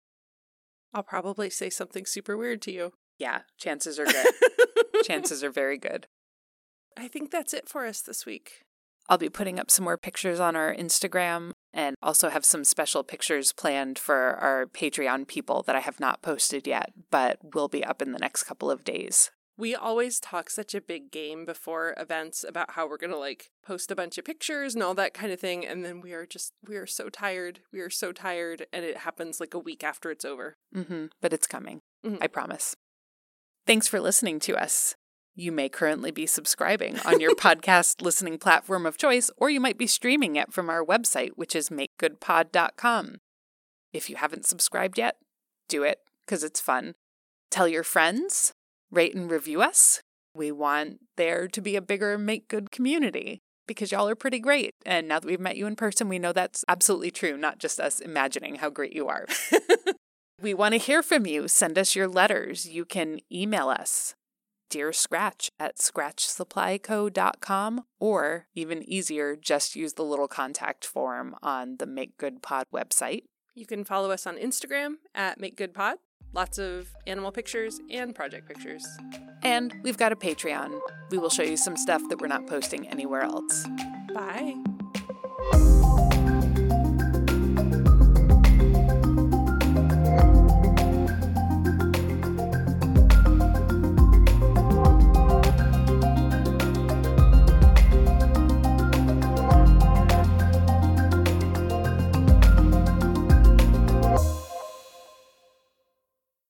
I'll 0.94 1.02
probably 1.02 1.50
say 1.50 1.70
something 1.70 2.06
super 2.06 2.36
weird 2.36 2.62
to 2.62 2.72
you. 2.72 2.92
Yeah, 3.18 3.40
chances 3.58 3.98
are 3.98 4.06
good. 4.06 4.26
chances 5.04 5.44
are 5.44 5.50
very 5.50 5.76
good. 5.78 6.06
I 6.96 7.08
think 7.08 7.30
that's 7.30 7.52
it 7.54 7.68
for 7.68 7.86
us 7.86 8.00
this 8.00 8.24
week. 8.24 8.62
I'll 9.08 9.18
be 9.18 9.30
putting 9.30 9.58
up 9.58 9.70
some 9.70 9.84
more 9.84 9.96
pictures 9.96 10.38
on 10.38 10.54
our 10.54 10.74
Instagram 10.74 11.52
and 11.72 11.96
also 12.02 12.28
have 12.28 12.44
some 12.44 12.64
special 12.64 13.02
pictures 13.02 13.52
planned 13.52 13.98
for 13.98 14.34
our 14.36 14.66
Patreon 14.66 15.26
people 15.26 15.62
that 15.62 15.76
I 15.76 15.80
have 15.80 15.98
not 15.98 16.20
posted 16.20 16.66
yet, 16.66 16.92
but 17.10 17.38
will 17.54 17.68
be 17.68 17.84
up 17.84 18.02
in 18.02 18.12
the 18.12 18.18
next 18.18 18.42
couple 18.44 18.70
of 18.70 18.84
days. 18.84 19.30
We 19.58 19.74
always 19.74 20.20
talk 20.20 20.48
such 20.50 20.72
a 20.74 20.80
big 20.80 21.10
game 21.10 21.44
before 21.44 21.92
events 21.98 22.44
about 22.48 22.70
how 22.70 22.88
we're 22.88 22.96
going 22.96 23.10
to 23.10 23.18
like 23.18 23.50
post 23.66 23.90
a 23.90 23.96
bunch 23.96 24.16
of 24.16 24.24
pictures 24.24 24.74
and 24.74 24.84
all 24.84 24.94
that 24.94 25.12
kind 25.14 25.32
of 25.32 25.40
thing. 25.40 25.66
And 25.66 25.84
then 25.84 26.00
we 26.00 26.12
are 26.12 26.24
just, 26.24 26.52
we 26.66 26.76
are 26.76 26.86
so 26.86 27.08
tired. 27.08 27.58
We 27.72 27.80
are 27.80 27.90
so 27.90 28.12
tired. 28.12 28.66
And 28.72 28.84
it 28.84 28.98
happens 28.98 29.40
like 29.40 29.54
a 29.54 29.58
week 29.58 29.82
after 29.82 30.10
it's 30.12 30.24
over. 30.24 30.56
hmm 30.72 31.06
but 31.20 31.32
it's 31.32 31.48
coming. 31.48 31.80
Mhm. 32.06 32.18
I 32.20 32.28
promise. 32.28 32.76
Thanks 33.66 33.88
for 33.88 34.00
listening 34.00 34.38
to 34.40 34.56
us. 34.56 34.94
You 35.34 35.50
may 35.52 35.68
currently 35.68 36.10
be 36.12 36.26
subscribing 36.26 36.98
on 37.00 37.20
your 37.20 37.34
podcast 37.46 38.00
listening 38.00 38.38
platform 38.38 38.86
of 38.86 38.96
choice, 38.96 39.28
or 39.36 39.50
you 39.50 39.60
might 39.60 39.76
be 39.76 39.86
streaming 39.88 40.36
it 40.36 40.52
from 40.52 40.70
our 40.70 40.84
website, 40.84 41.30
which 41.36 41.54
is 41.56 41.68
makegoodpod.com. 41.68 43.16
If 43.92 44.08
you 44.10 44.16
haven't 44.16 44.46
subscribed 44.46 44.98
yet, 44.98 45.16
do 45.68 45.82
it 45.82 45.98
because 46.24 46.44
it's 46.44 46.60
fun. 46.60 46.94
Tell 47.50 47.66
your 47.68 47.82
friends, 47.84 48.52
rate 48.90 49.14
and 49.14 49.30
review 49.30 49.62
us. 49.62 50.02
We 50.34 50.50
want 50.52 50.98
there 51.16 51.48
to 51.48 51.60
be 51.60 51.76
a 51.76 51.82
bigger 51.82 52.16
Make 52.18 52.48
Good 52.48 52.70
community 52.70 53.42
because 53.66 53.92
y'all 53.92 54.08
are 54.08 54.16
pretty 54.16 54.40
great. 54.40 54.72
And 54.84 55.06
now 55.06 55.20
that 55.20 55.26
we've 55.26 55.38
met 55.38 55.56
you 55.56 55.66
in 55.66 55.76
person, 55.76 56.08
we 56.08 56.18
know 56.18 56.32
that's 56.32 56.64
absolutely 56.66 57.12
true, 57.12 57.36
not 57.36 57.58
just 57.58 57.78
us 57.78 58.00
imagining 58.00 58.56
how 58.56 58.70
great 58.70 58.94
you 58.94 59.06
are. 59.06 59.26
we 60.42 60.54
want 60.54 60.72
to 60.72 60.78
hear 60.78 61.00
from 61.02 61.26
you. 61.26 61.46
Send 61.46 61.78
us 61.78 61.94
your 61.94 62.08
letters. 62.08 62.68
You 62.68 62.84
can 62.84 63.20
email 63.30 63.68
us, 63.68 64.16
Dear 64.70 64.92
Scratch 64.92 65.50
at 65.60 65.78
scratchsupplyco.com, 65.78 67.84
or 68.00 68.46
even 68.54 68.90
easier, 68.90 69.36
just 69.36 69.76
use 69.76 69.92
the 69.94 70.04
little 70.04 70.28
contact 70.28 70.84
form 70.84 71.36
on 71.42 71.76
the 71.78 71.86
Make 71.86 72.18
Good 72.18 72.42
Pod 72.42 72.66
website. 72.74 73.22
You 73.54 73.66
can 73.66 73.84
follow 73.84 74.10
us 74.10 74.26
on 74.26 74.36
Instagram 74.36 74.96
at 75.14 75.40
Make 75.40 75.56
Good 75.56 75.72
Pod. 75.74 75.98
Lots 76.32 76.58
of 76.58 76.88
animal 77.06 77.32
pictures 77.32 77.80
and 77.90 78.14
project 78.14 78.46
pictures. 78.46 78.86
And 79.42 79.74
we've 79.82 79.96
got 79.96 80.12
a 80.12 80.16
Patreon. 80.16 80.78
We 81.10 81.18
will 81.18 81.30
show 81.30 81.42
you 81.42 81.56
some 81.56 81.76
stuff 81.76 82.02
that 82.10 82.20
we're 82.20 82.28
not 82.28 82.46
posting 82.46 82.86
anywhere 82.88 83.22
else. 83.22 83.66
Bye. 84.14 84.54